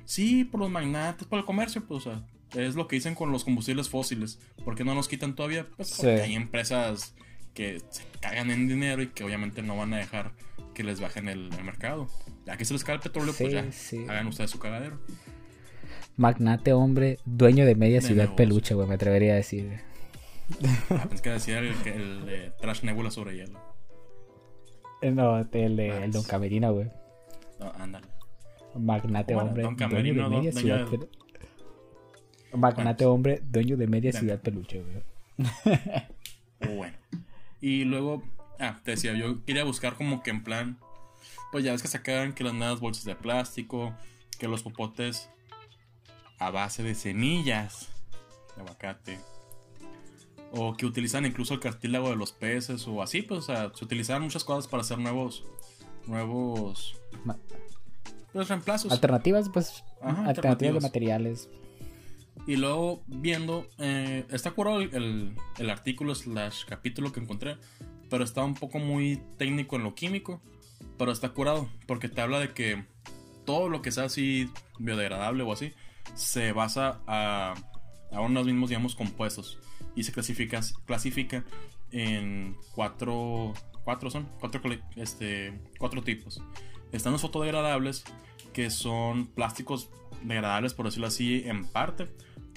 Sí, 0.04 0.44
por 0.44 0.60
los 0.60 0.70
magnates, 0.70 1.26
por 1.26 1.38
el 1.38 1.44
comercio, 1.44 1.82
pues, 1.86 2.06
o 2.06 2.10
sea, 2.10 2.22
es 2.54 2.74
lo 2.74 2.86
que 2.86 2.96
dicen 2.96 3.14
con 3.14 3.32
los 3.32 3.44
combustibles 3.44 3.88
fósiles. 3.88 4.38
¿Por 4.64 4.74
qué 4.74 4.84
no 4.84 4.94
nos 4.94 5.08
quitan 5.08 5.34
todavía? 5.34 5.66
Pues 5.76 5.94
porque 5.96 6.22
hay 6.22 6.34
empresas 6.34 7.14
que 7.54 7.80
se 7.90 8.04
cagan 8.20 8.50
en 8.50 8.68
dinero 8.68 9.02
y 9.02 9.08
que 9.08 9.24
obviamente 9.24 9.62
no 9.62 9.76
van 9.76 9.94
a 9.94 9.96
dejar 9.96 10.32
que 10.74 10.84
les 10.84 11.00
bajen 11.00 11.28
el, 11.28 11.50
mercado. 11.64 12.08
Ya 12.44 12.56
que 12.56 12.64
se 12.64 12.74
les 12.74 12.84
cae 12.84 12.96
el 12.96 13.00
petróleo, 13.00 13.34
pues 13.36 13.52
ya 13.52 14.12
hagan 14.12 14.26
ustedes 14.26 14.50
su 14.50 14.58
cagadero. 14.58 15.00
Magnate 16.16 16.72
hombre, 16.72 17.18
dueño 17.26 17.66
de 17.66 17.74
media 17.74 18.00
ciudad 18.00 18.34
peluche, 18.34 18.74
güey, 18.74 18.88
me 18.88 18.94
atrevería 18.94 19.32
a 19.32 19.36
decir. 19.36 19.80
Ah, 20.90 21.08
que 21.22 21.30
decía 21.30 21.58
el, 21.58 21.74
el, 21.86 22.24
de 22.24 22.52
Trash 22.60 22.84
Nebula 22.84 23.10
sobre 23.10 23.36
hielo. 23.36 23.60
Eh, 25.02 25.10
no, 25.10 25.38
el 25.38 25.76
de 25.76 26.04
el 26.04 26.12
Don 26.12 26.22
Camerino, 26.22 26.72
güey. 26.72 26.88
No, 27.60 27.70
ándale. 27.72 28.06
Magnate 28.74 29.34
hombre, 29.34 29.62
dueño 29.62 30.14
de 30.14 30.28
media 30.28 30.52
ciudad 30.52 30.86
peluche. 30.88 31.18
Magnate 32.54 33.04
hombre, 33.04 33.42
dueño 33.42 33.76
de 33.76 33.86
media 33.86 34.12
ciudad 34.12 34.40
peluche, 34.40 34.82
güey. 34.82 35.48
bueno. 36.76 36.96
Y 37.60 37.84
luego, 37.84 38.22
ah, 38.58 38.78
te 38.84 38.92
decía, 38.92 39.14
yo 39.14 39.44
quería 39.44 39.64
buscar 39.64 39.94
como 39.94 40.22
que 40.22 40.30
en 40.30 40.42
plan, 40.42 40.78
pues 41.52 41.64
ya 41.64 41.72
ves 41.72 41.82
que 41.82 41.88
sacaban 41.88 42.32
que 42.32 42.44
las 42.44 42.54
nuevas 42.54 42.80
bolsas 42.80 43.04
de 43.04 43.16
plástico, 43.16 43.94
que 44.38 44.48
los 44.48 44.62
popotes 44.62 45.28
a 46.38 46.50
base 46.50 46.82
de 46.82 46.94
semillas 46.94 47.88
de 48.54 48.62
aguacate, 48.62 49.18
o 50.52 50.76
que 50.76 50.86
utilizan 50.86 51.26
incluso 51.26 51.54
el 51.54 51.60
cartílago 51.60 52.10
de 52.10 52.16
los 52.16 52.32
peces, 52.32 52.86
o 52.86 53.02
así, 53.02 53.22
pues, 53.22 53.40
o 53.40 53.42
sea, 53.42 53.72
se 53.74 53.84
utilizaban 53.84 54.22
muchas 54.22 54.44
cosas 54.44 54.68
para 54.68 54.82
hacer 54.82 54.98
nuevos, 54.98 55.44
nuevos, 56.06 56.96
pues, 58.32 58.48
reemplazos. 58.48 58.92
Alternativas, 58.92 59.48
pues, 59.48 59.84
alternativas 60.00 60.74
de 60.74 60.80
materiales. 60.80 61.48
Y 62.46 62.56
luego 62.56 63.02
viendo, 63.06 63.66
eh, 63.78 64.24
está 64.30 64.52
curado 64.52 64.80
el, 64.80 65.34
el, 65.58 65.70
artículo 65.70 66.14
slash 66.14 66.64
capítulo 66.64 67.12
que 67.12 67.18
encontré, 67.18 67.56
pero 68.08 68.22
está 68.22 68.44
un 68.44 68.54
poco 68.54 68.78
muy 68.78 69.20
técnico 69.36 69.76
en 69.76 69.82
lo 69.82 69.94
químico, 69.94 70.40
pero 70.96 71.10
está 71.10 71.30
curado, 71.30 71.68
porque 71.86 72.08
te 72.08 72.20
habla 72.20 72.38
de 72.38 72.52
que 72.52 72.84
todo 73.44 73.68
lo 73.68 73.82
que 73.82 73.90
sea 73.90 74.04
así 74.04 74.50
biodegradable 74.78 75.42
o 75.42 75.52
así, 75.52 75.72
se 76.14 76.52
basa 76.52 77.00
a, 77.06 77.54
a 78.12 78.20
unos 78.20 78.46
mismos, 78.46 78.70
digamos, 78.70 78.94
compuestos 78.94 79.58
y 79.94 80.04
se 80.04 80.12
clasifica, 80.12 80.60
clasifica 80.84 81.44
en 81.90 82.56
cuatro, 82.74 83.54
cuatro 83.84 84.10
son, 84.10 84.28
cuatro, 84.40 84.60
este, 84.96 85.60
cuatro 85.78 86.02
tipos. 86.02 86.42
Están 86.92 87.12
los 87.12 87.22
fotodegradables, 87.22 88.04
que 88.52 88.70
son 88.70 89.26
plásticos 89.26 89.90
degradables, 90.22 90.74
por 90.74 90.86
decirlo 90.86 91.08
así, 91.08 91.42
en 91.46 91.66
parte 91.66 92.08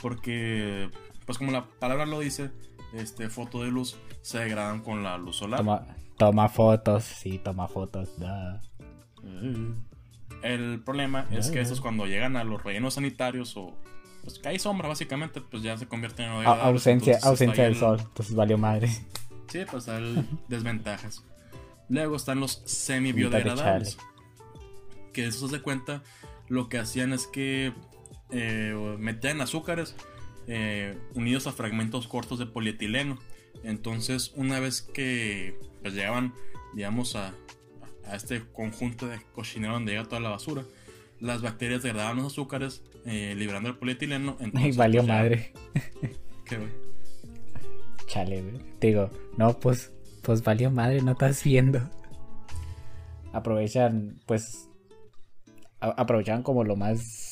porque, 0.02 0.90
pues 1.26 1.38
como 1.38 1.52
la 1.52 1.66
palabra 1.66 2.06
lo 2.06 2.20
dice, 2.20 2.52
este 2.94 3.30
foto 3.30 3.64
de 3.64 3.72
luz 3.72 3.98
se 4.22 4.40
degradan 4.40 4.82
con 4.82 5.04
la 5.04 5.18
luz 5.18 5.38
solar. 5.38 5.60
Toma, 6.18 6.50
fotos, 6.50 7.04
sí, 7.04 7.40
toma 7.40 7.68
fotos. 7.68 8.10
El 10.42 10.82
problema 10.82 11.28
es 11.32 11.50
que 11.50 11.60
esos 11.60 11.82
cuando 11.82 12.06
llegan 12.06 12.38
a 12.38 12.44
los 12.44 12.64
rellenos 12.64 12.96
sanitarios 12.96 13.58
o 13.58 13.76
pues 14.24 14.40
que 14.40 14.50
hay 14.50 14.60
sombra 14.60 14.88
básicamente, 14.88 15.42
pues 15.42 15.64
ya 15.64 15.78
se 15.78 15.88
convierten 15.88 16.26
en 16.26 16.46
ausencia, 16.46 17.20
ausencia 17.24 17.64
del 17.64 17.76
sol, 17.76 18.00
entonces 18.00 18.36
valió 18.36 18.58
madre. 18.58 18.90
Sí, 19.48 19.60
pues 19.70 19.88
hay 19.88 20.28
desventajas. 20.48 21.24
Luego 21.90 22.16
están 22.16 22.40
los 22.40 22.62
semi 22.66 23.12
biodegradables. 23.12 23.98
Que 25.14 25.26
eso 25.26 25.48
se 25.48 25.58
de 25.58 25.62
cuenta, 25.62 26.04
lo 26.48 26.70
que 26.70 26.78
hacían 26.78 27.14
es 27.14 27.26
que 27.26 27.74
eh, 28.32 28.96
metían 29.00 29.42
azúcares 29.42 29.96
eh, 30.48 30.98
unidos 31.16 31.48
a 31.48 31.52
fragmentos 31.52 32.08
cortos 32.08 32.38
de 32.40 32.46
polietileno. 32.46 33.18
Entonces, 33.64 34.32
una 34.36 34.60
vez 34.60 34.82
que 34.82 35.60
pues, 35.82 35.96
llegaban, 35.96 36.34
digamos, 36.74 37.16
a, 37.16 37.34
a, 38.10 38.16
este 38.16 38.44
conjunto 38.52 39.08
de 39.08 39.20
cochinero 39.34 39.74
donde 39.74 39.94
llega 39.94 40.06
toda 40.06 40.20
la 40.20 40.30
basura, 40.30 40.64
las 41.20 41.42
bacterias 41.42 41.84
degradaban 41.84 42.18
los 42.18 42.28
azúcares, 42.28 42.84
eh, 43.06 43.36
liberando 43.38 43.70
el 43.70 43.76
polietileno. 43.76 44.38
Entonces, 44.40 44.76
y 44.76 44.78
valió 44.78 45.02
pues, 45.02 45.10
madre. 45.10 45.54
¿Qué, 46.46 46.58
güey? 46.58 46.70
Chale, 48.08 48.42
güey. 48.42 48.62
Digo, 48.82 49.10
no, 49.38 49.60
pues, 49.60 49.92
pues 50.24 50.44
valió 50.44 50.72
madre, 50.72 51.02
no 51.02 51.12
estás 51.12 51.44
viendo. 51.44 51.82
Aprovechan, 53.34 54.20
pues, 54.26 54.68
aprovechan 55.80 56.42
como 56.42 56.64
lo 56.64 56.76
más 56.76 57.30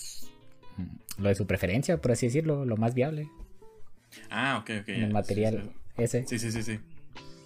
lo 1.17 1.29
de 1.29 1.35
su 1.35 1.47
preferencia, 1.47 1.99
por 1.99 2.11
así 2.11 2.27
decirlo, 2.27 2.65
lo 2.65 2.77
más 2.77 2.93
viable. 2.93 3.29
Ah, 4.29 4.57
ok, 4.61 4.81
ok. 4.81 4.89
el 4.89 5.11
material 5.11 5.73
ese. 5.97 6.25
Sí, 6.27 6.39
sí, 6.39 6.51
sí, 6.51 6.63
sí. 6.63 6.79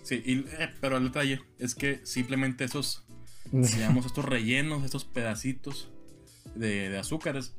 Sí, 0.03 0.23
eh, 0.25 0.69
pero 0.81 0.97
el 0.97 1.05
detalle 1.05 1.41
es 1.57 1.75
que 1.75 2.01
simplemente 2.03 2.63
esos, 2.63 3.05
digamos, 3.51 4.05
estos 4.05 4.25
rellenos, 4.25 4.83
estos 4.83 5.05
pedacitos 5.05 5.91
de, 6.55 6.97
azúcares, 6.97 7.53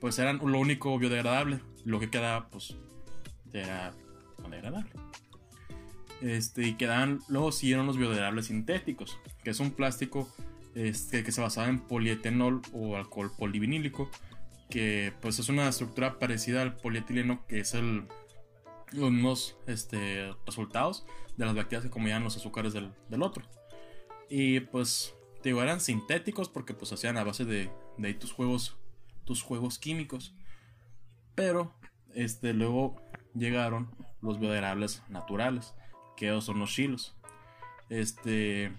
pues 0.00 0.18
eran 0.18 0.38
lo 0.38 0.58
único 0.58 0.98
biodegradable. 0.98 1.60
Lo 1.84 2.00
que 2.00 2.10
quedaba, 2.10 2.48
pues, 2.48 2.76
era 3.52 3.94
degradable. 4.50 4.90
Este, 6.20 6.66
y 6.68 6.74
quedaban, 6.74 7.20
luego 7.28 7.52
siguieron 7.52 7.86
los 7.86 7.98
biodegradables 7.98 8.46
sintéticos, 8.46 9.18
que 9.42 9.50
es 9.50 9.60
un 9.60 9.72
plástico 9.72 10.32
este, 10.74 11.22
que 11.22 11.32
se 11.32 11.40
basaba 11.40 11.68
en 11.68 11.80
polietenol 11.80 12.62
o 12.72 12.96
alcohol 12.96 13.30
polivinílico, 13.36 14.10
que 14.70 15.12
pues 15.20 15.38
es 15.38 15.48
una 15.48 15.68
estructura 15.68 16.18
parecida 16.18 16.62
al 16.62 16.76
polietileno 16.76 17.46
que 17.46 17.60
es 17.60 17.74
el 17.74 18.06
los 18.94 19.10
mismos 19.10 19.56
este, 19.66 20.32
resultados 20.46 21.04
de 21.36 21.46
las 21.46 21.54
bacterias 21.54 21.84
que 21.84 21.90
comían 21.90 22.22
los 22.22 22.36
azúcares 22.36 22.72
del, 22.72 22.92
otro. 23.22 23.44
Y 24.28 24.60
pues 24.60 25.14
digo, 25.44 25.62
eran 25.62 25.80
sintéticos 25.80 26.48
porque 26.48 26.74
pues 26.74 26.92
hacían 26.92 27.16
a 27.18 27.24
base 27.24 27.44
de, 27.44 27.70
de 27.98 28.14
tus 28.14 28.32
juegos 28.32 28.76
tus 29.24 29.42
juegos 29.42 29.78
químicos. 29.78 30.34
Pero 31.34 31.72
este 32.14 32.52
luego 32.52 33.00
llegaron 33.34 33.90
los 34.20 34.38
biodegradables 34.38 35.02
naturales, 35.08 35.72
que 36.16 36.38
son 36.40 36.58
los 36.58 36.72
chilos. 36.72 37.14
Este 37.90 38.72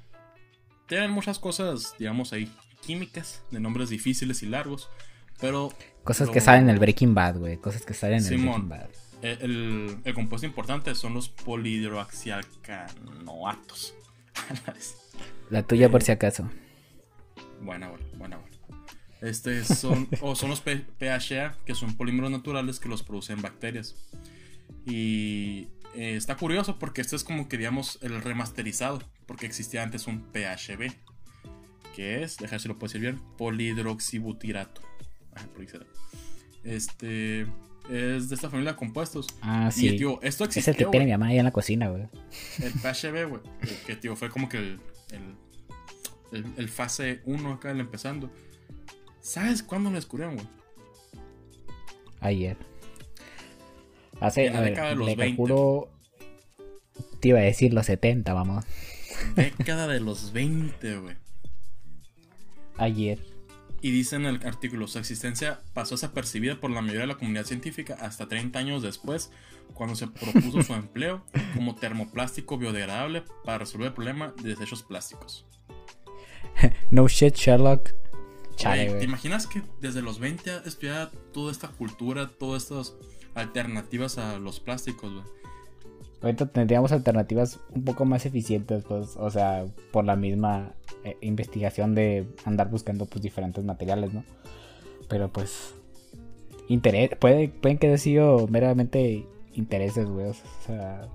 tienen 0.88 1.11
muchas 1.11 1.39
cosas, 1.39 1.95
digamos 1.97 2.32
ahí, 2.34 2.51
químicas, 2.82 3.43
de 3.51 3.59
nombres 3.59 3.89
difíciles 3.89 4.43
y 4.43 4.45
largos, 4.45 4.89
pero... 5.39 5.74
Cosas 6.03 6.28
lo- 6.28 6.34
que 6.34 6.41
salen 6.41 6.63
en 6.66 6.70
el 6.70 6.78
Breaking 6.80 7.16
Bad, 7.16 7.39
güey. 7.39 7.57
Cosas 7.57 7.84
que 7.84 7.95
salen 7.95 8.20
en 8.20 8.26
el. 8.34 8.39
Breaking 8.41 8.70
Bad. 8.70 8.89
El, 9.24 9.41
el- 9.41 9.97
el 10.03 10.13
compuesto 10.13 10.45
importante 10.45 10.93
son 10.93 11.16
los 11.16 11.30
polihidroxialcanoatos. 11.30 13.95
La 15.49 15.63
tuya 15.63 15.89
por 15.89 16.01
si 16.03 16.11
acaso. 16.11 16.49
buena, 17.61 17.89
buena, 17.89 18.38
buena. 18.38 18.39
Este 19.22 19.63
son, 19.63 20.07
o 20.22 20.36
son 20.36 20.49
los 20.49 20.61
PHA, 20.61 21.57
que 21.66 21.76
son 21.76 21.95
polímeros 21.95 22.32
naturales 22.32 22.80
que 22.80 22.89
los 22.89 23.03
producen 23.03 23.41
bacterias. 23.41 23.95
Y 24.86 25.68
eh, 25.95 26.16
está 26.16 26.36
curioso 26.36 26.78
porque 26.78 27.01
este 27.01 27.16
es 27.16 27.24
como 27.24 27.47
que 27.47 27.57
digamos 27.57 27.99
el 28.01 28.22
remasterizado, 28.22 29.01
porque 29.26 29.45
existía 29.45 29.82
antes 29.82 30.07
un 30.07 30.22
PHB, 30.32 30.91
que 31.95 32.24
es, 32.24 32.38
deja 32.38 32.51
ver 32.51 32.61
si 32.61 32.68
lo 32.68 32.78
puedo 32.78 32.89
decir 32.89 33.01
bien. 33.01 33.16
Ajá, 33.16 33.38
polihidroxibutirato. 33.38 34.82
Este 36.63 37.47
es 37.89 38.29
de 38.29 38.36
esta 38.36 38.49
familia 38.49 38.71
de 38.73 38.77
compuestos. 38.77 39.27
Ah, 39.41 39.69
Y 39.75 39.79
sí. 39.89 39.97
tío, 39.97 40.19
esto 40.21 40.43
es 40.43 40.49
el 40.49 40.53
que 40.53 40.59
existió, 40.59 40.89
tiene 40.89 41.05
mi 41.05 41.11
mamá 41.11 41.27
ahí 41.27 41.38
en 41.39 41.45
la 41.45 41.51
cocina, 41.51 41.89
güey. 41.89 42.03
El 42.61 42.71
PHB, 42.73 43.29
güey. 43.29 43.41
Que, 43.86 43.95
tío, 43.95 44.15
fue 44.15 44.29
como 44.29 44.49
que 44.49 44.57
el, 44.57 44.79
el, 45.11 45.36
el- 46.39 46.53
el 46.57 46.69
fase 46.69 47.21
1 47.25 47.53
acá, 47.53 47.71
el 47.71 47.79
empezando. 47.79 48.31
¿Sabes 49.21 49.63
cuándo 49.63 49.89
lo 49.89 49.95
descubrieron, 49.95 50.36
güey? 50.36 50.47
Ayer. 52.21 52.57
Hace, 54.19 54.47
En 54.47 54.53
la 54.53 54.59
a 54.59 54.61
ver, 54.61 54.69
década 54.71 54.89
de 54.89 54.95
los 54.95 55.07
le 55.07 55.15
20. 55.15 55.41
calculo- 55.43 55.89
Te 57.19 57.27
iba 57.29 57.39
a 57.39 57.43
decir 57.43 57.73
los 57.73 57.86
70, 57.86 58.33
vamos. 58.33 58.65
Década 59.36 59.88
de 59.88 59.99
los 59.99 60.31
20, 60.33 60.97
güey. 60.97 61.15
Ayer. 62.77 63.19
Y 63.82 63.91
dice 63.91 64.15
en 64.15 64.26
el 64.26 64.45
artículo, 64.47 64.88
su 64.88 64.97
existencia 64.97 65.59
pasó 65.73 65.95
desapercibida 65.95 66.59
por 66.59 66.71
la 66.71 66.82
mayoría 66.82 67.01
de 67.01 67.07
la 67.07 67.17
comunidad 67.17 67.45
científica 67.45 67.97
hasta 68.01 68.28
30 68.28 68.57
años 68.57 68.82
después, 68.82 69.32
cuando 69.73 69.95
se 69.95 70.07
propuso 70.07 70.63
su 70.63 70.73
empleo 70.73 71.23
como 71.53 71.76
termoplástico 71.76 72.57
biodegradable 72.57 73.23
para 73.43 73.59
resolver 73.59 73.88
el 73.88 73.93
problema 73.93 74.34
de 74.41 74.49
desechos 74.49 74.84
plásticos. 74.84 75.45
No 76.91 77.07
shit, 77.07 77.36
Sherlock. 77.36 77.91
Chale, 78.55 78.93
¿Te 78.93 79.03
imaginas 79.03 79.47
que 79.47 79.61
desde 79.82 80.01
los 80.01 80.19
20 80.19 80.61
estudiara 80.65 81.11
toda 81.34 81.51
esta 81.51 81.67
cultura, 81.67 82.30
todas 82.30 82.63
estas 82.63 82.95
alternativas 83.34 84.17
a 84.17 84.39
los 84.39 84.61
plásticos, 84.61 85.11
güey? 85.11 85.26
Ahorita 86.21 86.47
tendríamos 86.47 86.91
alternativas 86.91 87.59
un 87.69 87.84
poco 87.84 88.05
más 88.05 88.26
eficientes, 88.26 88.84
pues, 88.86 89.15
o 89.17 89.30
sea, 89.30 89.65
por 89.91 90.05
la 90.05 90.15
misma 90.15 90.73
eh, 91.06 91.18
investigación 91.22 91.93
de 91.93 92.28
andar 92.45 92.70
buscando 92.72 93.06
pues 93.06 93.22
diferentes 93.22 93.64
materiales, 93.64 94.12
¿no? 94.12 94.24
Pero 95.08 95.32
pues 95.32 95.76
interés, 96.68 97.12
puede, 97.20 97.47
pueden 97.49 97.78
que 97.78 97.88
haya 97.88 97.99
sido 97.99 98.47
meramente 98.47 99.28
intereses, 99.53 100.08
güey, 100.08 100.26
o 100.26 100.34
sea, 100.66 101.08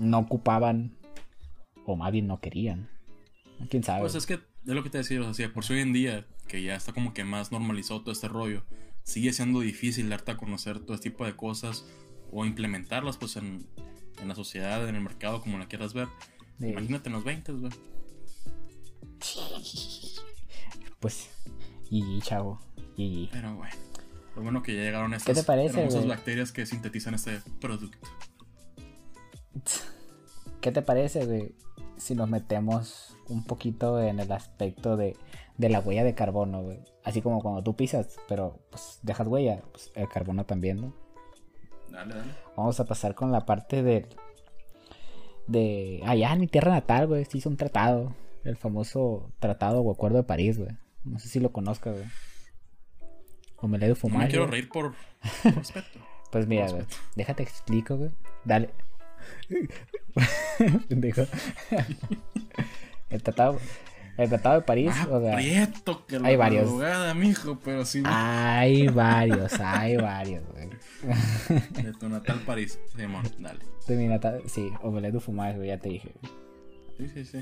no 0.00 0.18
ocupaban 0.18 0.96
o 1.86 1.94
más 1.94 2.10
bien 2.10 2.26
no 2.26 2.40
querían. 2.40 2.90
¿Quién 3.70 3.84
sabe? 3.84 4.00
Pues 4.00 4.16
es 4.16 4.26
que 4.26 4.34
es 4.34 4.40
lo 4.64 4.82
que 4.82 4.90
te 4.90 4.98
decía, 4.98 5.20
o 5.20 5.34
sea, 5.34 5.52
por 5.52 5.64
si 5.64 5.74
hoy 5.74 5.80
en 5.80 5.92
día, 5.92 6.26
que 6.48 6.60
ya 6.62 6.74
está 6.74 6.92
como 6.92 7.14
que 7.14 7.22
más 7.22 7.52
normalizado 7.52 8.00
todo 8.00 8.10
este 8.10 8.26
rollo, 8.26 8.64
sigue 9.04 9.32
siendo 9.32 9.60
difícil 9.60 10.10
darte 10.10 10.32
a 10.32 10.36
conocer 10.36 10.80
todo 10.80 10.94
este 10.94 11.10
tipo 11.10 11.24
de 11.24 11.36
cosas 11.36 11.86
o 12.32 12.44
implementarlas 12.44 13.16
pues 13.18 13.36
en, 13.36 13.66
en 14.20 14.26
la 14.26 14.34
sociedad, 14.34 14.86
en 14.88 14.96
el 14.96 15.00
mercado, 15.00 15.40
como 15.40 15.58
la 15.58 15.68
quieras 15.68 15.94
ver. 15.94 16.08
Imagínate 16.58 17.08
en 17.08 17.12
los 17.12 17.22
20, 17.22 17.52
güey. 17.52 17.72
Pues, 21.00 21.30
y 21.90 22.20
chavo, 22.22 22.60
y 22.96 23.28
Pero 23.28 23.54
bueno, 23.54 23.74
lo 24.34 24.42
bueno 24.42 24.62
que 24.64 24.74
ya 24.74 24.82
llegaron 24.82 25.12
¿Qué 25.12 25.16
estas 25.18 25.36
te 25.36 25.42
parece, 25.44 25.78
hermosas 25.78 26.00
güey? 26.00 26.08
bacterias 26.08 26.50
que 26.50 26.66
sintetizan 26.66 27.14
este 27.14 27.40
producto. 27.60 27.96
¿Qué 30.60 30.72
te 30.72 30.82
parece, 30.82 31.24
güey? 31.24 31.54
Si 31.96 32.16
nos 32.16 32.28
metemos 32.28 33.16
un 33.28 33.44
poquito 33.44 34.00
en 34.02 34.18
el 34.18 34.32
aspecto 34.32 34.96
de, 34.96 35.16
de 35.56 35.68
la 35.68 35.78
huella 35.78 36.02
de 36.02 36.14
carbono, 36.16 36.62
güey. 36.62 36.80
Así 37.04 37.22
como 37.22 37.40
cuando 37.40 37.62
tú 37.62 37.76
pisas, 37.76 38.16
pero 38.28 38.58
pues 38.70 38.98
dejas 39.02 39.28
huella, 39.28 39.62
pues 39.70 39.92
el 39.94 40.08
carbono 40.08 40.44
también, 40.46 40.80
¿no? 40.80 40.92
Dale, 41.90 42.14
dale. 42.14 42.32
Vamos 42.56 42.80
a 42.80 42.84
pasar 42.86 43.14
con 43.14 43.30
la 43.30 43.46
parte 43.46 43.82
de. 43.84 44.06
De. 45.46 46.02
Allá 46.04 46.32
en 46.32 46.40
mi 46.40 46.48
tierra 46.48 46.72
natal, 46.72 47.06
güey. 47.06 47.24
Se 47.24 47.38
hizo 47.38 47.48
un 47.48 47.56
tratado. 47.56 48.12
El 48.44 48.56
famoso 48.56 49.32
tratado 49.40 49.80
o 49.80 49.92
acuerdo 49.92 50.16
de 50.18 50.22
París, 50.24 50.58
güey. 50.58 50.70
No 51.04 51.18
sé 51.18 51.28
si 51.28 51.40
lo 51.40 51.52
conozcas, 51.52 51.94
güey. 51.94 52.06
O 53.56 53.66
me 53.68 53.78
le 53.78 53.86
he 53.86 53.88
de 53.88 53.94
No 53.94 54.00
fumar. 54.00 54.22
me 54.24 54.28
quiero 54.28 54.46
güey. 54.46 54.60
reír 54.60 54.68
por, 54.70 54.94
por 55.42 55.54
respeto. 55.56 55.98
Pues 56.30 56.46
mira, 56.46 56.66
Por 56.66 56.74
güey. 56.74 56.84
respeto. 56.86 57.02
Déjate 57.16 57.42
explico, 57.42 57.96
güey. 57.96 58.10
Dale. 58.44 58.70
Pendejo. 60.88 61.22
el 63.10 63.22
tratado. 63.22 63.58
El 64.16 64.28
tratado 64.28 64.56
de 64.56 64.60
París, 64.62 64.86
Más 64.88 65.06
o 65.06 65.20
sea. 65.20 65.36
prieto 65.36 66.04
que 66.06 66.18
la 66.18 66.28
hay 66.28 66.36
varios. 66.36 66.64
madrugada, 66.64 67.14
mijo, 67.14 67.56
pero 67.64 67.84
sí 67.84 68.02
Hay 68.04 68.88
varios, 68.88 69.52
hay 69.60 69.96
varios, 69.96 70.42
güey. 70.48 70.68
de 71.84 71.92
tu 71.92 72.08
natal 72.08 72.40
París. 72.44 72.80
Simón, 72.96 73.22
dale. 73.38 73.60
De 73.86 73.96
mi 73.96 74.08
natal, 74.08 74.42
sí, 74.46 74.72
omelette 74.82 75.12
du 75.14 75.20
fromage, 75.20 75.56
güey, 75.58 75.68
ya 75.68 75.78
te 75.78 75.90
dije. 75.90 76.12
Sí, 76.98 77.08
sí, 77.08 77.24
sí. 77.24 77.38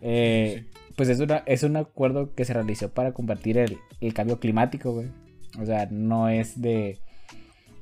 Eh, 0.00 0.64
Pues 0.96 1.08
es, 1.08 1.20
una, 1.20 1.38
es 1.46 1.62
un 1.62 1.76
acuerdo 1.76 2.34
que 2.34 2.44
se 2.44 2.52
realizó 2.52 2.90
para 2.92 3.12
combatir 3.12 3.58
el, 3.58 3.78
el 4.00 4.14
cambio 4.14 4.38
climático, 4.38 4.92
güey. 4.92 5.08
O 5.60 5.66
sea, 5.66 5.86
no 5.90 6.28
es 6.28 6.60
de. 6.60 6.98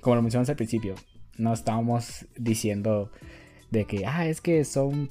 Como 0.00 0.16
lo 0.16 0.22
mencionamos 0.22 0.48
al 0.48 0.56
principio, 0.56 0.94
no 1.36 1.52
estábamos 1.52 2.26
diciendo 2.36 3.10
de 3.70 3.84
que, 3.84 4.06
ah, 4.06 4.26
es 4.26 4.40
que 4.40 4.64
son 4.64 5.10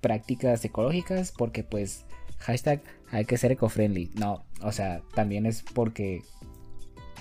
prácticas 0.00 0.64
ecológicas 0.64 1.32
porque, 1.32 1.64
pues, 1.64 2.04
hashtag 2.38 2.82
hay 3.10 3.24
que 3.24 3.38
ser 3.38 3.52
eco-friendly. 3.52 4.10
No, 4.14 4.44
o 4.62 4.72
sea, 4.72 5.02
también 5.14 5.46
es 5.46 5.62
porque 5.62 6.22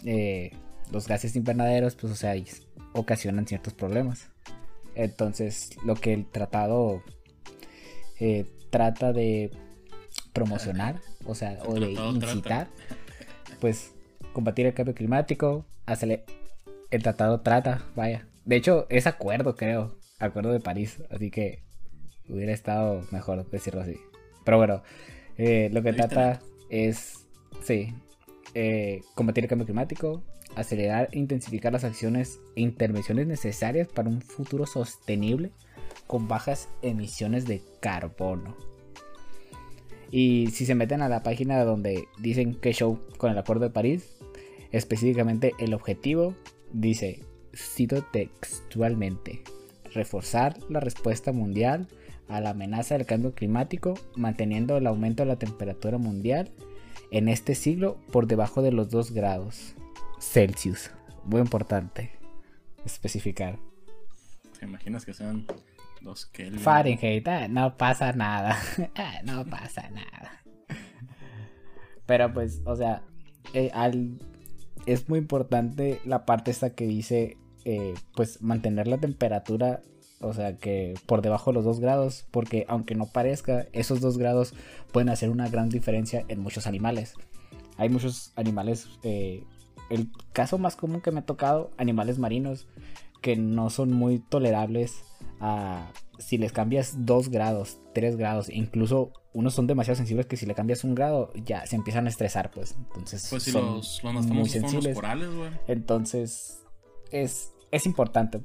eh, 0.06 0.52
los 0.92 1.08
gases 1.08 1.36
invernaderos, 1.36 1.96
pues, 1.96 2.12
o 2.14 2.16
sea, 2.16 2.36
ocasionan 2.94 3.48
ciertos 3.48 3.74
problemas. 3.74 4.30
Entonces, 4.96 5.72
lo 5.86 5.96
que 5.96 6.14
el 6.14 6.26
tratado 6.26 7.02
eh, 8.20 8.46
trata 8.70 9.14
de 9.14 9.52
promocionar, 10.34 11.00
o 11.26 11.36
sea, 11.36 11.60
o 11.66 11.74
de 11.74 11.92
incitar, 11.92 12.68
pues 13.60 13.94
combatir 14.34 14.66
el 14.66 14.74
cambio 14.74 14.96
climático, 14.96 15.66
hacerle 15.86 16.24
el 16.92 17.04
tratado 17.04 17.42
trata, 17.42 17.84
vaya. 17.96 18.28
De 18.46 18.56
hecho, 18.56 18.86
es 18.90 19.08
acuerdo, 19.08 19.56
creo, 19.56 19.96
acuerdo 20.20 20.52
de 20.52 20.60
París, 20.60 21.04
así 21.10 21.30
que 21.30 21.64
hubiera 22.28 22.54
estado 22.54 23.06
mejor 23.12 23.50
decirlo 23.50 23.82
así. 23.82 23.98
Pero 24.46 24.58
bueno, 24.58 24.84
eh, 25.38 25.70
lo 25.72 25.82
que 25.82 25.94
trata 25.94 26.40
es, 26.70 27.28
sí, 27.64 27.94
eh, 28.54 29.02
combatir 29.16 29.44
el 29.44 29.50
cambio 29.50 29.66
climático, 29.66 30.24
acelerar 30.56 31.10
e 31.12 31.20
intensificar 31.20 31.72
las 31.72 31.84
acciones 31.84 32.40
e 32.56 32.62
intervenciones 32.62 33.28
necesarias 33.28 33.88
para 33.88 34.10
un 34.10 34.22
futuro 34.22 34.66
sostenible 34.66 35.52
con 36.10 36.28
bajas 36.28 36.70
emisiones 36.82 37.46
de 37.46 37.62
carbono. 37.82 38.58
Y 40.10 40.48
si 40.48 40.66
se 40.66 40.74
meten 40.74 41.04
a 41.04 41.08
la 41.08 41.22
página 41.22 41.64
donde 41.64 42.08
dicen 42.18 42.56
que 42.56 42.74
show 42.74 43.00
con 43.20 43.32
el 43.32 43.38
Acuerdo 43.38 43.66
de 43.66 43.70
París, 43.70 44.18
específicamente 44.72 45.54
el 45.60 45.76
objetivo 45.76 46.34
dice, 46.74 47.20
cito 47.54 48.04
textualmente, 48.12 49.44
reforzar 49.94 50.58
la 50.68 50.80
respuesta 50.80 51.32
mundial 51.32 51.88
a 52.28 52.42
la 52.42 52.50
amenaza 52.50 52.98
del 52.98 53.06
cambio 53.06 53.36
climático, 53.36 53.94
manteniendo 54.16 54.78
el 54.78 54.88
aumento 54.88 55.22
de 55.22 55.28
la 55.28 55.38
temperatura 55.38 56.00
mundial 56.00 56.50
en 57.12 57.30
este 57.30 57.54
siglo 57.54 58.00
por 58.12 58.26
debajo 58.26 58.64
de 58.64 58.72
los 58.72 58.90
2 58.90 59.12
grados 59.12 59.76
Celsius. 60.20 60.90
Muy 61.24 61.40
importante 61.40 62.10
especificar. 62.84 63.60
¿Te 64.60 64.66
imaginas 64.66 65.06
que 65.06 65.14
sean 65.14 65.46
Fahrenheit, 66.60 67.28
ah, 67.28 67.48
no 67.48 67.78
pasa 67.78 68.12
nada. 68.14 68.58
Ah, 68.96 69.20
no 69.24 69.46
pasa 69.46 69.90
nada. 69.90 70.44
Pero 72.06 72.34
pues, 72.34 72.62
o 72.66 72.76
sea, 72.76 73.04
eh, 73.54 73.70
al- 73.74 74.20
es 74.86 75.08
muy 75.10 75.20
importante 75.20 76.00
la 76.06 76.26
parte 76.26 76.52
esta 76.52 76.72
que 76.72 76.88
dice, 76.88 77.38
eh, 77.66 77.94
pues 78.16 78.42
mantener 78.42 78.88
la 78.88 78.98
temperatura, 78.98 79.82
o 80.22 80.34
sea, 80.34 80.58
que 80.58 80.96
por 81.06 81.22
debajo 81.22 81.52
de 81.52 81.56
los 81.56 81.66
2 81.66 81.80
grados, 81.80 82.26
porque 82.32 82.66
aunque 82.68 82.96
no 82.96 83.06
parezca, 83.06 83.68
esos 83.74 84.02
2 84.02 84.18
grados 84.18 84.54
pueden 84.92 85.10
hacer 85.10 85.30
una 85.30 85.48
gran 85.50 85.70
diferencia 85.70 86.26
en 86.28 86.40
muchos 86.40 86.66
animales. 86.68 87.14
Hay 87.78 87.90
muchos 87.90 88.34
animales, 88.36 88.90
eh, 89.04 89.44
el 89.90 90.10
caso 90.34 90.58
más 90.58 90.76
común 90.76 91.02
que 91.02 91.12
me 91.12 91.20
ha 91.20 91.26
tocado, 91.26 91.72
animales 91.78 92.20
marinos, 92.20 92.68
que 93.22 93.36
no 93.36 93.70
son 93.70 93.92
muy 93.94 94.20
tolerables 94.20 95.04
a 95.40 95.92
si 96.18 96.38
les 96.38 96.52
cambias 96.52 97.06
2 97.06 97.30
grados, 97.30 97.80
3 97.94 98.16
grados, 98.18 98.50
incluso 98.50 99.14
unos 99.34 99.54
son 99.54 99.68
demasiado 99.68 99.96
sensibles 99.96 100.26
que 100.26 100.36
si 100.38 100.46
le 100.46 100.54
cambias 100.56 100.84
un 100.84 100.96
grado 100.96 101.32
ya 101.46 101.66
se 101.66 101.76
empiezan 101.76 102.06
a 102.08 102.10
estresar, 102.10 102.52
pues. 102.52 102.76
Entonces, 102.88 103.28
Pues 103.30 103.44
si 103.44 103.52
son 103.52 103.66
los, 103.66 104.02
los 104.04 104.14
más 104.14 104.26
muy 104.26 104.34
famosos 104.50 104.52
son 104.54 104.62
los 104.62 104.72
sensibles. 104.72 104.96
corales, 104.96 105.30
güey. 105.34 105.50
Entonces, 105.68 106.64
es, 107.12 107.54
es 107.72 107.86
importante. 107.86 108.42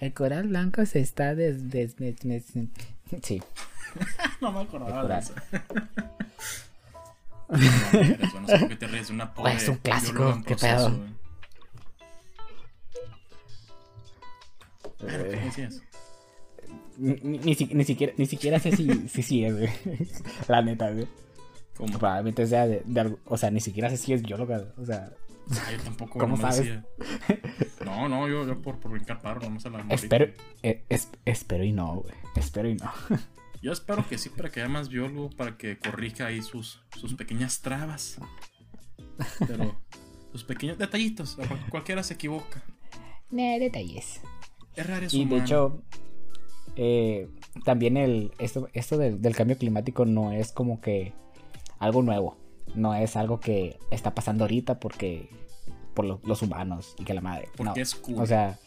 El 0.00 0.12
coral 0.12 0.48
blanco 0.48 0.84
se 0.84 0.98
está 1.00 1.34
des, 1.34 1.70
des- 1.70 1.96
des- 1.96 2.16
des- 2.22 2.44
Sí. 3.22 3.42
No 4.40 4.50
me 4.52 4.60
acordaba 4.60 5.06
de 5.06 5.18
eso. 5.20 5.34
No, 7.48 7.58
mires, 7.58 8.32
güey, 8.32 8.42
no 8.42 8.48
sé 8.48 8.58
por 8.60 8.68
qué 8.68 8.76
te 8.76 8.86
ríes 8.86 9.08
de 9.08 9.12
una 9.14 9.34
pobre 9.34 9.52
es 9.56 9.68
un 9.68 9.76
clásico, 9.76 10.34
qué 10.46 10.54
proceso, 10.56 10.86
pedo. 10.88 10.96
güey. 10.96 11.10
¿Qué 15.06 15.36
decías? 15.36 15.82
Ni, 16.98 17.14
ni- 17.22 17.38
ni 17.38 17.54
si- 17.54 17.66
ni 17.74 17.84
siquiera, 17.84 18.12
ni 18.16 18.26
siquiera 18.26 18.58
sé 18.58 18.76
si, 18.76 19.08
si, 19.08 19.44
es, 19.44 19.56
güey. 19.56 19.70
La 20.48 20.62
neta, 20.62 20.90
güey. 20.90 21.06
¿Cómo? 21.76 21.98
Probablemente 21.98 22.46
sea 22.46 22.66
de, 22.66 22.82
de 22.84 23.00
algo- 23.00 23.18
O 23.26 23.36
sea, 23.36 23.50
ni 23.50 23.60
siquiera 23.60 23.88
sé 23.90 23.96
si 23.96 24.12
es 24.12 24.22
bióloga. 24.22 24.72
O 24.76 24.84
sea, 24.84 25.10
Ah, 25.50 25.72
yo 25.72 25.82
tampoco, 25.82 26.18
¿Cómo 26.20 26.36
no 26.36 26.42
sabes? 26.42 26.58
decía. 26.58 26.84
No, 27.84 28.08
no, 28.08 28.28
yo, 28.28 28.46
yo 28.46 28.62
por, 28.62 28.78
por 28.78 28.92
brincar 28.92 29.20
paro, 29.20 29.40
no 29.40 29.50
me 29.50 29.58
la 29.58 29.84
espero, 29.94 30.32
eh, 30.62 30.84
es- 30.88 31.08
espero 31.24 31.64
y 31.64 31.72
no, 31.72 31.96
güey. 31.96 32.14
Espero 32.36 32.68
y 32.68 32.76
no. 32.76 32.90
Yo 33.60 33.70
espero 33.72 34.04
que 34.08 34.18
sí, 34.18 34.28
para 34.28 34.50
que 34.50 34.60
haya 34.60 34.68
más 34.68 34.88
biólogo, 34.88 35.30
para 35.30 35.56
que 35.56 35.78
corrija 35.78 36.26
ahí 36.26 36.42
sus, 36.42 36.80
sus 36.98 37.14
pequeñas 37.14 37.60
trabas. 37.60 38.18
Pero, 39.46 39.80
sus 40.32 40.42
pequeños 40.42 40.78
detallitos, 40.78 41.38
a 41.38 41.46
cual- 41.46 41.66
cualquiera 41.70 42.02
se 42.02 42.14
equivoca. 42.14 42.62
Detalles. 43.30 44.20
Errar 44.76 45.04
es 45.04 45.14
Y 45.14 45.24
de 45.24 45.36
hecho, 45.38 45.82
eh, 46.76 47.28
también 47.64 47.96
el, 47.96 48.32
esto, 48.38 48.68
esto 48.72 48.96
del, 48.98 49.20
del 49.20 49.34
cambio 49.36 49.58
climático 49.58 50.04
no 50.06 50.32
es 50.32 50.52
como 50.52 50.80
que 50.80 51.12
algo 51.78 52.02
nuevo. 52.02 52.36
No 52.74 52.94
es 52.94 53.16
algo 53.16 53.40
que 53.40 53.78
está 53.90 54.14
pasando 54.14 54.44
ahorita 54.44 54.78
porque 54.80 55.28
por 55.94 56.04
lo- 56.06 56.20
los 56.24 56.40
humanos 56.42 56.94
y 56.98 57.04
que 57.04 57.12
la 57.14 57.20
madre. 57.20 57.48
Porque 57.56 57.80
no. 57.80 57.82
es 57.82 57.94
cool. 57.96 58.18
O 58.18 58.26
sea, 58.26 58.58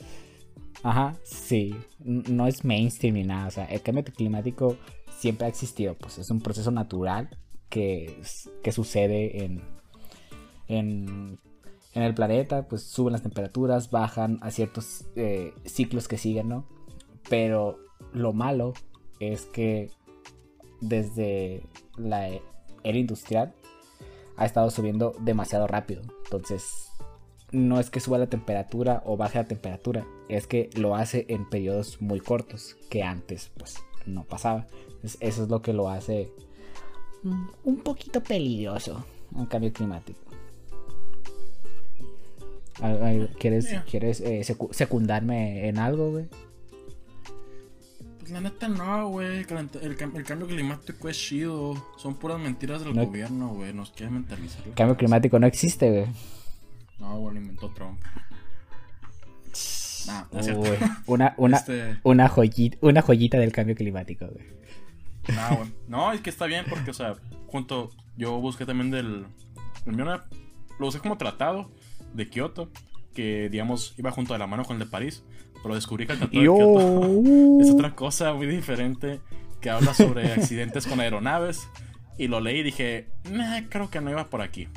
ajá, 0.83 1.15
sí. 1.23 1.75
No 2.03 2.45
es 2.45 2.63
mainstream 2.63 3.15
ni 3.15 3.23
nada. 3.23 3.47
O 3.47 3.51
sea, 3.51 3.65
el 3.65 3.81
cambio 3.81 4.03
climático 4.03 4.77
siempre 5.17 5.45
ha 5.47 5.49
existido. 5.49 5.95
Pues 5.95 6.19
es 6.19 6.29
un 6.29 6.39
proceso 6.41 6.69
natural 6.69 7.35
que, 7.69 8.21
que 8.61 8.71
sucede 8.71 9.43
en, 9.43 9.63
en, 10.67 11.39
en 11.95 12.03
el 12.03 12.13
planeta. 12.13 12.67
Pues 12.67 12.83
suben 12.83 13.13
las 13.13 13.23
temperaturas, 13.23 13.89
bajan 13.89 14.37
a 14.41 14.51
ciertos 14.51 15.05
eh, 15.15 15.53
ciclos 15.65 16.07
que 16.07 16.17
siguen, 16.17 16.49
¿no? 16.49 16.65
Pero 17.29 17.79
lo 18.13 18.33
malo 18.33 18.73
es 19.19 19.45
que 19.45 19.89
desde 20.81 21.63
la 21.97 22.29
e- 22.29 22.41
era 22.83 22.97
industrial 22.97 23.53
ha 24.37 24.45
estado 24.45 24.69
subiendo 24.69 25.13
demasiado 25.21 25.65
rápido. 25.67 26.01
Entonces, 26.25 26.91
no 27.51 27.79
es 27.79 27.89
que 27.89 27.99
suba 27.99 28.17
la 28.17 28.27
temperatura 28.27 29.01
o 29.05 29.17
baje 29.17 29.37
la 29.37 29.47
temperatura, 29.47 30.05
es 30.27 30.45
que 30.45 30.69
lo 30.75 30.95
hace 30.95 31.25
en 31.29 31.49
periodos 31.49 32.01
muy 32.01 32.19
cortos, 32.19 32.75
que 32.89 33.03
antes 33.03 33.51
pues 33.57 33.77
no 34.05 34.23
pasaba. 34.23 34.67
Entonces, 34.87 35.17
eso 35.21 35.43
es 35.43 35.49
lo 35.49 35.61
que 35.61 35.73
lo 35.73 35.89
hace 35.89 36.31
mm, 37.23 37.47
un 37.63 37.77
poquito 37.77 38.21
peligroso, 38.21 39.05
un 39.33 39.45
cambio 39.45 39.71
climático. 39.71 40.19
¿Quieres. 43.39 43.67
¿quieres 43.89 44.21
eh, 44.21 44.41
secu- 44.41 44.73
secundarme 44.73 45.67
en 45.67 45.77
algo, 45.77 46.11
güey? 46.11 46.25
Pues 48.19 48.31
la 48.31 48.41
neta 48.41 48.67
no, 48.67 49.09
güey. 49.09 49.45
El, 49.81 49.95
cambio 50.25 50.47
climático 50.47 51.07
es 51.09 51.17
chido. 51.17 51.75
Son 51.97 52.15
puras 52.15 52.39
mentiras 52.39 52.83
del 52.83 52.95
No- 52.95 53.05
gobierno, 53.05 53.49
güey. 53.49 53.73
Nos 53.73 53.91
quieren 53.91 54.15
mentalizar. 54.15 54.61
El 54.65 54.73
cambio 54.73 54.97
climático 54.97 55.39
no 55.39 55.47
existe, 55.47 55.89
güey. 55.89 56.05
No, 56.99 57.19
güey, 57.19 57.35
lo 57.35 57.41
inventó 57.41 57.69
Trump. 57.73 57.99
Nah, 60.07 60.23
no 60.31 60.39
es. 60.39 60.47
Uy, 60.49 60.69
una, 61.07 61.33
una, 61.37 61.57
Este, 61.57 61.99
una, 62.03 62.27
joyita, 62.29 62.77
una 62.81 63.01
joyita 63.01 63.37
del 63.37 63.51
cambio 63.51 63.75
climático, 63.75 64.27
güey. 64.27 64.45
nah, 65.35 65.55
güey. 65.55 65.71
No, 65.87 66.11
es 66.11 66.21
que 66.21 66.29
está 66.29 66.45
bien 66.45 66.65
porque, 66.69 66.91
o 66.91 66.93
sea, 66.93 67.15
junto. 67.47 67.91
Yo 68.17 68.39
busqué 68.39 68.65
también 68.65 68.91
del. 68.91 69.25
el 69.85 69.93
mío 69.93 70.05
Lo 70.79 70.87
usé 70.87 70.99
como 70.99 71.17
tratado 71.17 71.69
de 72.15 72.29
Kioto. 72.29 72.69
Que, 73.13 73.49
digamos, 73.49 73.93
iba 73.97 74.11
junto 74.11 74.33
de 74.33 74.39
la 74.39 74.47
mano 74.47 74.65
con 74.65 74.75
el 74.77 74.79
de 74.85 74.91
París. 74.91 75.23
Pero 75.63 75.75
descubrí 75.75 76.05
que 76.05 76.13
el 76.13 76.19
tratado 76.19 76.39
de. 76.41 76.45
Kioto 76.47 77.61
es 77.61 77.69
otra 77.71 77.95
cosa 77.95 78.33
muy 78.33 78.47
diferente. 78.47 79.21
Que 79.61 79.69
habla 79.69 79.93
sobre 79.93 80.31
accidentes 80.33 80.85
con 80.87 80.99
aeronaves. 80.99 81.67
Y 82.17 82.27
lo 82.27 82.39
leí 82.39 82.59
y 82.59 82.63
dije, 82.63 83.09
nah, 83.29 83.61
creo 83.69 83.89
que 83.89 83.99
no 84.01 84.09
iba 84.11 84.29
por 84.29 84.41
aquí. 84.41 84.67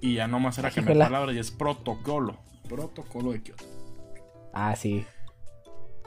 Y 0.00 0.14
ya 0.14 0.28
nomás 0.28 0.56
era 0.58 0.70
que 0.70 0.80
me 0.80 0.92
Híjola. 0.92 1.06
palabras 1.06 1.34
y 1.36 1.38
es 1.38 1.50
protocolo. 1.50 2.38
Protocolo 2.68 3.32
de 3.32 3.42
Kioto. 3.42 3.64
Ah, 4.54 4.74
sí. 4.76 5.04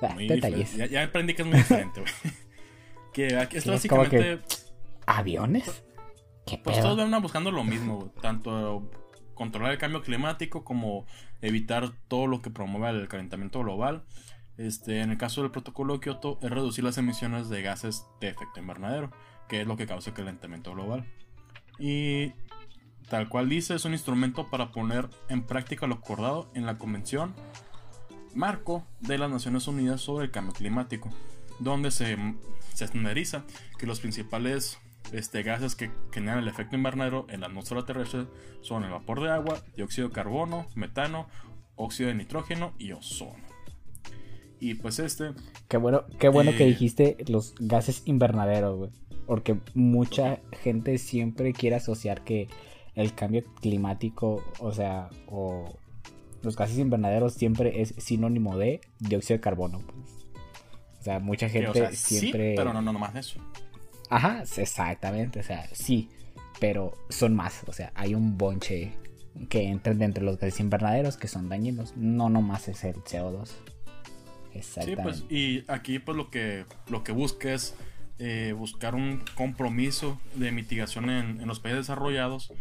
Ah, 0.01 0.15
detalles. 0.17 0.75
Ya, 0.75 0.87
ya 0.87 1.03
aprendí 1.03 1.33
que 1.35 1.43
es 1.43 1.47
muy 1.47 1.57
diferente, 1.57 2.01
güey. 2.01 2.13
que 3.13 3.35
aquí 3.37 3.57
esto 3.57 3.69
Sí, 3.77 3.87
es 3.87 3.91
básicamente. 3.91 4.39
¿Aviones? 5.05 5.83
¿Qué 6.45 6.57
Pues 6.57 6.77
pedo? 6.77 6.89
todos 6.89 6.99
andan 7.05 7.21
buscando 7.21 7.51
lo 7.51 7.63
mismo, 7.63 7.97
güey. 7.97 8.09
Tanto 8.21 8.89
controlar 9.41 9.71
el 9.71 9.79
cambio 9.79 10.03
climático 10.03 10.63
como 10.63 11.07
evitar 11.41 11.91
todo 12.07 12.27
lo 12.27 12.43
que 12.43 12.51
promueva 12.51 12.91
el 12.91 13.07
calentamiento 13.07 13.61
global. 13.61 14.03
Este, 14.57 15.01
en 15.01 15.09
el 15.09 15.17
caso 15.17 15.41
del 15.41 15.49
protocolo 15.49 15.95
de 15.95 15.99
Kioto, 15.99 16.37
es 16.43 16.51
reducir 16.51 16.83
las 16.83 16.99
emisiones 16.99 17.49
de 17.49 17.63
gases 17.63 18.05
de 18.19 18.27
efecto 18.27 18.59
invernadero, 18.59 19.09
que 19.49 19.61
es 19.61 19.67
lo 19.67 19.77
que 19.77 19.87
causa 19.87 20.11
el 20.11 20.15
calentamiento 20.15 20.73
global. 20.73 21.07
Y 21.79 22.33
tal 23.09 23.29
cual 23.29 23.49
dice, 23.49 23.73
es 23.73 23.83
un 23.83 23.93
instrumento 23.93 24.47
para 24.51 24.71
poner 24.71 25.09
en 25.27 25.41
práctica 25.41 25.87
lo 25.87 25.95
acordado 25.95 26.51
en 26.53 26.67
la 26.67 26.77
Convención 26.77 27.33
Marco 28.35 28.85
de 28.99 29.17
las 29.17 29.31
Naciones 29.31 29.67
Unidas 29.67 30.01
sobre 30.01 30.25
el 30.25 30.31
Cambio 30.31 30.53
Climático, 30.53 31.09
donde 31.57 31.89
se, 31.89 32.15
se 32.75 32.85
estandariza 32.85 33.43
que 33.79 33.87
los 33.87 34.01
principales 34.01 34.77
este, 35.11 35.43
gases 35.43 35.75
que 35.75 35.91
generan 36.11 36.39
el 36.39 36.47
efecto 36.47 36.75
invernadero 36.75 37.25
en 37.29 37.41
la 37.41 37.47
atmósfera 37.47 37.85
terrestre 37.85 38.25
son 38.61 38.83
el 38.83 38.91
vapor 38.91 39.21
de 39.21 39.29
agua, 39.31 39.61
dióxido 39.75 40.07
de 40.07 40.13
carbono, 40.13 40.67
metano, 40.75 41.27
óxido 41.75 42.09
de 42.09 42.15
nitrógeno 42.15 42.73
y 42.77 42.91
ozono. 42.93 43.43
Y 44.59 44.75
pues 44.75 44.99
este, 44.99 45.31
Qué 45.67 45.77
bueno, 45.77 46.03
qué 46.19 46.29
bueno 46.29 46.51
que 46.51 46.63
Eh. 46.65 46.67
dijiste 46.67 47.17
los 47.27 47.55
gases 47.59 48.03
invernaderos, 48.05 48.77
güey. 48.77 48.91
Porque 49.25 49.57
mucha 49.73 50.39
gente 50.61 50.97
siempre 50.97 51.53
quiere 51.53 51.77
asociar 51.77 52.23
que 52.23 52.47
el 52.95 53.15
cambio 53.15 53.43
climático, 53.61 54.43
o 54.59 54.71
sea, 54.71 55.09
o 55.27 55.79
los 56.43 56.55
gases 56.55 56.77
invernaderos 56.77 57.33
siempre 57.33 57.81
es 57.81 57.93
sinónimo 57.97 58.57
de 58.57 58.81
dióxido 58.99 59.37
de 59.37 59.41
carbono. 59.41 59.79
Pues. 59.79 60.25
O 60.99 61.03
sea, 61.03 61.19
mucha 61.19 61.49
gente 61.49 61.69
o 61.69 61.73
sea, 61.73 61.91
siempre. 61.93 62.51
sí, 62.51 62.55
pero 62.57 62.73
no, 62.73 62.81
no, 62.81 62.93
más 62.93 63.15
eso. 63.15 63.39
Ajá, 64.11 64.43
exactamente, 64.57 65.39
o 65.39 65.43
sea, 65.43 65.67
sí, 65.71 66.09
pero 66.59 66.93
son 67.09 67.33
más, 67.33 67.63
o 67.65 67.73
sea, 67.73 67.93
hay 67.95 68.13
un 68.13 68.37
bonche 68.37 68.93
que 69.49 69.63
entran 69.63 69.97
dentro 69.97 70.25
de 70.25 70.31
los 70.31 70.37
gases 70.37 70.59
invernaderos 70.59 71.15
que 71.15 71.29
son 71.29 71.47
dañinos, 71.47 71.95
no 71.95 72.29
nomás 72.29 72.67
es 72.67 72.83
el 72.83 72.95
CO2. 72.95 73.47
Sí, 73.47 74.59
Exactamente. 74.59 75.03
pues, 75.03 75.25
y 75.29 75.63
aquí 75.69 75.99
pues 75.99 76.17
lo 76.17 76.29
que, 76.29 76.65
lo 76.89 77.05
que 77.05 77.13
busca 77.13 77.53
es 77.53 77.73
eh, 78.19 78.53
buscar 78.55 78.95
un 78.95 79.23
compromiso 79.35 80.19
de 80.35 80.51
mitigación 80.51 81.09
en, 81.09 81.39
en 81.39 81.47
los 81.47 81.61
países 81.61 81.87
desarrollados, 81.87 82.51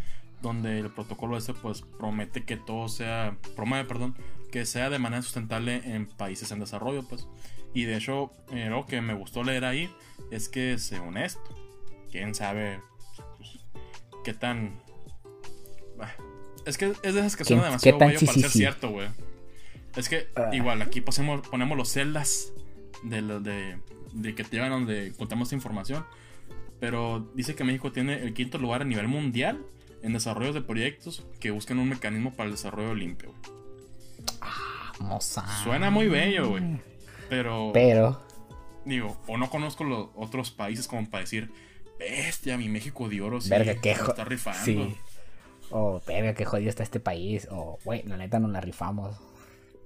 donde 0.42 0.78
el 0.78 0.90
protocolo 0.90 1.36
este 1.36 1.53
pues 1.53 1.82
promete 1.98 2.44
que 2.44 2.57
todo 2.57 2.88
sea, 2.88 3.36
promueve, 3.57 3.88
perdón, 3.88 4.14
que 4.53 4.66
sea 4.66 4.88
de 4.88 5.01
manera 5.01 5.22
sustentable 5.22 5.82
en 5.84 6.07
países 6.07 6.53
en 6.53 6.61
desarrollo, 6.61 7.03
pues. 7.09 7.26
Y 7.74 7.84
de 7.84 7.96
hecho, 7.96 8.32
eh, 8.52 8.66
lo 8.68 8.86
que 8.86 9.00
me 9.00 9.14
gustó 9.14 9.42
leer 9.44 9.64
ahí 9.64 9.92
es 10.30 10.48
que 10.48 10.78
según 10.78 11.16
esto, 11.16 11.40
quién 12.10 12.34
sabe 12.34 12.80
pues, 13.36 13.58
qué 14.24 14.34
tan... 14.34 14.80
Es 16.66 16.76
que 16.76 16.92
es 17.02 17.14
de 17.14 17.20
esas 17.20 17.36
que 17.36 17.44
suena 17.44 17.62
¿Qué- 17.62 17.66
demasiado 17.68 17.98
bello 17.98 18.20
para 18.20 18.32
sí, 18.32 18.40
ser 18.40 18.50
sí, 18.50 18.58
cierto, 18.58 18.90
güey. 18.90 19.08
Es 19.96 20.08
que 20.08 20.28
Ah. 20.36 20.50
igual 20.52 20.82
aquí 20.82 21.00
ponemos, 21.00 21.46
ponemos 21.48 21.76
los 21.76 21.88
celdas 21.90 22.52
de, 23.02 23.22
de, 23.40 23.78
de 24.12 24.34
que 24.34 24.44
te 24.44 24.56
llevan 24.56 24.70
donde 24.70 25.08
encontramos 25.08 25.46
esta 25.48 25.56
información. 25.56 26.04
Pero 26.78 27.30
dice 27.34 27.54
que 27.54 27.64
México 27.64 27.92
tiene 27.92 28.22
el 28.22 28.34
quinto 28.34 28.58
lugar 28.58 28.82
a 28.82 28.84
nivel 28.84 29.08
mundial 29.08 29.60
en 30.02 30.12
desarrollos 30.12 30.54
de 30.54 30.60
proyectos 30.62 31.26
que 31.40 31.50
buscan 31.50 31.78
un 31.78 31.88
mecanismo 31.88 32.32
para 32.34 32.46
el 32.48 32.52
desarrollo 32.52 32.94
limpio. 32.94 33.30
güey. 33.30 34.38
Vamos 35.00 35.38
a- 35.38 35.62
Suena 35.64 35.90
muy 35.90 36.08
bello, 36.08 36.50
güey. 36.50 36.62
Pero, 37.30 37.70
Pero, 37.72 38.20
digo, 38.84 39.16
o 39.28 39.38
no 39.38 39.48
conozco 39.48 39.84
los 39.84 40.08
otros 40.16 40.50
países 40.50 40.88
como 40.88 41.08
para 41.08 41.22
decir, 41.22 41.52
bestia, 41.96 42.58
mi 42.58 42.68
México 42.68 43.08
de 43.08 43.20
oro 43.20 43.40
sí, 43.40 43.48
verga, 43.48 43.76
qué 43.76 43.92
está 43.92 44.24
rifando. 44.24 44.64
Sí. 44.64 44.96
Oh, 45.70 46.02
verga, 46.04 46.34
qué 46.34 46.44
jodido 46.44 46.68
está 46.68 46.82
este 46.82 46.98
país. 46.98 47.46
O, 47.52 47.78
güey, 47.84 48.02
la 48.02 48.16
neta 48.16 48.40
nos 48.40 48.50
la 48.50 48.60
rifamos. 48.60 49.16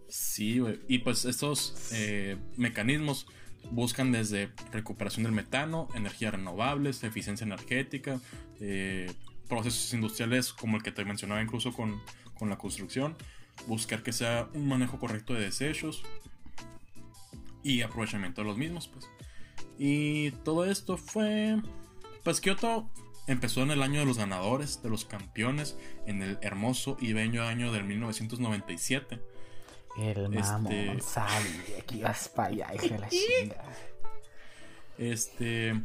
Sí, 0.08 0.58
güey. 0.58 0.80
Y 0.88 1.00
pues 1.00 1.26
estos 1.26 1.90
eh, 1.92 2.38
mecanismos 2.56 3.26
buscan 3.70 4.10
desde 4.10 4.48
recuperación 4.72 5.24
del 5.24 5.32
metano, 5.32 5.88
energías 5.94 6.32
renovables, 6.32 7.04
eficiencia 7.04 7.44
energética, 7.44 8.20
eh, 8.58 9.12
procesos 9.48 9.92
industriales 9.92 10.54
como 10.54 10.78
el 10.78 10.82
que 10.82 10.92
te 10.92 11.04
mencionaba 11.04 11.42
incluso 11.42 11.74
con, 11.74 12.00
con 12.38 12.48
la 12.48 12.56
construcción, 12.56 13.16
buscar 13.66 14.02
que 14.02 14.12
sea 14.12 14.48
un 14.54 14.66
manejo 14.66 14.98
correcto 14.98 15.34
de 15.34 15.40
desechos 15.40 16.02
y 17.64 17.82
aprovechamiento 17.82 18.42
de 18.42 18.46
los 18.46 18.56
mismos, 18.56 18.86
pues. 18.86 19.08
Y 19.76 20.30
todo 20.44 20.64
esto 20.66 20.96
fue, 20.96 21.56
pues 22.22 22.40
Kioto 22.40 22.88
empezó 23.26 23.62
en 23.62 23.72
el 23.72 23.82
año 23.82 24.00
de 24.00 24.06
los 24.06 24.18
ganadores, 24.18 24.82
de 24.82 24.90
los 24.90 25.04
campeones, 25.04 25.76
en 26.06 26.22
el 26.22 26.38
hermoso 26.42 26.96
y 27.00 27.12
bello 27.12 27.42
año 27.44 27.72
del 27.72 27.84
1997. 27.84 29.20
El 29.98 30.28
mamón 30.28 30.72
este... 30.72 31.00
sabía 31.00 31.80
que 31.86 31.96
ibas 31.96 32.28
para 32.28 32.48
allá, 32.48 32.74
hija 32.74 32.98
la 32.98 33.08
chinga. 33.40 33.64
Este. 34.98 35.82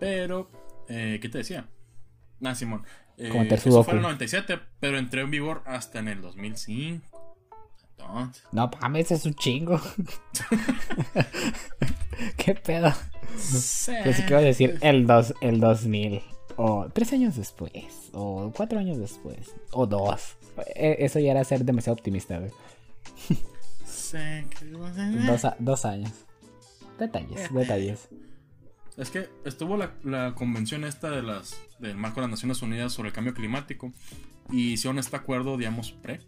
Pero, 0.00 0.50
eh, 0.88 1.18
¿qué 1.20 1.28
te 1.28 1.38
decía? 1.38 1.68
Ah, 2.42 2.54
Simón. 2.54 2.84
Eh, 3.16 3.48
eso 3.50 3.82
fue 3.82 3.94
en 3.94 3.98
el 3.98 4.02
97, 4.02 4.60
pero 4.78 4.96
entró 4.96 5.20
en 5.22 5.30
vigor 5.30 5.62
hasta 5.66 5.98
en 5.98 6.08
el 6.08 6.22
2005. 6.22 7.17
Entonces. 7.98 8.44
No, 8.52 8.70
mames, 8.80 9.10
es 9.10 9.26
un 9.26 9.34
chingo. 9.34 9.78
¿Qué 12.36 12.54
pedo? 12.54 12.92
Sí. 13.36 13.92
A 13.92 14.38
decir 14.38 14.78
el, 14.82 15.06
dos, 15.06 15.34
el 15.40 15.60
2000. 15.60 16.22
O 16.56 16.88
tres 16.92 17.12
años 17.12 17.36
después. 17.36 18.10
O 18.12 18.52
cuatro 18.54 18.78
años 18.78 18.98
después. 18.98 19.54
O 19.72 19.86
dos. 19.86 20.36
E, 20.74 20.96
eso 21.00 21.18
ya 21.20 21.32
era 21.32 21.44
ser 21.44 21.64
demasiado 21.64 21.94
optimista, 21.94 22.38
güey. 22.38 22.50
dos, 25.26 25.42
dos 25.58 25.84
años. 25.84 26.12
Detalles, 26.98 27.40
eh. 27.40 27.48
detalles. 27.52 28.08
Es 28.96 29.10
que 29.10 29.28
estuvo 29.44 29.76
la, 29.76 30.34
convención 30.34 30.82
esta 30.82 31.10
de 31.10 31.22
las 31.22 31.60
del 31.78 31.96
marco 31.96 32.16
de 32.16 32.22
las 32.22 32.32
Naciones 32.32 32.60
Unidas 32.62 32.92
sobre 32.92 33.10
el 33.10 33.14
cambio 33.14 33.32
climático 33.32 33.92
y 34.50 34.72
hicieron 34.72 34.98
este 34.98 35.14
acuerdo, 35.14 35.56
digamos, 35.56 35.92
pre, 35.92 36.20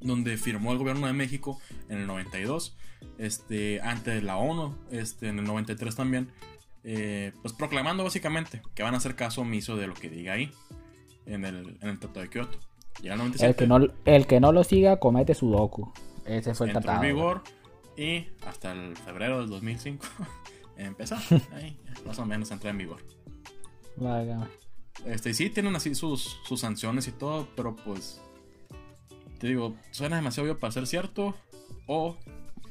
donde 0.00 0.36
firmó 0.36 0.72
el 0.72 0.78
gobierno 0.78 1.06
de 1.06 1.12
México 1.12 1.60
en 1.88 1.98
el 1.98 2.06
92, 2.06 2.76
este, 3.18 3.80
ante 3.80 4.20
la 4.22 4.36
ONU, 4.36 4.76
este, 4.90 5.28
en 5.28 5.38
el 5.38 5.44
93 5.44 5.94
también, 5.94 6.30
eh, 6.84 7.32
pues 7.42 7.52
proclamando 7.54 8.04
básicamente 8.04 8.62
que 8.74 8.82
van 8.82 8.94
a 8.94 8.98
hacer 8.98 9.14
caso 9.14 9.42
omiso 9.42 9.76
de 9.76 9.86
lo 9.86 9.94
que 9.94 10.08
diga 10.08 10.34
ahí, 10.34 10.50
en 11.26 11.44
el, 11.44 11.78
en 11.80 11.88
el 11.88 11.98
Tratado 11.98 12.22
de 12.22 12.30
Kioto. 12.30 12.58
el, 13.40 13.54
que 13.54 13.66
no, 13.66 13.78
el 14.04 14.26
que 14.26 14.40
no 14.40 14.52
lo 14.52 14.64
siga 14.64 14.98
comete 14.98 15.34
su 15.34 15.50
docu. 15.50 15.92
Ese 16.24 16.54
fue 16.54 16.66
el 16.66 16.72
tratado. 16.72 17.02
en 17.02 17.14
vigor 17.14 17.42
y 17.96 18.26
hasta 18.46 18.72
el 18.72 18.96
febrero 18.96 19.40
del 19.40 19.48
2005 19.48 20.06
empezó. 20.76 21.16
Ahí, 21.52 21.78
más 22.06 22.18
o 22.18 22.26
menos 22.26 22.50
entró 22.50 22.70
en 22.70 22.78
vigor. 22.78 23.02
Este, 25.04 25.32
sí, 25.34 25.50
tienen 25.50 25.74
así 25.76 25.94
sus, 25.94 26.38
sus 26.44 26.60
sanciones 26.60 27.08
y 27.08 27.12
todo, 27.12 27.48
pero 27.56 27.76
pues. 27.76 28.20
Te 29.38 29.46
digo, 29.46 29.76
suena 29.90 30.16
demasiado 30.16 30.48
obvio 30.48 30.58
para 30.58 30.72
ser 30.72 30.86
cierto. 30.86 31.34
O 31.86 32.16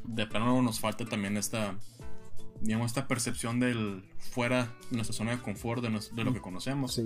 de 0.04 0.26
plano 0.28 0.62
nos 0.62 0.80
falta 0.80 1.06
también 1.06 1.38
esta. 1.38 1.76
Digamos, 2.62 2.88
esta 2.88 3.08
percepción 3.08 3.60
del 3.60 4.04
fuera 4.18 4.74
de 4.90 4.96
nuestra 4.96 5.16
zona 5.16 5.32
de 5.32 5.40
confort, 5.40 5.84
de, 5.84 6.24
lo 6.24 6.34
que 6.34 6.42
conocemos. 6.42 7.00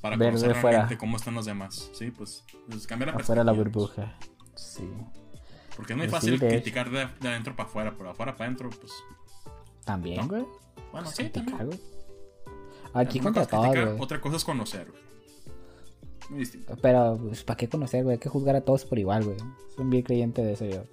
Para 0.00 0.16
conocer 0.16 0.52
realmente 0.54 0.96
cómo 0.96 1.16
están 1.16 1.34
los 1.34 1.44
demás. 1.44 1.90
Sí, 1.92 2.10
pues, 2.10 2.44
pues 2.68 2.86
cambiar 2.86 3.08
la 3.08 3.16
perspectiva. 3.16 3.44
la 3.44 3.52
burbuja. 3.52 4.14
Sí. 4.54 4.88
Porque 5.76 5.92
es 5.92 5.96
muy 5.96 6.08
pues 6.08 6.22
fácil 6.22 6.38
criticar 6.38 6.90
de, 6.90 7.02
adentro 7.28 7.54
para 7.56 7.68
afuera, 7.68 7.94
pero 7.96 8.10
afuera 8.10 8.36
para 8.36 8.46
adentro, 8.46 8.70
pues. 8.70 8.92
También, 9.84 10.26
güey. 10.26 10.44
Bueno, 10.92 11.10
sí, 11.10 11.28
también. 11.28 11.70
Aquí 12.94 13.20
contra 13.20 13.44
todo, 13.46 13.68
güey. 13.68 13.96
Otra 13.98 14.20
cosa 14.20 14.36
es 14.36 14.44
conocer, 14.44 14.90
Muy 16.30 16.40
distinto. 16.40 16.76
Pero, 16.80 17.18
pues, 17.22 17.44
¿para 17.44 17.56
qué 17.56 17.68
conocer, 17.68 18.02
güey? 18.04 18.14
Hay 18.14 18.20
que 18.20 18.28
juzgar 18.28 18.56
a 18.56 18.60
todos 18.62 18.84
por 18.84 18.98
igual, 18.98 19.24
güey. 19.24 19.38
Soy 19.74 19.84
un 19.84 19.90
bien 19.90 20.02
creyente 20.02 20.42
de 20.42 20.52
eso 20.52 20.64
yo. 20.64 20.84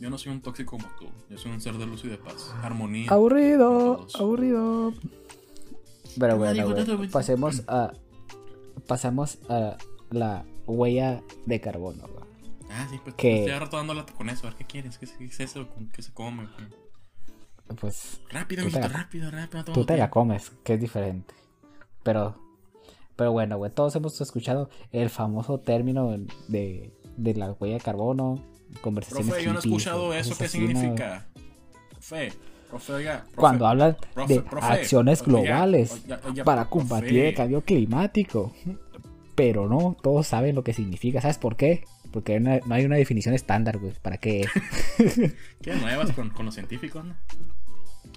Yo 0.00 0.10
no 0.10 0.18
soy 0.18 0.32
un 0.32 0.40
tóxico 0.40 0.76
como 0.76 0.88
tú. 0.98 1.08
Yo 1.30 1.38
soy 1.38 1.52
un 1.52 1.60
ser 1.60 1.74
de 1.74 1.86
luz 1.86 2.04
y 2.04 2.08
de 2.08 2.18
paz. 2.18 2.52
Armonía. 2.60 3.08
Aburrido, 3.08 4.06
aburrido. 4.14 4.92
Pero 6.18 6.38
bueno, 6.38 6.68
güey. 6.68 7.08
Pasemos 7.08 7.62
a. 7.68 7.92
Pasamos 8.88 9.38
a 9.48 9.76
la 10.10 10.44
huella 10.66 11.22
de 11.46 11.60
carbono, 11.60 12.02
güey. 12.08 12.24
Ah, 12.70 12.88
sí, 12.90 12.98
pues 13.02 13.14
que... 13.14 13.44
estoy 13.44 13.58
rato 13.58 13.76
dando 13.76 14.04
con 14.16 14.28
eso. 14.28 14.46
A 14.46 14.50
ver 14.50 14.58
qué 14.58 14.64
quieres, 14.64 14.98
qué, 14.98 15.04
es 15.04 15.40
eso, 15.40 15.68
qué 15.92 16.02
se 16.02 16.12
come. 16.12 16.48
Pues. 17.80 18.20
Rápido, 18.30 18.68
rápido, 18.68 19.30
rápido. 19.30 19.64
Tú 19.64 19.84
te 19.84 19.96
la 19.96 20.10
comes, 20.10 20.50
que 20.64 20.74
es 20.74 20.80
diferente. 20.80 21.32
Pero. 22.02 22.41
Pero 23.16 23.32
bueno, 23.32 23.58
güey, 23.58 23.70
todos 23.70 23.94
hemos 23.96 24.20
escuchado 24.20 24.70
el 24.90 25.10
famoso 25.10 25.60
término 25.60 26.16
de, 26.48 26.92
de 27.16 27.34
la 27.34 27.52
huella 27.52 27.74
de 27.74 27.80
carbono, 27.80 28.42
conversaciones. 28.80 29.28
Profe, 29.28 29.44
yo 29.44 29.52
no 29.52 29.58
he 29.58 29.62
escuchado 29.62 30.14
eso, 30.14 30.36
¿qué 30.36 30.48
significa? 30.48 31.26
Profe, 31.90 32.32
profe, 32.70 32.92
oiga. 32.92 33.24
Cuando 33.34 33.66
hablan 33.66 33.96
de 34.26 34.42
acciones 34.60 35.22
globales 35.22 36.02
para 36.44 36.66
combatir 36.66 37.26
el 37.26 37.34
cambio 37.34 37.62
climático. 37.62 38.52
Pero 39.34 39.66
no, 39.66 39.96
todos 40.02 40.26
saben 40.26 40.54
lo 40.54 40.62
que 40.62 40.74
significa. 40.74 41.20
¿Sabes 41.22 41.38
por 41.38 41.56
qué? 41.56 41.84
Porque 42.12 42.38
no 42.38 42.74
hay 42.74 42.84
una 42.84 42.96
definición 42.96 43.34
estándar, 43.34 43.78
güey. 43.78 43.94
¿Para 44.02 44.18
qué? 44.18 44.46
¿Qué 45.62 45.74
nuevas 45.74 46.12
con, 46.12 46.28
con 46.30 46.44
los 46.44 46.54
científicos, 46.54 47.02
no? 47.02 47.14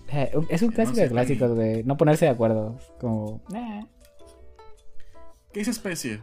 Eh, 0.10 0.32
es 0.50 0.62
un 0.62 0.72
clásico 0.72 1.00
de 1.00 1.10
clásicos, 1.10 1.52
güey. 1.54 1.84
No 1.84 1.98
ponerse 1.98 2.26
de 2.26 2.32
acuerdo. 2.32 2.78
Como. 3.00 3.42
¿Qué 5.56 5.62
es 5.62 5.70
especie? 5.70 6.20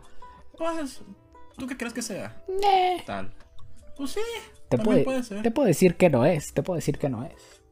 Pues, 0.59 1.01
¿tú 1.57 1.67
qué 1.67 1.75
crees 1.75 1.95
que 1.95 2.03
sea? 2.03 2.45
Tal. 3.07 3.33
Pues 3.97 4.11
sí. 4.11 4.21
Te, 4.69 4.77
puede, 4.77 5.23
ser. 5.23 5.43
te 5.43 5.51
puedo 5.51 5.67
decir 5.67 5.97
que 5.97 6.11
no 6.11 6.27
es. 6.27 6.53
Te 6.53 6.63
puedo 6.63 6.77
decir 6.77 6.99
que 6.99 7.09
no 7.09 7.25
es. 7.25 7.63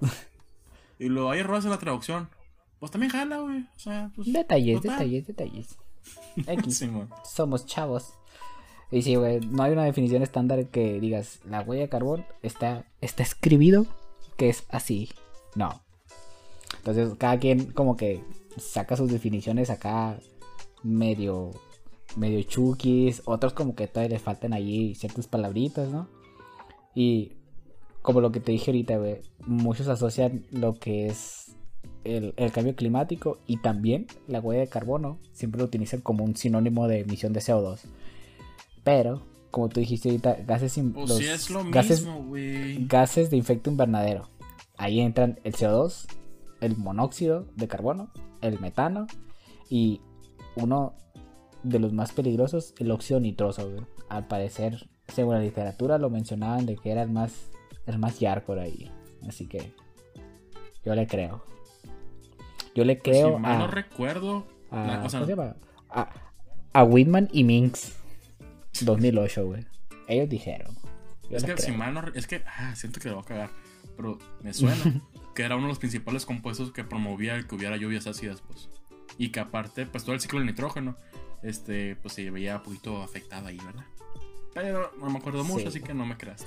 y 0.98 1.08
lo 1.08 1.30
hay 1.30 1.38
errores 1.38 1.64
en 1.66 1.70
la 1.70 1.78
traducción. 1.78 2.28
Pues 2.80 2.90
también 2.90 3.12
jala, 3.12 3.38
güey. 3.38 3.60
O 3.60 3.78
sea, 3.78 4.10
pues, 4.16 4.32
detalles, 4.32 4.82
detalles, 4.82 5.28
detalles. 5.28 5.78
X. 6.44 6.84
Somos 7.32 7.64
chavos. 7.64 8.14
Y 8.90 9.02
sí, 9.02 9.14
güey, 9.14 9.38
no 9.38 9.62
hay 9.62 9.70
una 9.70 9.84
definición 9.84 10.24
estándar 10.24 10.66
que 10.66 10.98
digas, 10.98 11.38
la 11.48 11.60
huella 11.60 11.82
de 11.82 11.90
carbón 11.90 12.26
está, 12.42 12.86
está 13.00 13.22
escribido 13.22 13.86
que 14.36 14.48
es 14.48 14.64
así. 14.68 15.10
No. 15.54 15.80
Entonces, 16.78 17.14
cada 17.18 17.38
quien 17.38 17.70
como 17.70 17.96
que 17.96 18.24
saca 18.56 18.96
sus 18.96 19.12
definiciones 19.12 19.70
acá 19.70 20.18
medio 20.82 21.52
medio 22.16 22.42
chukis, 22.42 23.22
otros 23.26 23.52
como 23.52 23.74
que 23.74 23.86
todavía 23.86 24.16
les 24.16 24.22
faltan 24.22 24.52
allí 24.52 24.94
ciertas 24.94 25.26
palabritas, 25.26 25.90
¿no? 25.90 26.08
Y 26.94 27.32
como 28.02 28.20
lo 28.20 28.32
que 28.32 28.40
te 28.40 28.52
dije 28.52 28.70
ahorita, 28.70 28.96
güey, 28.96 29.20
muchos 29.46 29.88
asocian 29.88 30.46
lo 30.50 30.74
que 30.74 31.06
es 31.06 31.56
el, 32.04 32.32
el, 32.36 32.52
cambio 32.52 32.74
climático 32.74 33.38
y 33.46 33.58
también 33.58 34.06
la 34.26 34.40
huella 34.40 34.62
de 34.62 34.68
carbono, 34.68 35.18
siempre 35.32 35.60
lo 35.60 35.66
utilizan 35.66 36.00
como 36.00 36.24
un 36.24 36.36
sinónimo 36.36 36.88
de 36.88 37.00
emisión 37.00 37.32
de 37.32 37.40
CO2. 37.40 37.80
Pero, 38.82 39.22
como 39.50 39.68
tú 39.68 39.80
dijiste 39.80 40.08
ahorita, 40.08 40.38
gases, 40.46 40.80
pues 40.94 41.18
gases, 41.70 42.06
gases 42.88 43.30
de 43.30 43.38
efecto 43.38 43.70
invernadero. 43.70 44.28
Ahí 44.76 45.00
entran 45.00 45.38
el 45.44 45.52
CO2, 45.54 46.06
el 46.60 46.76
monóxido 46.76 47.46
de 47.56 47.68
carbono, 47.68 48.10
el 48.40 48.60
metano 48.60 49.06
y 49.68 50.00
uno 50.62 50.94
de 51.62 51.78
los 51.78 51.92
más 51.92 52.12
peligrosos, 52.12 52.74
el 52.78 52.90
óxido 52.90 53.20
nitroso. 53.20 53.86
Al 54.08 54.26
parecer, 54.26 54.88
según 55.08 55.34
la 55.34 55.40
literatura, 55.40 55.98
lo 55.98 56.10
mencionaban 56.10 56.66
de 56.66 56.76
que 56.76 56.90
era 56.90 57.02
el 57.02 57.10
más, 57.10 57.50
el 57.86 57.98
más 57.98 58.18
por 58.46 58.58
ahí. 58.58 58.90
Así 59.26 59.46
que 59.46 59.72
yo 60.84 60.94
le 60.94 61.06
creo. 61.06 61.44
Yo 62.74 62.84
le 62.84 62.96
pues 62.96 63.16
creo 63.16 63.36
a. 63.42 63.58
No 63.58 63.66
recuerdo. 63.66 64.46
A, 64.70 65.06
A, 65.90 66.08
a 66.72 66.84
Whitman 66.84 67.28
y 67.32 67.44
Minx. 67.44 67.96
2008, 68.80 69.46
güey. 69.46 69.66
Ellos 70.06 70.28
dijeron. 70.28 70.76
Es 71.30 71.44
que 71.44 71.56
si 71.58 71.72
mal 71.72 71.94
no, 71.94 72.02
Es 72.14 72.26
que. 72.26 72.42
Ah, 72.46 72.74
siento 72.74 73.00
que 73.00 73.08
lo 73.08 73.16
voy 73.16 73.24
a 73.24 73.26
cagar. 73.26 73.50
Pero 73.96 74.18
me 74.42 74.54
suena 74.54 74.76
que 75.34 75.42
era 75.42 75.56
uno 75.56 75.64
de 75.64 75.70
los 75.70 75.78
principales 75.78 76.24
compuestos 76.24 76.72
que 76.72 76.84
promovía 76.84 77.34
el 77.34 77.46
que 77.46 77.54
hubiera 77.54 77.76
lluvias 77.76 78.06
ácidas, 78.06 78.40
pues. 78.40 78.68
Y 79.18 79.30
que 79.30 79.40
aparte, 79.40 79.84
pues 79.86 80.04
todo 80.04 80.14
el 80.14 80.20
ciclo 80.20 80.38
del 80.38 80.46
nitrógeno, 80.46 80.96
este, 81.42 81.96
pues 81.96 82.14
se 82.14 82.30
veía 82.30 82.56
un 82.56 82.62
poquito 82.62 83.02
afectado 83.02 83.48
ahí, 83.48 83.58
¿verdad? 83.58 83.84
Pero 84.54 84.92
no 84.98 85.10
me 85.10 85.18
acuerdo 85.18 85.44
mucho, 85.44 85.68
así 85.68 85.80
que 85.80 85.92
no 85.92 86.06
me 86.06 86.16
creas. 86.16 86.46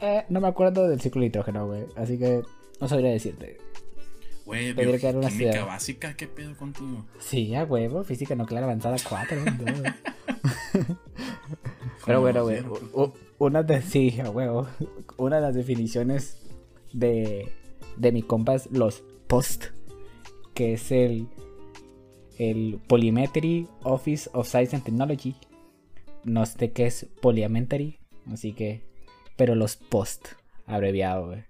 Eh, 0.00 0.24
no 0.28 0.40
me 0.40 0.48
acuerdo 0.48 0.88
del 0.88 1.00
ciclo 1.00 1.20
del 1.20 1.28
nitrógeno, 1.28 1.66
güey. 1.66 1.84
Así 1.96 2.18
que 2.18 2.42
no 2.80 2.88
sabría 2.88 3.10
decirte. 3.10 3.58
Güey, 4.44 4.74
química 4.74 5.64
básica, 5.64 6.14
¿qué 6.16 6.26
pedo 6.26 6.54
contigo? 6.56 7.06
Sí, 7.18 7.54
a 7.54 7.64
huevo, 7.64 8.04
física 8.04 8.34
nuclear 8.34 8.64
avanzada 8.64 8.96
4. 9.08 9.42
Pero 12.04 12.20
bueno, 12.20 12.42
güey, 12.42 12.62
una 13.38 13.62
de 13.62 13.80
sí, 13.80 14.20
a 14.20 14.28
huevo. 14.28 14.68
Una 15.16 15.36
de 15.36 15.42
las 15.42 15.54
definiciones 15.54 16.36
de, 16.92 17.50
de 17.96 18.12
mi 18.12 18.22
compas, 18.22 18.68
los 18.70 19.02
POST, 19.28 19.66
que 20.52 20.74
es 20.74 20.92
el, 20.92 21.28
el 22.38 22.80
Polymetry 22.86 23.66
Office 23.82 24.30
of 24.32 24.48
Science 24.48 24.76
and 24.76 24.84
Technology. 24.84 25.34
No 26.24 26.46
sé 26.46 26.72
qué 26.72 26.86
es 26.86 27.06
Polymetry, 27.20 27.98
así 28.32 28.52
que. 28.52 28.82
Pero 29.36 29.54
los 29.54 29.76
POST, 29.76 30.28
abreviado, 30.66 31.26
güey. 31.26 31.44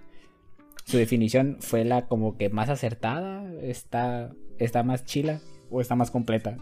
Su 0.86 0.96
definición 0.96 1.58
fue 1.60 1.84
la 1.84 2.06
como 2.06 2.36
que 2.36 2.48
más 2.50 2.68
acertada, 2.68 3.50
está, 3.62 4.32
está 4.58 4.82
más 4.82 5.04
chila 5.04 5.40
o 5.70 5.80
está 5.80 5.94
más 5.94 6.10
completa. 6.10 6.56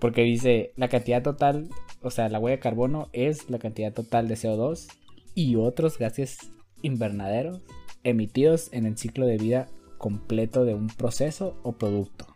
Porque 0.00 0.22
dice 0.22 0.72
la 0.76 0.88
cantidad 0.88 1.22
total, 1.22 1.68
o 2.02 2.10
sea, 2.10 2.28
la 2.28 2.38
huella 2.38 2.56
de 2.56 2.62
carbono 2.62 3.08
es 3.12 3.50
la 3.50 3.58
cantidad 3.58 3.92
total 3.92 4.28
de 4.28 4.34
CO2 4.34 4.88
y 5.34 5.56
otros 5.56 5.98
gases 5.98 6.52
invernaderos 6.82 7.60
emitidos 8.04 8.72
en 8.72 8.86
el 8.86 8.96
ciclo 8.96 9.26
de 9.26 9.36
vida 9.36 9.68
completo 9.98 10.64
de 10.64 10.74
un 10.74 10.86
proceso 10.88 11.58
o 11.62 11.72
producto. 11.72 12.26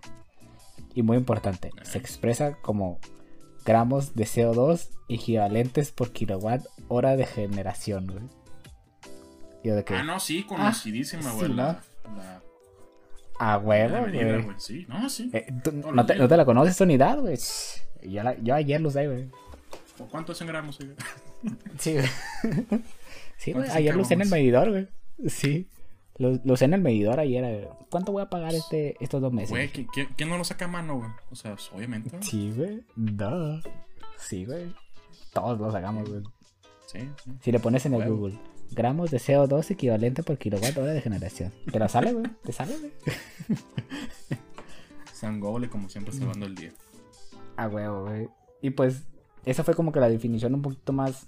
Y 0.94 1.02
muy 1.02 1.16
importante, 1.16 1.70
se 1.82 1.98
expresa 1.98 2.56
como 2.60 2.98
gramos 3.64 4.14
de 4.14 4.24
CO2 4.24 4.90
equivalentes 5.08 5.90
por 5.92 6.10
kilowatt 6.12 6.64
hora 6.88 7.16
de 7.16 7.26
generación. 7.26 8.06
güey. 8.06 8.24
Yo 9.64 9.74
de 9.76 9.84
que, 9.84 9.94
Ah, 9.94 10.02
no, 10.02 10.18
sí, 10.20 10.42
conocidísima, 10.44 11.22
Ah, 11.30 11.32
güey. 11.34 11.46
sí, 11.48 11.52
la, 11.54 11.80
güey. 14.34 14.42
güey. 14.44 14.56
Sí, 14.58 14.86
no, 14.88 15.08
sí. 15.08 15.30
Eh, 15.32 15.46
tú- 15.64 15.70
Todos 15.80 15.94
no, 15.94 16.04
te, 16.06 16.14
días. 16.14 16.22
no 16.22 16.28
te 16.28 16.36
la 16.36 16.44
conoces 16.44 16.80
unidad, 16.80 17.18
güey. 17.20 17.38
Yo, 18.02 18.22
la- 18.22 18.36
yo 18.40 18.54
ayer 18.54 18.80
lo 18.80 18.90
sé, 18.90 19.06
güey. 19.06 19.30
¿O 19.98 20.06
¿Cuánto 20.06 20.32
es 20.32 20.40
en 20.40 20.46
gramos? 20.48 20.78
güey? 20.78 20.90
Sí, 21.78 21.94
güey. 21.94 22.06
Sí, 23.38 23.52
güey. 23.52 23.64
¿Cuántos 23.64 23.76
Ayer 23.76 23.96
lo 23.96 24.02
usé 24.02 24.14
en 24.14 24.20
el 24.22 24.28
medidor, 24.28 24.70
güey. 24.70 24.88
Sí. 25.28 25.68
Lo, 26.22 26.38
lo 26.44 26.54
usé 26.54 26.66
en 26.66 26.74
el 26.74 26.80
medidor 26.80 27.18
ayer. 27.18 27.68
¿Cuánto 27.90 28.12
voy 28.12 28.22
a 28.22 28.30
pagar 28.30 28.54
este, 28.54 28.96
estos 29.00 29.20
dos 29.20 29.32
meses? 29.32 29.50
Güey, 29.50 29.68
¿quién, 29.70 30.28
no 30.28 30.38
lo 30.38 30.44
saca 30.44 30.66
a 30.66 30.68
mano, 30.68 30.98
güey? 30.98 31.10
O 31.32 31.34
sea, 31.34 31.56
pues, 31.56 31.68
obviamente. 31.74 32.10
Sí, 32.20 32.52
güey. 32.56 32.84
No. 32.94 33.60
Sí, 34.18 34.44
güey. 34.44 34.72
Todos 35.32 35.58
lo 35.58 35.72
sacamos, 35.72 36.08
güey. 36.08 36.22
Sí, 36.86 37.00
sí. 37.24 37.32
Si 37.40 37.50
le 37.50 37.58
pones 37.58 37.84
en 37.86 37.94
el. 37.94 38.08
Google, 38.08 38.38
gramos 38.70 39.10
de 39.10 39.18
CO2 39.18 39.68
equivalente 39.72 40.22
por 40.22 40.38
kilowatt 40.38 40.76
hora 40.76 40.92
de 40.92 41.00
generación. 41.00 41.52
Te 41.72 41.80
la 41.80 41.88
sale, 41.88 42.12
güey. 42.12 42.26
Te 42.44 42.52
sale, 42.52 42.76
güey. 42.78 42.92
San 45.12 45.40
Gole, 45.40 45.68
como 45.68 45.88
siempre, 45.88 46.14
salvando 46.14 46.46
el 46.46 46.54
día. 46.54 46.72
A 47.56 47.66
huevo, 47.66 48.04
güey. 48.04 48.28
Y 48.60 48.70
pues, 48.70 49.02
esa 49.44 49.64
fue 49.64 49.74
como 49.74 49.90
que 49.90 49.98
la 49.98 50.08
definición 50.08 50.54
un 50.54 50.62
poquito 50.62 50.92
más 50.92 51.26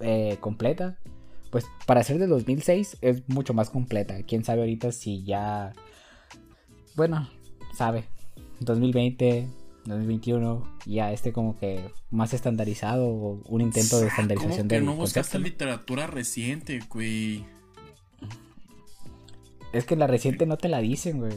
eh, 0.00 0.36
completa. 0.40 0.98
Pues 1.56 1.64
para 1.86 2.02
ser 2.02 2.18
de 2.18 2.26
2006 2.26 2.98
es 3.00 3.26
mucho 3.30 3.54
más 3.54 3.70
completa. 3.70 4.22
Quién 4.24 4.44
sabe 4.44 4.60
ahorita 4.60 4.92
si 4.92 5.24
ya. 5.24 5.72
Bueno, 6.96 7.30
sabe. 7.74 8.04
2020, 8.60 9.48
2021, 9.86 10.76
ya 10.84 11.12
este 11.12 11.32
como 11.32 11.56
que 11.58 11.80
más 12.10 12.34
estandarizado 12.34 13.06
o 13.06 13.40
un 13.48 13.62
intento 13.62 13.98
de 14.00 14.04
Ah, 14.04 14.08
estandarización 14.08 14.68
¿Cómo 14.68 14.68
que 14.68 14.80
no 14.82 14.96
buscaste 14.96 15.38
literatura 15.38 16.06
reciente, 16.06 16.78
güey? 16.90 17.46
Es 19.72 19.86
que 19.86 19.96
la 19.96 20.06
reciente 20.06 20.44
no 20.44 20.58
te 20.58 20.68
la 20.68 20.80
dicen, 20.80 21.20
güey. 21.20 21.32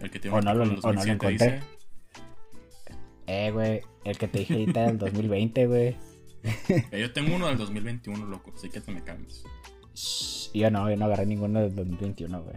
El 0.00 0.10
que 0.10 0.20
tiene 0.20 0.36
O 0.36 0.42
no 0.42 0.52
lo- 0.52 0.64
artículo 0.64 0.86
o 0.86 0.92
no 0.92 1.02
lo 1.02 1.06
2007 1.06 1.12
encontré. 1.12 1.52
dice, 1.52 1.62
Eh, 3.26 3.50
güey. 3.52 3.80
El 4.04 4.18
que 4.18 4.28
te 4.28 4.40
dije 4.40 4.52
ahorita 4.52 4.82
del 4.86 4.98
2020, 4.98 5.66
güey. 5.66 5.96
"Eh, 6.92 7.00
Yo 7.00 7.12
tengo 7.12 7.34
uno 7.36 7.46
del 7.48 7.58
2021, 7.58 8.26
loco, 8.26 8.52
así 8.56 8.68
que 8.70 8.80
te 8.80 8.92
me 8.92 9.02
cambies. 9.02 9.44
Yo 10.54 10.70
no, 10.70 10.88
yo 10.90 10.96
no 10.96 11.04
agarré 11.06 11.26
ninguno 11.26 11.60
del 11.60 11.74
2021, 11.74 12.42
güey. 12.42 12.56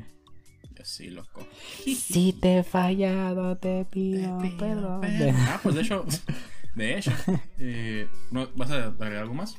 Y 0.77 0.81
así, 0.81 1.09
loco. 1.09 1.41
Si 1.85 2.33
te 2.33 2.59
he 2.59 2.63
fallado, 2.63 3.57
te 3.57 3.85
pido, 3.85 4.37
Te 4.39 4.45
pido 4.47 4.57
perdón. 4.57 5.01
perdón. 5.01 5.35
Ah, 5.37 5.59
pues 5.61 5.75
de 5.75 5.81
hecho, 5.81 6.05
de 6.75 6.97
hecho, 6.97 7.11
eh, 7.59 8.07
¿no- 8.31 8.47
¿vas 8.55 8.71
a 8.71 8.85
agregar 8.87 9.23
algo 9.23 9.33
más? 9.33 9.55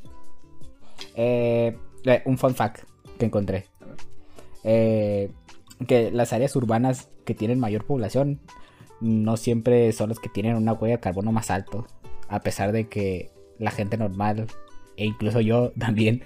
Eh, 1.15 1.77
eh, 2.05 2.23
un 2.27 2.39
fun 2.39 2.55
fact 2.55 2.85
que 3.19 3.27
encontré. 3.27 3.67
A 3.81 3.85
ver. 3.87 3.97
Eh, 4.65 5.31
que 5.87 6.11
las 6.11 6.33
áreas 6.33 6.55
urbanas 6.57 7.11
que 7.25 7.35
tienen 7.35 7.59
mayor 7.61 7.85
población 7.85 8.41
no 9.01 9.37
siempre 9.37 9.93
son 9.93 10.09
las 10.11 10.19
que 10.19 10.29
tienen 10.29 10.57
una 10.57 10.73
huella 10.73 10.97
de 10.97 11.01
carbono 11.01 11.33
más 11.33 11.51
alto. 11.51 11.87
A 12.29 12.41
pesar 12.41 12.73
de 12.73 12.89
que 12.89 13.31
la 13.65 13.71
gente 13.71 13.97
normal, 13.97 14.47
e 14.97 15.05
incluso 15.07 15.41
yo 15.41 15.73
también, 15.79 16.23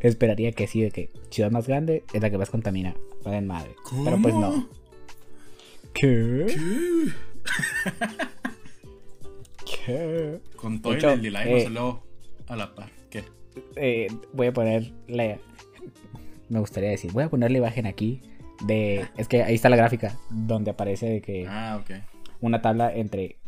esperaría 0.00 0.52
que 0.52 0.66
sí, 0.66 0.82
de 0.82 0.90
que 0.90 1.10
ciudad 1.30 1.50
más 1.50 1.66
grande 1.66 2.04
es 2.12 2.20
la 2.22 2.30
que 2.30 2.38
más 2.38 2.50
contamina. 2.50 2.94
Vale 3.24 3.40
madre. 3.40 3.74
Pero 4.04 4.18
pues 4.20 4.34
no. 4.34 4.68
¿Qué? 5.94 6.46
¿Qué? 6.48 7.12
¿Qué? 9.64 10.40
Con 10.56 10.80
todo 10.82 10.92
De 10.92 10.98
hecho, 10.98 11.10
el 11.12 11.22
delay 11.22 11.48
eh, 11.48 11.54
no 11.54 11.60
salió 11.64 12.02
a 12.48 12.56
la 12.56 12.74
par. 12.74 12.90
¿Qué? 13.10 13.24
eh, 13.76 14.08
voy 14.32 14.48
a 14.48 14.52
poner 14.52 14.92
la... 15.08 15.38
Me 16.48 16.58
gustaría 16.60 16.90
decir, 16.90 17.12
voy 17.12 17.24
a 17.24 17.28
poner 17.30 17.50
la 17.50 17.58
imagen 17.58 17.86
aquí 17.86 18.20
de... 18.66 19.06
Es 19.16 19.28
que 19.28 19.42
ahí 19.42 19.54
está 19.54 19.68
la 19.68 19.76
gráfica 19.76 20.18
donde 20.30 20.70
aparece 20.70 21.06
de 21.06 21.20
que 21.22 21.46
Ah, 21.48 21.80
ok. 21.80 21.96
una 22.40 22.60
tabla 22.60 22.94
entre 22.94 23.38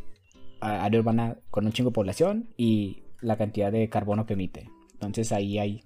área 0.61 0.99
urbana 1.01 1.37
con 1.51 1.67
un 1.67 1.73
chingo 1.73 1.91
de 1.91 1.95
población 1.95 2.49
y 2.57 3.03
la 3.21 3.37
cantidad 3.37 3.71
de 3.73 3.89
carbono 3.89 4.27
que 4.27 4.35
emite. 4.35 4.71
Entonces 4.95 5.33
ahí 5.33 5.59
hay 5.59 5.85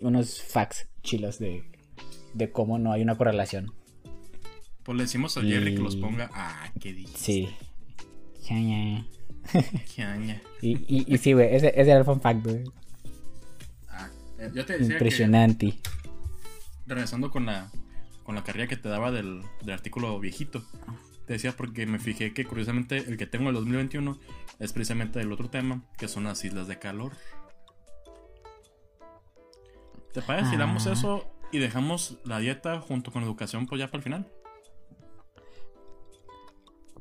unos 0.00 0.42
facts 0.42 0.88
chilos 1.02 1.38
de, 1.38 1.64
de 2.34 2.50
cómo 2.50 2.78
no 2.78 2.92
hay 2.92 3.02
una 3.02 3.16
correlación. 3.16 3.72
Pues 4.82 4.96
le 4.98 5.04
decimos 5.04 5.36
al 5.36 5.46
Jerry 5.46 5.74
que 5.76 5.80
los 5.82 5.94
Y- 5.94 6.00
ponga. 6.00 6.30
Ah, 6.34 6.70
qué 6.80 6.92
dices. 6.92 7.18
Sí. 7.18 7.48
Ya, 8.48 8.60
ya. 8.60 9.06
Qué 9.94 10.02
aña. 10.02 10.40
Y, 10.62 10.72
y, 10.88 11.04
y 11.14 11.18
sí, 11.18 11.32
güey, 11.34 11.54
ese, 11.54 11.68
ese 11.68 11.90
era 11.90 11.98
el 11.98 12.04
fun 12.04 12.20
fact, 12.20 12.44
güey. 12.44 12.64
Ah, 13.88 14.08
eh, 14.38 14.50
yo 14.54 14.64
te 14.64 14.72
decía 14.74 14.88
que 14.88 14.92
Impresionante. 14.94 15.78
regresando 16.86 17.30
con 17.30 17.46
la 17.46 17.70
con 18.24 18.34
la 18.34 18.42
carrera 18.42 18.66
que 18.66 18.76
te 18.78 18.88
daba 18.88 19.10
del, 19.10 19.42
del 19.60 19.70
artículo 19.74 20.18
viejito. 20.18 20.62
Te 21.26 21.34
decía 21.34 21.52
porque 21.56 21.86
me 21.86 21.98
fijé 21.98 22.34
que 22.34 22.44
curiosamente 22.44 22.98
el 22.98 23.16
que 23.16 23.26
tengo 23.26 23.48
el 23.48 23.54
2021 23.54 24.18
es 24.58 24.72
precisamente 24.72 25.18
del 25.18 25.32
otro 25.32 25.48
tema, 25.48 25.82
que 25.98 26.06
son 26.08 26.24
las 26.24 26.44
islas 26.44 26.68
de 26.68 26.78
calor. 26.78 27.12
¿Te 30.12 30.22
parece 30.22 30.50
si 30.50 30.56
damos 30.56 30.86
Ah. 30.86 30.92
eso 30.92 31.30
y 31.50 31.58
dejamos 31.58 32.18
la 32.24 32.38
dieta 32.38 32.80
junto 32.80 33.10
con 33.10 33.22
la 33.22 33.26
educación 33.28 33.66
pues 33.66 33.78
ya 33.80 33.86
para 33.86 33.98
el 33.98 34.02
final? 34.04 34.32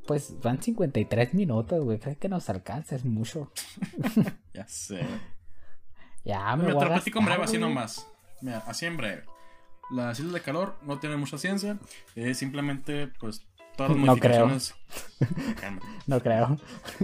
Pues 0.07 0.39
van 0.41 0.61
53 0.61 1.33
minutos, 1.33 1.83
güey. 1.83 1.99
Creo 1.99 2.17
que 2.17 2.27
nos 2.29 2.49
alcanza, 2.49 2.95
es 2.95 3.05
mucho. 3.05 3.51
Ya 4.53 4.67
sé. 4.67 5.03
Ya 6.23 6.55
me 6.55 6.63
Mira, 6.63 6.73
voy 6.75 6.79
te 6.79 6.85
a 6.85 6.89
lo 6.89 6.93
platico 6.95 7.19
en 7.19 7.25
breve, 7.25 7.43
así 7.43 7.57
nomás. 7.57 8.07
Mira, 8.41 8.59
así 8.67 8.85
en 8.85 8.97
breve. 8.97 9.23
Las 9.91 10.19
islas 10.19 10.33
de 10.33 10.41
calor 10.41 10.77
no 10.83 10.99
tienen 10.99 11.19
mucha 11.19 11.37
ciencia. 11.39 11.79
Es 12.15 12.37
simplemente, 12.37 13.07
pues, 13.19 13.45
todas 13.77 13.95
las 13.95 13.99
No 14.05 14.17
creo. 14.17 14.47
modificaciones. 14.47 14.75
No 16.07 16.19
creo. 16.21 16.57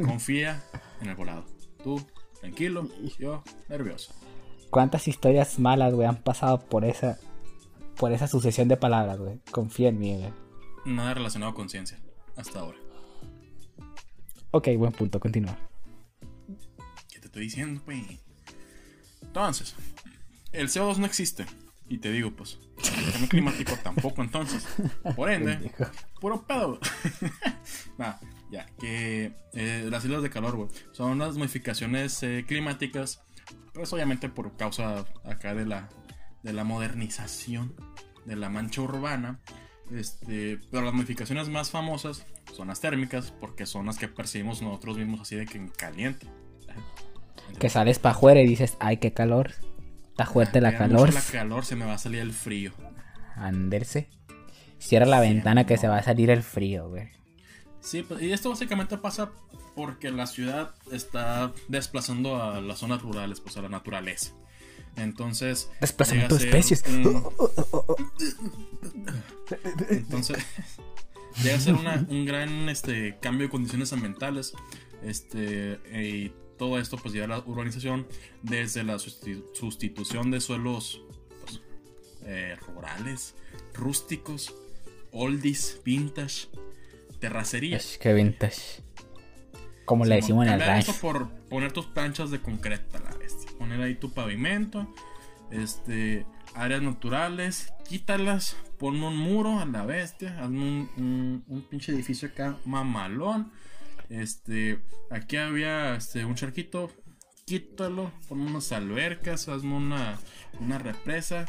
Confía 0.06 0.62
en 1.02 1.10
el 1.10 1.16
volado. 1.16 1.46
Tú, 1.84 2.06
tranquilo. 2.42 2.88
Yo, 3.18 3.44
nervioso. 3.70 4.14
¿Cuántas 4.70 5.08
historias 5.08 5.58
malas, 5.58 5.94
güey, 5.94 6.08
han 6.08 6.18
pasado 6.22 6.60
por 6.60 6.86
esa 6.86 7.18
por 7.98 8.12
esa 8.14 8.28
sucesión 8.28 8.68
de 8.68 8.78
palabras, 8.78 9.18
güey? 9.18 9.40
Confía 9.52 9.90
en 9.90 10.00
mí, 10.00 10.16
güey. 10.18 10.34
Nada 10.86 11.14
relacionado 11.14 11.54
con 11.54 11.70
ciencia. 11.70 12.00
Hasta 12.38 12.60
ahora. 12.60 12.78
Ok, 14.52 14.70
buen 14.78 14.92
punto, 14.94 15.20
continúa. 15.20 15.58
¿Qué 17.12 17.20
te 17.20 17.26
estoy 17.28 17.44
diciendo, 17.44 17.82
pues? 17.86 18.02
Entonces, 19.22 19.76
el 20.52 20.68
CO2 20.70 20.98
no 20.98 21.06
existe. 21.06 21.46
Y 21.90 21.98
te 22.00 22.12
digo, 22.12 22.32
pues, 22.32 22.58
cambio 22.80 23.30
climático 23.30 23.74
tampoco, 23.84 24.22
entonces. 24.22 24.68
Por 25.16 25.30
ende, 25.30 25.72
puro 26.20 26.42
pedo. 26.46 26.80
nah, 27.98 28.16
ya, 28.52 28.66
que 28.80 29.34
eh, 29.54 29.88
las 29.90 30.06
islas 30.06 30.24
de 30.24 30.30
calor, 30.30 30.56
güey, 30.56 30.70
son 30.92 31.12
unas 31.12 31.38
modificaciones 31.38 32.22
eh, 32.24 32.46
climáticas, 32.48 33.22
pues 33.74 33.92
obviamente 33.94 34.30
por 34.30 34.56
causa 34.58 35.06
acá 35.24 35.54
de 35.54 35.66
la, 35.66 35.90
de 36.44 36.54
la 36.54 36.64
modernización 36.64 37.76
de 38.26 38.36
la 38.36 38.50
mancha 38.50 38.82
urbana. 38.82 39.40
Este, 39.92 40.60
pero 40.70 40.86
las 40.86 40.94
modificaciones 40.94 41.50
más 41.50 41.72
famosas 41.72 42.24
son 42.54 42.68
las 42.68 42.80
térmicas, 42.80 43.34
porque 43.40 43.66
son 43.66 43.88
las 43.88 43.98
que 43.98 44.08
percibimos 44.08 44.62
nosotros 44.62 44.98
mismos 44.98 45.22
así 45.22 45.36
de 45.36 45.46
que 45.46 45.58
en 45.58 45.70
caliente. 45.70 46.28
Que 47.60 47.70
sales 47.70 47.98
pa' 48.00 48.12
afuera 48.12 48.40
y 48.40 48.48
dices, 48.48 48.78
ay, 48.80 48.98
qué 48.98 49.12
calor. 49.12 49.52
Está 50.20 50.34
fuerte 50.34 50.60
la 50.60 50.78
calor. 50.78 51.14
La 51.14 51.22
calor 51.22 51.64
se 51.64 51.78
me 51.78 51.86
va 51.86 51.94
a 51.94 51.98
salir 51.98 52.20
el 52.20 52.34
frío. 52.34 52.74
Anderse. 53.38 54.10
Cierra 54.78 55.06
la 55.06 55.22
Sí, 55.22 55.30
ventana 55.30 55.66
que 55.66 55.78
se 55.78 55.88
va 55.88 55.96
a 55.96 56.04
salir 56.04 56.30
el 56.30 56.44
frío, 56.44 56.90
güey. 56.90 57.08
Sí, 57.80 58.04
pues, 58.04 58.22
y 58.22 58.34
esto 58.34 58.50
básicamente 58.50 58.98
pasa 58.98 59.32
porque 59.78 60.12
la 60.12 60.28
ciudad 60.28 60.76
está 60.92 61.54
desplazando 61.70 62.44
a 62.44 62.60
las 62.60 62.80
zonas 62.80 63.02
rurales, 63.02 63.40
pues 63.40 63.56
a 63.56 63.62
la 63.62 63.70
naturaleza. 63.70 64.34
Entonces. 64.98 65.70
Desplazamiento 65.80 66.36
de 66.36 66.44
especies. 66.44 66.84
Entonces. 69.90 70.38
llega 71.42 71.56
a 71.56 71.60
ser 71.62 71.76
un 71.76 72.26
gran 72.26 72.68
este, 72.68 73.18
cambio 73.22 73.48
de 73.48 73.52
condiciones 73.52 73.94
ambientales. 73.94 74.52
Este. 75.02 75.80
Y 75.98 76.34
todo 76.60 76.78
esto, 76.78 76.98
pues 76.98 77.12
lleva 77.12 77.26
a 77.26 77.30
la 77.30 77.40
urbanización 77.40 78.06
desde 78.44 78.84
la 78.84 79.00
sustitución 79.00 80.30
de 80.30 80.42
suelos 80.42 81.02
pues, 81.42 81.62
eh, 82.26 82.56
rurales, 82.68 83.34
rústicos, 83.74 84.54
oldies, 85.12 85.82
vintage, 85.84 86.50
terracerías. 87.20 87.98
que 87.98 88.14
vintage. 88.14 88.84
Como 89.86 90.06
le 90.06 90.16
decimos 90.16 90.46
en 90.46 90.54
el 90.54 90.60
rancho. 90.60 90.94
por 91.02 91.30
poner 91.50 91.72
tus 91.72 91.88
planchas 91.88 92.30
de 92.30 92.40
concreto 92.40 92.98
a 92.98 93.00
la 93.00 93.18
bestia. 93.18 93.50
Poner 93.58 93.82
ahí 93.82 93.96
tu 93.96 94.12
pavimento. 94.12 94.94
Este. 95.50 96.28
Áreas 96.54 96.84
naturales. 96.84 97.74
Quítalas. 97.88 98.56
Pon 98.78 99.02
un 99.02 99.18
muro 99.18 99.60
a 99.60 99.66
la 99.66 99.86
bestia. 99.88 100.40
Hazme 100.44 100.60
un, 100.60 101.44
un, 101.48 101.62
pinche 101.64 101.92
edificio 101.92 102.28
acá 102.28 102.60
mamalón. 102.66 103.52
Este. 104.10 104.80
Aquí 105.10 105.38
había 105.38 105.96
este, 105.96 106.26
un 106.26 106.36
charquito. 106.36 106.92
Quítalo. 107.46 108.12
Pon 108.28 108.42
unas 108.42 108.72
albercas. 108.72 109.48
Hazme 109.48 109.76
una, 109.76 110.20
una 110.60 110.78
represa. 110.80 111.46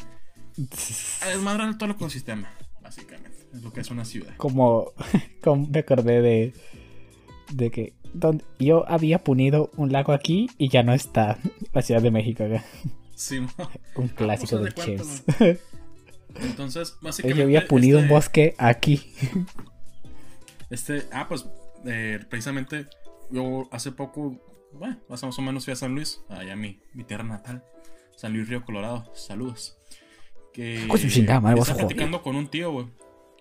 Desmadrar 0.57 1.77
todo 1.79 1.91
el 1.91 1.97
ecosistema. 1.97 2.51
Básicamente. 2.83 3.47
Es 3.53 3.63
lo 3.63 3.73
que 3.73 3.81
es 3.81 3.91
una 3.91 4.05
ciudad. 4.05 4.37
Como. 4.37 4.93
como 5.43 5.67
me 5.67 5.81
acordé 5.81 6.23
de. 6.23 6.55
De 7.53 7.71
que 7.71 7.95
donde 8.13 8.45
yo 8.59 8.89
había 8.89 9.23
punido 9.23 9.71
un 9.77 9.93
lago 9.93 10.13
aquí 10.13 10.51
y 10.59 10.69
ya 10.69 10.83
no 10.83 10.93
está 10.93 11.39
la 11.73 11.83
Ciudad 11.83 12.03
de 12.03 12.11
México 12.11 12.45
Sí, 13.15 13.39
un 13.97 14.09
clásico 14.09 14.59
de 14.59 14.73
Chefs. 14.73 15.25
Entonces, 16.37 16.97
básicamente. 17.03 17.39
Yo 17.39 17.45
había 17.45 17.67
punido 17.67 17.99
un 17.99 18.05
este 18.05 18.15
bosque 18.15 18.55
aquí. 18.57 19.13
Este, 20.71 21.03
ah, 21.13 21.27
pues 21.29 21.45
eh, 21.87 22.21
precisamente 22.29 22.87
yo 23.31 23.69
hace 23.71 23.93
poco, 23.93 24.37
bueno, 24.73 24.99
más 25.09 25.23
o 25.23 25.43
menos 25.43 25.65
fui 25.65 25.73
a 25.73 25.77
San 25.77 25.95
Luis, 25.95 26.23
allá 26.29 26.57
mi, 26.57 26.81
mi 26.95 27.05
tierra 27.05 27.25
natal, 27.25 27.65
San 28.17 28.33
Luis 28.33 28.49
Río 28.49 28.65
Colorado. 28.65 29.11
Saludos. 29.15 29.79
Que 30.53 30.87
estaba 30.93 31.55
platicando 31.55 32.23
con 32.23 32.37
un 32.37 32.49
tío, 32.49 32.73
güey, 32.73 32.87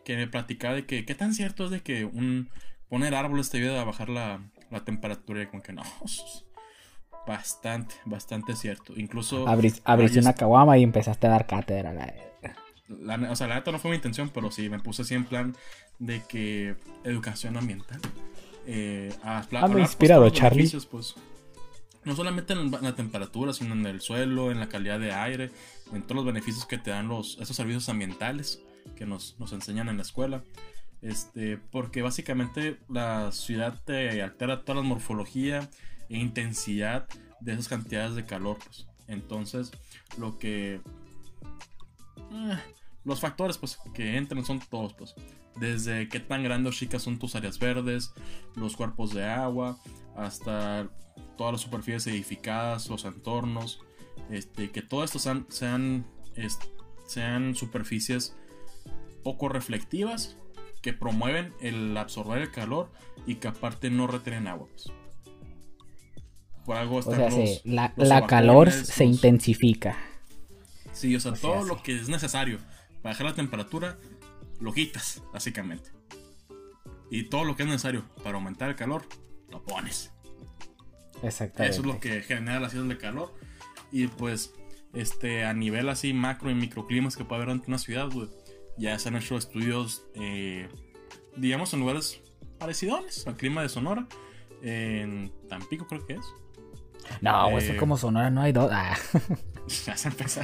que 0.06 0.16
me 0.16 0.28
platicaba 0.28 0.76
de 0.76 0.86
que 0.86 1.06
qué 1.06 1.16
tan 1.16 1.34
cierto 1.34 1.66
es 1.66 1.72
de 1.72 1.82
que 1.82 2.06
un 2.06 2.50
poner 2.88 3.16
árboles 3.16 3.50
te 3.50 3.58
ayuda 3.58 3.82
a 3.82 3.84
bajar 3.84 4.10
la, 4.10 4.42
la 4.70 4.84
temperatura 4.86 5.42
y 5.42 5.48
como 5.48 5.64
que 5.64 5.74
no. 5.74 5.84
Bastante, 7.28 7.96
bastante 8.06 8.56
cierto. 8.56 8.94
Incluso. 8.96 9.48
abriste 9.48 10.20
una 10.20 10.34
caguama 10.34 10.78
y 10.78 10.84
empezaste 10.84 11.28
a 11.28 11.32
dar 11.32 11.48
cátedra. 11.48 11.94
La, 12.88 13.32
o 13.32 13.36
sea, 13.36 13.48
la 13.48 13.56
neta 13.56 13.72
no 13.72 13.80
fue 13.80 13.92
mi 13.92 13.98
intención, 13.98 14.30
pero 14.30 14.50
sí, 14.50 14.70
me 14.70 14.80
puse 14.80 15.04
así 15.04 15.14
en 15.14 15.26
plan 15.26 15.56
de 16.00 16.24
que 16.24 16.76
educación 17.04 17.58
ambiental. 17.58 18.00
Eh, 18.66 19.14
a, 19.24 19.46
ah, 19.52 19.68
me 19.68 19.82
inspirado, 19.82 20.30
Charlie. 20.30 20.70
Pues, 20.90 21.16
no 22.06 22.16
solamente 22.16 22.54
en 22.54 22.72
la 22.72 22.96
temperatura, 22.96 23.54
sino 23.54 23.74
en 23.74 23.86
el 23.86 24.02
suelo, 24.02 24.52
en 24.52 24.60
la 24.60 24.70
calidad 24.70 25.00
de 25.00 25.12
aire, 25.12 25.52
en 25.94 26.02
todos 26.04 26.18
los 26.18 26.26
beneficios 26.26 26.66
que 26.66 26.78
te 26.78 26.92
dan 26.92 27.08
los, 27.08 27.38
esos 27.40 27.56
servicios 27.56 27.90
ambientales 27.90 28.62
que 28.96 29.06
nos, 29.06 29.36
nos 29.40 29.54
enseñan 29.54 29.90
en 29.90 29.98
la 29.98 30.04
escuela. 30.04 30.44
Este, 31.02 31.58
porque 31.58 32.02
básicamente 32.02 32.78
la 32.90 33.32
ciudad 33.32 33.82
te 33.86 34.22
altera 34.22 34.64
toda 34.64 34.82
la 34.82 34.88
morfología 34.88 35.70
e 36.10 36.18
intensidad 36.18 37.08
de 37.40 37.54
esas 37.54 37.68
cantidades 37.68 38.16
de 38.16 38.26
calor. 38.26 38.58
Pues. 38.64 38.88
Entonces, 39.08 39.72
lo 40.18 40.38
que. 40.38 40.82
Eh, 42.32 42.60
los 43.06 43.20
factores 43.20 43.58
pues, 43.58 43.78
que 43.94 44.18
entran 44.18 44.46
son 44.46 44.60
todos. 44.60 44.94
Pues. 44.94 45.16
Desde 45.56 46.08
qué 46.08 46.20
tan 46.20 46.44
grandes 46.44 46.74
o 46.74 46.78
chicas 46.78 47.02
son 47.04 47.20
tus 47.20 47.36
áreas 47.36 47.60
verdes, 47.60 48.14
los 48.56 48.76
cuerpos 48.76 49.14
de 49.14 49.26
agua, 49.26 49.78
hasta 50.16 50.90
todas 51.38 51.54
las 51.54 51.62
superficies 51.62 52.08
edificadas, 52.08 52.90
los 52.90 53.06
entornos. 53.06 53.82
Este, 54.30 54.70
que 54.72 54.82
todo 54.82 55.04
esto 55.04 55.20
sean, 55.20 55.46
sean, 55.50 56.06
sean 57.08 57.56
superficies 57.56 58.36
poco 59.24 59.50
reflectivas 59.50 60.38
que 60.82 60.94
promueven 60.94 61.54
el 61.62 61.96
absorber 61.98 62.42
el 62.42 62.52
calor 62.52 62.92
y 63.26 63.36
que 63.36 63.48
aparte 63.48 63.90
no 63.90 64.08
retienen 64.08 64.48
agua. 64.48 64.68
Pues. 64.72 64.92
Por 66.66 66.78
algo 66.78 66.98
o 66.98 67.02
sea, 67.02 67.30
la, 67.64 68.28
calor 68.28 68.72
se 68.72 69.06
intensifica. 69.06 69.98
Sí, 70.92 71.16
o 71.16 71.20
sea, 71.20 71.34
todo 71.34 71.64
lo 71.64 71.82
que 71.82 71.96
es 71.96 72.10
necesario 72.10 72.60
para 73.02 73.14
bajar 73.14 73.28
la 73.28 73.34
temperatura, 73.34 73.98
lo 74.60 74.74
quitas, 74.74 75.22
básicamente. 75.34 75.92
Y 77.12 77.24
todo 77.24 77.44
lo 77.44 77.56
que 77.56 77.64
es 77.64 77.70
necesario 77.70 78.06
para 78.24 78.36
aumentar 78.36 78.70
el 78.70 78.76
calor, 78.76 79.08
lo 79.50 79.64
pones. 79.64 80.12
Exactamente. 81.24 81.74
Eso 81.74 81.82
es 81.82 81.88
lo 81.88 82.00
que 82.00 82.22
genera 82.22 82.60
la 82.60 82.70
ciudad 82.70 82.86
de 82.86 82.98
calor. 82.98 83.34
Y 83.92 84.08
pues, 84.08 84.54
este, 84.94 85.44
a 85.46 85.54
nivel 85.54 85.90
así 85.90 86.14
macro 86.14 86.52
y 86.52 86.56
microclimas 86.56 87.18
que 87.18 87.26
puede 87.26 87.42
haber 87.42 87.52
ante 87.52 87.68
una 87.68 87.80
ciudad, 87.80 88.10
güey 88.12 88.30
ya 88.80 88.98
se 88.98 89.10
han 89.10 89.18
hecho 89.18 89.38
estudios, 89.38 90.06
eh, 90.16 90.68
digamos, 91.36 91.74
en 91.74 91.82
lugares 91.82 92.22
parecidos 92.58 93.28
al 93.28 93.36
clima 93.36 93.62
de 93.62 93.70
Sonora. 93.70 94.08
En 94.62 95.32
Tampico 95.48 95.86
creo 95.86 96.06
que 96.06 96.14
es. 96.14 96.26
No, 97.22 97.48
pues 97.52 97.66
es 97.66 97.78
como 97.78 97.98
Sonora 97.98 98.30
no 98.30 98.42
hay 98.42 98.52
dos. 98.52 98.72
Ah. 98.74 98.98
Ya 99.86 99.96
se 99.96 100.08
empezó. 100.08 100.42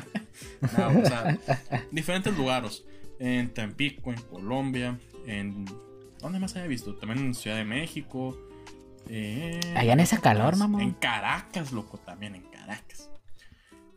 No, 0.78 1.00
o 1.00 1.04
sea, 1.04 1.40
diferentes 1.92 2.38
lugares. 2.38 2.86
En 3.26 3.54
Tampico, 3.54 4.14
en 4.14 4.22
Colombia, 4.22 5.00
en... 5.26 5.66
¿Dónde 6.22 6.40
más 6.40 6.56
haya 6.56 6.68
visto? 6.68 6.96
También 6.96 7.26
en 7.26 7.34
Ciudad 7.34 7.58
de 7.58 7.66
México. 7.66 8.38
Allá 9.76 9.94
en 9.94 10.00
ese 10.00 10.20
calor, 10.20 10.56
mamá. 10.56 10.82
En 10.82 10.94
Caracas, 10.94 11.72
loco, 11.72 11.98
también 11.98 12.36
en 12.36 12.44
Caracas. 12.44 13.10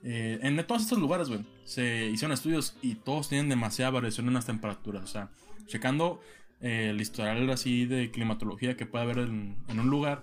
Eh, 0.03 0.39
en 0.43 0.57
todos 0.67 0.83
estos 0.83 0.99
lugares, 0.99 1.29
güey, 1.29 1.45
se 1.65 2.07
hicieron 2.07 2.33
estudios 2.33 2.77
y 2.83 2.95
todos 2.95 3.29
tienen 3.29 3.49
demasiada 3.49 3.91
variación 3.91 4.29
en 4.29 4.35
las 4.35 4.47
temperaturas. 4.47 5.05
O 5.05 5.07
sea, 5.07 5.31
checando 5.67 6.21
eh, 6.61 6.89
el 6.91 7.01
historial 7.01 7.49
así 7.51 7.87
de 7.87 8.11
climatología 8.11 8.77
que 8.77 8.87
puede 8.87 9.05
haber 9.05 9.19
en, 9.19 9.57
un 9.69 9.91
lugar, 9.91 10.23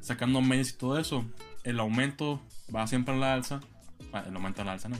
sacando 0.00 0.40
medias 0.40 0.70
y 0.70 0.76
todo 0.76 0.98
eso, 0.98 1.24
el 1.64 1.80
aumento 1.80 2.42
va 2.74 2.86
siempre 2.86 3.14
a 3.14 3.18
la 3.18 3.34
alza. 3.34 3.60
Ah, 4.12 4.24
el 4.28 4.36
aumento 4.36 4.60
a 4.60 4.64
la 4.66 4.72
alza, 4.72 4.88
¿no? 4.88 4.96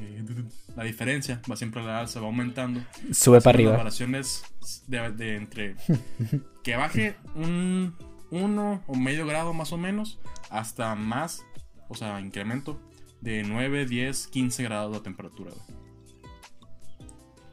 La 0.75 0.85
diferencia 0.85 1.41
va 1.51 1.57
siempre 1.57 1.83
a 1.83 1.85
la 1.85 2.01
alza, 2.01 2.21
va 2.21 2.27
aumentando. 2.27 2.81
Sube 3.13 3.43
para 3.43 3.57
arriba. 3.57 3.77
variaciones 3.77 4.43
de, 4.87 5.37
entre 5.37 5.77
que 6.65 6.77
baje 6.77 7.17
un 7.35 7.95
1 8.31 8.85
o 8.87 8.95
medio 8.95 9.27
grado 9.27 9.53
más 9.53 9.73
o 9.73 9.77
menos 9.77 10.19
hasta 10.49 10.95
más, 10.95 11.45
o 11.89 11.95
sea, 11.95 12.21
incremento 12.21 12.81
de 13.21 13.43
9, 13.43 13.85
10, 13.87 14.29
15 14.29 14.63
grados 14.63 14.95
de 14.95 15.01
temperatura. 15.01 15.53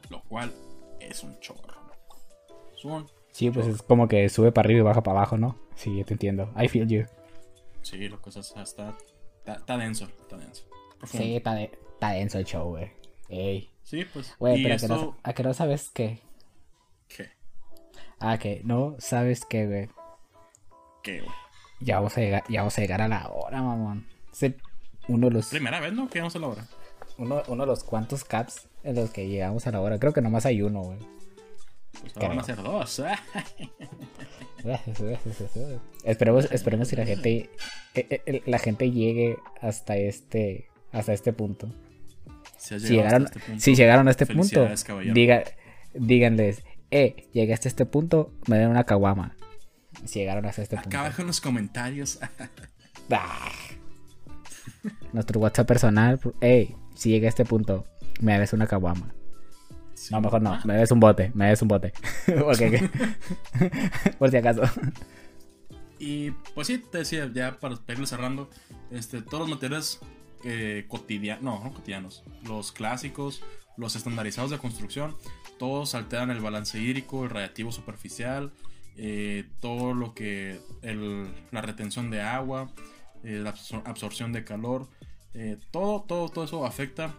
Lo 0.08 0.22
cual 0.22 0.54
es 0.98 1.22
un 1.22 1.38
chorro. 1.40 1.60
sí, 3.32 3.50
pues 3.50 3.66
es 3.66 3.82
como 3.82 4.08
que 4.08 4.28
sube 4.30 4.50
para 4.50 4.66
arriba 4.66 4.80
y 4.80 4.84
baja 4.84 5.02
para 5.02 5.18
abajo, 5.18 5.36
¿no? 5.36 5.58
Sí, 5.74 5.94
yo 5.96 6.04
te 6.06 6.14
entiendo. 6.14 6.52
I 6.58 6.68
feel 6.68 6.88
you. 6.88 7.04
Sí, 7.82 8.08
lo 8.08 8.20
que 8.20 8.30
está, 8.30 8.62
está, 8.62 8.96
está, 9.46 9.78
denso, 9.78 10.08
está 10.20 10.36
denso. 10.36 10.64
Sí, 11.04 11.36
está, 11.36 12.10
denso 12.12 12.38
el 12.38 12.44
show, 12.44 12.68
güey. 12.68 12.90
Ey. 13.28 13.70
Sí, 13.82 14.04
pues. 14.12 14.34
Güey, 14.38 14.62
pero 14.62 15.16
¿a 15.22 15.32
qué 15.32 15.42
no 15.42 15.54
sabes 15.54 15.90
qué? 15.90 16.20
¿Qué? 17.08 17.30
Ah, 18.18 18.38
que 18.38 18.60
no 18.64 18.96
sabes 18.98 19.44
qué, 19.44 19.66
güey. 19.66 19.88
¿Qué, 21.02 21.20
güey? 21.20 21.32
Ya 21.80 21.96
vamos 21.96 22.16
a 22.16 22.20
llegar, 22.20 22.44
ya 22.48 22.60
vamos 22.60 22.76
a 22.76 22.80
llegar 22.82 23.00
a 23.00 23.08
la 23.08 23.28
hora, 23.28 23.62
mamón. 23.62 24.06
Uno 25.08 25.28
de 25.28 25.34
los. 25.34 25.48
Primera 25.48 25.80
vez, 25.80 25.92
¿no? 25.92 26.08
Que 26.08 26.14
llegamos 26.14 26.36
a 26.36 26.38
la 26.38 26.48
hora. 26.48 26.68
Uno, 27.18 27.42
uno 27.48 27.62
de 27.62 27.66
los 27.66 27.84
cuantos 27.84 28.24
caps 28.24 28.68
en 28.84 28.96
los 28.96 29.10
que 29.10 29.28
llegamos 29.28 29.66
a 29.66 29.72
la 29.72 29.80
hora. 29.80 29.98
Creo 29.98 30.12
que 30.12 30.22
nomás 30.22 30.46
hay 30.46 30.62
uno, 30.62 30.82
güey. 30.82 30.98
Pues 32.00 32.16
ahora 32.16 32.28
van 32.28 32.38
a 32.38 32.44
ser 32.44 32.62
dos. 32.62 33.02
esperemos, 36.04 36.52
esperemos 36.52 36.88
que 36.88 36.96
la 36.96 37.06
gente 37.06 37.50
eh, 37.94 38.22
eh, 38.26 38.42
la 38.46 38.58
gente 38.58 38.90
llegue 38.90 39.36
hasta 39.60 39.96
este 39.96 40.69
hasta 40.92 41.12
este 41.12 41.32
punto. 41.32 41.72
Si, 42.58 42.78
llegaron, 42.78 43.24
este 43.24 43.40
punto, 43.40 43.60
si 43.60 43.74
llegaron 43.74 44.08
a 44.08 44.10
este 44.10 44.26
punto, 44.26 44.68
diga, 45.14 45.44
díganles, 45.94 46.62
eh, 46.90 47.28
llegué 47.32 47.54
hasta 47.54 47.68
este 47.68 47.86
punto, 47.86 48.32
me 48.46 48.58
den 48.58 48.68
una 48.68 48.84
caguama. 48.84 49.36
Si 50.04 50.20
llegaron 50.20 50.44
hasta 50.46 50.62
este 50.62 50.76
punto. 50.76 50.88
Acá 50.88 51.00
abajo 51.00 51.22
en 51.22 51.26
los 51.28 51.40
comentarios. 51.40 52.18
Ah 53.12 53.50
nuestro 55.12 55.40
WhatsApp 55.40 55.66
personal. 55.66 56.20
Hey, 56.40 56.76
si 56.94 57.10
llega 57.10 57.26
a 57.26 57.28
este 57.30 57.44
punto, 57.44 57.84
me 58.20 58.34
hagas 58.34 58.52
una 58.52 58.66
caguama. 58.66 59.12
Sí. 59.94 60.14
No, 60.14 60.20
mejor 60.20 60.42
no. 60.42 60.58
Me 60.64 60.74
des 60.76 60.90
un 60.90 61.00
bote. 61.00 61.30
Me 61.34 61.48
des 61.48 61.60
un 61.62 61.68
bote. 61.68 61.92
Porque- 62.26 62.88
Por 64.18 64.30
si 64.30 64.36
acaso. 64.36 64.62
Y 65.98 66.30
pues 66.54 66.66
sí, 66.66 66.78
te 66.78 66.98
decía, 66.98 67.30
ya 67.32 67.58
para 67.58 67.76
irle 67.88 68.06
cerrando, 68.06 68.48
este, 68.90 69.20
todos 69.20 69.40
los 69.40 69.50
materiales 69.50 70.00
cotidianos, 70.88 71.42
no, 71.42 71.62
no 71.62 71.72
cotidianos, 71.72 72.22
los 72.44 72.72
clásicos, 72.72 73.42
los 73.76 73.96
estandarizados 73.96 74.50
de 74.50 74.58
construcción, 74.58 75.16
todos 75.58 75.94
alteran 75.94 76.30
el 76.30 76.40
balance 76.40 76.78
hídrico, 76.78 77.24
el 77.24 77.30
radiativo 77.30 77.72
superficial, 77.72 78.52
eh, 78.96 79.44
todo 79.60 79.94
lo 79.94 80.14
que, 80.14 80.60
la 81.50 81.62
retención 81.62 82.10
de 82.10 82.20
agua, 82.22 82.70
eh, 83.24 83.40
la 83.42 83.54
absor- 83.54 83.82
absorción 83.84 84.32
de 84.32 84.44
calor, 84.44 84.88
eh, 85.34 85.58
todo, 85.70 86.02
todo, 86.02 86.28
todo 86.28 86.44
eso 86.44 86.66
afecta 86.66 87.14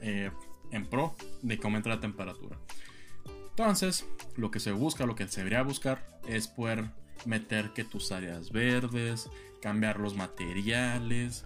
eh, 0.00 0.30
en 0.70 0.86
pro 0.86 1.14
de 1.42 1.58
que 1.58 1.66
aumente 1.66 1.88
la 1.88 2.00
temperatura. 2.00 2.58
Entonces, 3.50 4.06
lo 4.36 4.50
que 4.50 4.58
se 4.58 4.72
busca, 4.72 5.06
lo 5.06 5.14
que 5.14 5.28
se 5.28 5.40
debería 5.40 5.62
buscar 5.62 6.04
es 6.26 6.48
poder 6.48 6.86
meter 7.24 7.70
que 7.72 7.84
tus 7.84 8.10
áreas 8.10 8.50
verdes, 8.50 9.30
cambiar 9.62 10.00
los 10.00 10.16
materiales, 10.16 11.44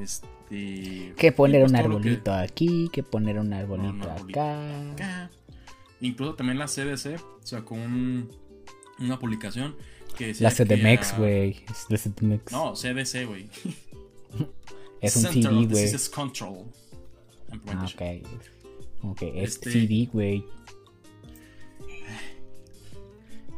este... 0.00 1.14
Que 1.16 1.32
poner 1.32 1.62
pues 1.62 1.72
un 1.72 1.76
que- 1.76 1.82
arbolito 1.82 2.32
aquí, 2.32 2.88
que 2.92 3.02
poner 3.02 3.38
un 3.38 3.52
arbolito 3.52 4.10
arbolito 4.10 4.40
acá. 4.40 4.92
acá. 4.92 5.30
Incluso 6.00 6.34
también 6.34 6.58
la 6.58 6.66
CDC 6.66 7.20
sacó 7.42 7.74
un- 7.74 8.28
una 8.98 9.18
publicación 9.18 9.76
que 10.16 10.28
decía 10.28 10.48
La 10.50 10.54
CDMX, 10.54 11.16
güey. 11.16 11.64
La 11.88 11.96
CDMX. 11.98 12.52
No, 12.52 12.74
CDC, 12.74 13.24
güey. 13.26 13.48
es 15.00 15.16
un 15.16 15.22
CD, 15.22 15.48
güey. 15.48 15.66
Disease 15.66 16.10
Control. 16.10 16.64
Ah, 17.68 17.86
ok. 17.86 18.26
Ok, 19.04 19.22
es 19.22 19.54
Este- 19.54 19.70
CD, 19.72 20.08
güey. 20.12 20.44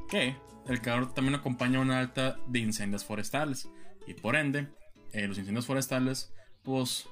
que 0.08 0.36
el 0.68 0.80
calor 0.80 1.12
también 1.14 1.34
acompaña 1.34 1.80
una 1.80 1.98
alta 1.98 2.36
de 2.46 2.58
incendios 2.60 3.04
forestales 3.04 3.68
y 4.06 4.14
por 4.14 4.36
ende 4.36 4.68
eh, 5.14 5.26
los 5.28 5.38
incendios 5.38 5.66
forestales 5.66 6.32
pues 6.62 7.06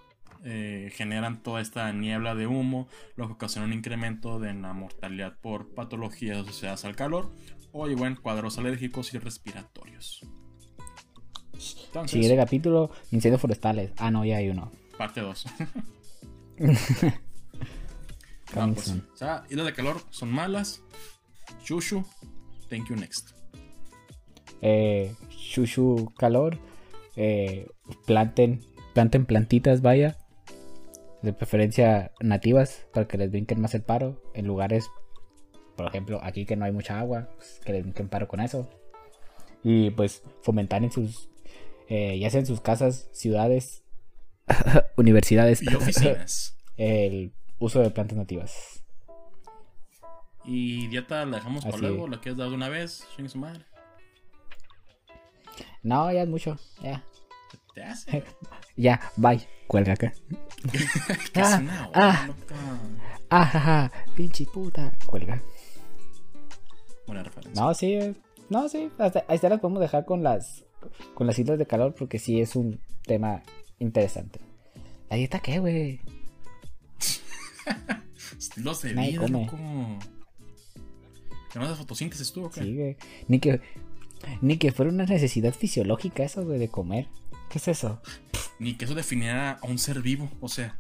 eh, 0.44 0.90
generan 0.94 1.42
toda 1.42 1.60
esta 1.60 1.90
niebla 1.92 2.34
de 2.34 2.46
humo 2.46 2.88
lo 3.16 3.26
que 3.28 3.32
ocasiona 3.34 3.66
un 3.66 3.72
incremento 3.72 4.38
de 4.40 4.52
la 4.54 4.72
mortalidad 4.72 5.38
por 5.40 5.72
patologías 5.74 6.38
asociadas 6.38 6.84
al 6.84 6.96
calor 6.96 7.30
o 7.72 7.88
igual 7.88 8.20
cuadros 8.20 8.58
alérgicos 8.58 9.14
y 9.14 9.18
respiratorios 9.18 10.20
entonces 11.86 12.10
Siguiente 12.10 12.36
capítulo: 12.36 12.90
incendios 13.12 13.40
forestales. 13.40 13.92
Ah, 13.98 14.10
no, 14.10 14.24
ya 14.24 14.38
hay 14.38 14.48
uno. 14.48 14.72
parte 14.98 15.20
2 15.20 15.44
Coming 18.52 18.74
pues, 18.74 18.88
o 18.90 19.16
sea 19.16 19.44
islas 19.48 19.66
de 19.66 19.72
calor 19.74 20.00
son 20.10 20.30
malas 20.32 20.82
Shushu 21.64 22.04
thank 22.68 22.88
you 22.88 22.96
next 22.96 23.30
Eh, 24.64 25.12
Shushu 25.28 26.12
calor. 26.16 26.56
Eh, 27.16 27.68
planten, 28.06 28.60
planten 28.94 29.26
plantitas, 29.26 29.82
vaya. 29.82 30.18
De 31.22 31.32
preferencia 31.32 32.12
nativas, 32.20 32.86
para 32.92 33.06
que 33.06 33.18
les 33.18 33.30
brinquen 33.30 33.60
más 33.60 33.74
el 33.74 33.82
paro. 33.82 34.20
En 34.34 34.46
lugares, 34.46 34.90
por 35.76 35.86
ejemplo, 35.86 36.20
aquí 36.22 36.46
que 36.46 36.56
no 36.56 36.64
hay 36.64 36.72
mucha 36.72 36.98
agua, 36.98 37.28
pues, 37.36 37.60
que 37.64 37.72
les 37.72 37.82
brinquen 37.82 38.08
paro 38.08 38.28
con 38.28 38.40
eso. 38.40 38.68
Y 39.62 39.90
pues 39.90 40.22
fomentar 40.42 40.82
en 40.82 40.90
sus, 40.90 41.28
eh, 41.88 42.18
ya 42.18 42.30
sea 42.30 42.40
en 42.40 42.46
sus 42.46 42.60
casas, 42.60 43.08
ciudades, 43.12 43.84
universidades, 44.96 45.62
y 45.62 45.72
oficinas 45.74 46.56
el 46.76 47.32
uso 47.60 47.80
de 47.80 47.90
plantas 47.90 48.18
nativas. 48.18 48.82
Y 50.44 50.88
dieta 50.88 51.24
la 51.24 51.36
dejamos 51.36 51.64
para 51.64 51.76
luego, 51.76 52.06
es. 52.06 52.10
la 52.10 52.20
quieres 52.20 52.38
dar 52.38 52.48
de 52.48 52.54
una 52.56 52.68
vez, 52.68 53.06
su 53.28 53.38
madre. 53.38 53.64
No, 55.82 56.12
ya 56.12 56.22
es 56.22 56.28
mucho, 56.28 56.56
ya. 56.82 57.04
Te 57.74 57.82
hace. 57.82 58.24
Ya, 58.74 59.00
bye. 59.16 59.46
Cuelga 59.66 59.92
acá. 59.92 60.14
es 60.72 61.58
una 61.58 61.90
ah. 61.92 62.24
loca. 62.26 62.56
Ajaja, 63.28 63.92
pinche 64.16 64.46
puta. 64.46 64.94
Cuelga. 65.04 65.42
Buena 67.06 67.22
referencia. 67.22 67.62
No, 67.62 67.74
sí, 67.74 67.98
no, 68.48 68.68
sí, 68.70 68.90
hasta, 68.98 69.24
ahí 69.28 69.36
está 69.36 69.50
las 69.50 69.60
podemos 69.60 69.80
dejar 69.82 70.06
con 70.06 70.22
las 70.22 70.64
con 71.14 71.26
las 71.26 71.38
islas 71.38 71.58
de 71.58 71.66
calor 71.66 71.94
porque 71.94 72.18
sí 72.18 72.40
es 72.40 72.56
un 72.56 72.80
tema 73.02 73.42
interesante. 73.78 74.40
¿La 75.10 75.16
dieta 75.16 75.40
qué, 75.40 75.58
güey? 75.58 76.00
Estilos 78.38 78.82
de 78.82 78.94
Nadie 78.94 79.10
vida, 79.10 79.20
come. 79.22 79.44
loco. 79.44 79.58
¿Que 81.52 81.58
no 81.58 81.64
haces 81.66 81.78
fotosíntesis 81.78 82.32
tú 82.32 82.46
o 82.46 82.50
qué? 82.50 82.62
Sí, 82.62 82.76
güey. 82.76 82.96
Ni 83.28 83.38
que 83.38 83.60
ni 84.40 84.56
que 84.56 84.72
fuera 84.72 84.90
una 84.90 85.04
necesidad 85.04 85.54
fisiológica 85.54 86.22
eso, 86.22 86.44
güey, 86.44 86.58
de 86.58 86.68
comer. 86.68 87.08
¿Qué 87.48 87.58
es 87.58 87.68
eso? 87.68 88.00
Ni 88.58 88.74
que 88.74 88.84
eso 88.84 88.94
definiera 88.94 89.58
a 89.62 89.66
un 89.66 89.78
ser 89.78 90.00
vivo. 90.00 90.30
O 90.40 90.48
sea, 90.48 90.78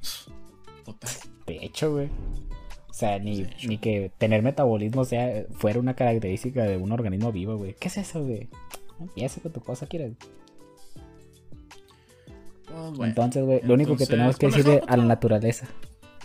total. 0.84 1.10
De 1.46 1.64
hecho, 1.64 1.92
güey. 1.92 2.08
O 2.88 2.94
sea, 2.94 3.18
ni, 3.18 3.46
que 3.78 4.12
tener 4.18 4.42
metabolismo 4.42 5.04
sea 5.04 5.46
fuera 5.52 5.80
una 5.80 5.94
característica 5.94 6.64
de 6.64 6.76
un 6.76 6.92
organismo 6.92 7.32
vivo, 7.32 7.56
güey. 7.56 7.74
¿Qué 7.80 7.88
es 7.88 7.96
eso, 7.96 8.22
güey? 8.22 8.48
Empieza 9.00 9.40
con 9.40 9.52
tu 9.52 9.60
cosa, 9.60 9.86
quieres. 9.86 10.14
Pues, 12.66 12.90
bueno. 12.92 13.04
entonces, 13.06 13.44
güey, 13.44 13.60
lo 13.62 13.74
único 13.74 13.96
que 13.96 14.06
tenemos 14.06 14.36
que 14.36 14.46
decirle 14.46 14.72
dejarlo 14.72 14.92
a 14.94 14.96
la 14.98 15.04
naturaleza. 15.04 15.66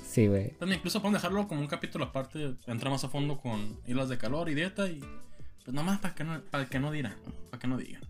Sí, 0.05 0.28
güey. 0.28 0.53
Incluso 0.61 1.01
podemos 1.01 1.22
dejarlo 1.22 1.47
como 1.47 1.61
un 1.61 1.68
capítulo 1.68 2.05
aparte, 2.05 2.55
entrar 2.65 2.91
más 2.91 3.03
a 3.03 3.09
fondo 3.09 3.38
con 3.39 3.80
islas 3.86 4.09
de 4.09 4.18
calor 4.18 4.49
y 4.49 4.55
dieta 4.55 4.88
y 4.88 5.01
pues 5.68 5.76
nomás 5.76 5.99
para 5.99 6.15
que 6.15 6.24
no, 6.24 6.39
para 6.49 6.65
que 6.70 6.80
no 6.80 6.91
dirán, 6.93 7.15
para 7.51 7.59
que 7.59 7.68
no 7.68 7.76
digan. 7.76 8.01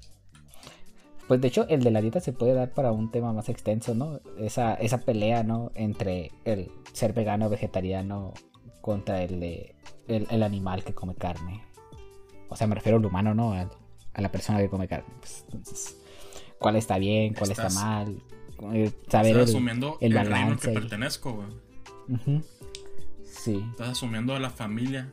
Pues 1.27 1.41
de 1.41 1.47
hecho, 1.47 1.67
el 1.69 1.83
de 1.83 1.89
la 1.89 2.01
dieta 2.01 2.19
se 2.19 2.31
puede 2.31 2.53
dar 2.53 2.69
para 2.71 2.91
un 2.91 3.09
tema 3.09 3.33
más 3.33 3.49
extenso, 3.49 3.95
¿no? 3.95 4.19
Esa, 4.37 4.75
esa 4.75 4.99
pelea, 4.99 5.41
¿no? 5.41 5.71
Entre 5.73 6.31
el 6.45 6.69
ser 6.93 7.13
vegano 7.13 7.47
o 7.47 7.49
vegetariano 7.49 8.35
contra 8.79 9.23
el 9.23 9.39
de 9.39 9.75
el, 10.07 10.27
el 10.29 10.43
animal 10.43 10.83
que 10.83 10.93
come 10.93 11.15
carne. 11.15 11.63
O 12.47 12.55
sea, 12.55 12.67
me 12.67 12.75
refiero 12.75 12.99
al 12.99 13.05
humano, 13.05 13.33
¿no? 13.33 13.53
A 13.53 14.21
la 14.21 14.31
persona 14.31 14.59
que 14.59 14.69
come 14.69 14.87
carne. 14.87 15.11
Pues, 15.19 15.43
entonces, 15.45 15.97
¿cuál 16.59 16.75
está 16.75 16.99
bien? 16.99 17.33
¿Cuál 17.33 17.49
Estás- 17.49 17.73
está 17.73 17.83
mal? 17.83 18.21
Eh, 18.75 18.91
Saber 19.09 19.31
Estás 19.31 19.49
el, 19.49 19.55
asumiendo 19.55 19.97
el 19.99 20.11
el, 20.15 20.17
reino 20.19 20.29
balance 20.29 20.67
que 20.67 20.73
pertenezco, 20.79 21.33
güey. 21.33 22.43
Sí, 23.25 23.65
Estás 23.71 23.89
asumiendo 23.89 24.35
a 24.35 24.39
la 24.39 24.51
familia 24.51 25.11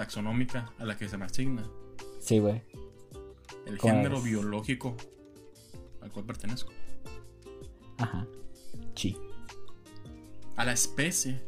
taxonómica 0.00 0.72
a 0.78 0.86
la 0.86 0.96
que 0.96 1.06
se 1.10 1.18
me 1.18 1.26
asigna. 1.26 1.62
sí, 2.20 2.38
güey. 2.38 2.62
El 3.66 3.76
¿Cómo 3.76 3.92
género 3.92 4.16
es? 4.16 4.24
biológico 4.24 4.96
al 6.00 6.10
cual 6.10 6.24
pertenezco. 6.24 6.72
Ajá. 7.98 8.26
Sí. 8.96 9.14
A 10.56 10.64
la 10.64 10.72
especie 10.72 11.42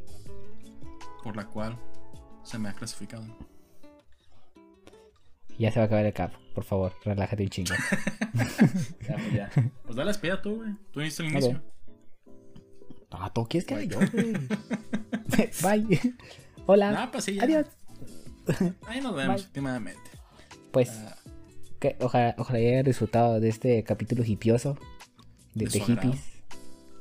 por 1.24 1.34
la 1.34 1.46
cual 1.46 1.78
se 2.44 2.59
me 2.59 2.68
ha 2.68 2.74
clasificado. 2.74 3.24
Ya 5.59 5.70
se 5.72 5.78
va 5.80 5.84
a 5.84 5.86
acabar 5.86 6.05
el 6.05 6.12
cap. 6.12 6.34
Por 6.55 6.64
favor, 6.64 6.92
relájate 7.05 7.44
un 7.44 7.48
chingo. 7.48 7.74
Ya, 9.09 9.14
pues 9.16 9.32
ya. 9.32 9.50
Pues 9.84 9.96
dale 9.96 10.05
la 10.07 10.11
espera 10.11 10.42
tú, 10.42 10.57
güey. 10.57 10.74
Tú 10.92 11.00
hiciste 11.00 11.22
el 11.24 11.30
inicio. 11.32 11.62
Ah, 13.11 13.30
¿tú 13.32 13.46
quieres 13.46 13.66
que 13.66 13.88
yo, 13.88 13.98
güey? 14.12 14.32
Bye. 15.86 16.14
Hola. 16.66 17.09
Pues 17.11 17.24
sí. 17.24 17.38
Adiós. 17.40 17.66
Ahí 18.86 19.01
nos 19.01 19.14
vemos, 19.14 19.36
Bye. 19.36 19.47
últimamente. 19.47 20.11
Pues, 20.70 20.90
Ah, 20.90 21.16
que, 21.80 21.97
ojalá, 22.01 22.34
ojalá 22.38 22.59
hayan 22.59 22.84
disfrutado 22.84 23.40
de 23.40 23.49
este 23.49 23.82
capítulo 23.84 24.24
hipioso. 24.24 24.76
De, 25.55 25.64
De 25.66 25.70
de 25.70 25.70
su 25.70 25.82
agrado. 25.93 26.01
hippies. 26.12 26.24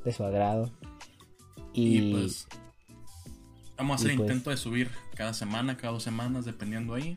De 0.04 0.12
su 0.12 0.24
agrado. 0.24 0.70
Y, 1.72 1.98
y 1.98 2.12
pues. 2.12 2.46
Vamos 3.78 3.92
a 3.92 4.04
hacer 4.04 4.16
pues- 4.16 4.28
intento 4.28 4.50
de 4.50 4.56
subir 4.56 4.90
cada 5.16 5.32
semana, 5.34 5.76
cada 5.76 5.92
dos 5.94 6.02
semanas, 6.02 6.44
dependiendo 6.44 6.94
ahí. 6.94 7.16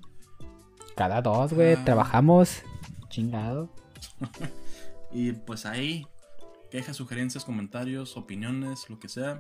cada 0.96 1.22
dos, 1.22 1.52
güey, 1.54 1.74
Ah. 1.74 1.84
trabajamos. 1.86 2.62
Chingado. 3.10 3.70
Y 5.12 5.32
pues 5.32 5.66
ahí, 5.66 6.06
quejas, 6.72 6.98
sugerencias, 6.98 7.46
comentarios, 7.46 8.18
opiniones, 8.18 8.90
lo 8.90 9.00
que 9.00 9.08
sea. 9.08 9.40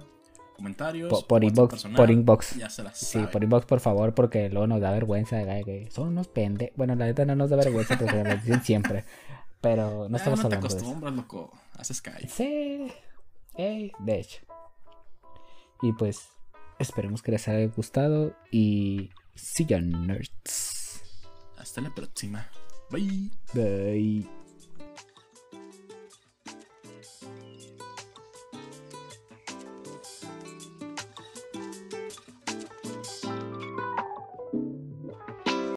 Comentarios. 0.56 1.10
Po- 1.10 1.28
por 1.28 1.44
WhatsApp 1.44 1.50
inbox, 1.58 1.70
personal, 1.72 1.96
por 1.98 2.12
inbox. 2.12 2.56
Ya 2.56 2.70
se 2.70 2.84
las 2.84 2.98
Sí, 2.98 3.06
saben. 3.06 3.30
por 3.32 3.44
inbox, 3.44 3.66
por 3.66 3.80
favor, 3.80 4.14
porque 4.14 4.50
luego 4.50 4.68
nos 4.68 4.82
da 4.82 4.92
vergüenza. 4.92 5.42
güey, 5.44 5.64
que 5.64 5.90
son 5.92 6.08
unos 6.10 6.28
pende. 6.28 6.72
Bueno, 6.76 6.96
la 6.96 7.06
neta 7.06 7.26
no 7.26 7.36
nos 7.36 7.50
da 7.50 7.58
vergüenza 7.58 7.98
porque 7.98 8.16
nos 8.16 8.28
lo 8.28 8.36
dicen 8.36 8.64
siempre. 8.64 9.06
Pero 9.62 10.08
no 10.10 10.18
estamos 10.18 10.40
no 10.44 10.50
te 10.50 10.56
hablando 10.56 10.68
de 10.68 10.76
eso. 10.76 10.78
acostumbras, 10.86 11.14
loco. 11.16 11.52
Haces. 11.78 12.02
Sí, 12.30 12.88
eh, 13.58 13.92
de 14.00 14.20
hecho. 14.20 14.40
Y 15.82 15.92
pues, 15.94 16.30
esperemos 16.80 17.22
que 17.22 17.32
les 17.32 17.48
haya 17.48 17.66
gustado. 17.76 18.34
Y 18.52 19.10
see 19.36 19.66
ya, 19.66 19.80
nerds. 19.82 21.02
Hasta 21.58 21.82
la 21.82 21.94
próxima. 21.94 22.48
Bye. 22.92 23.32
Bye. 23.54 24.45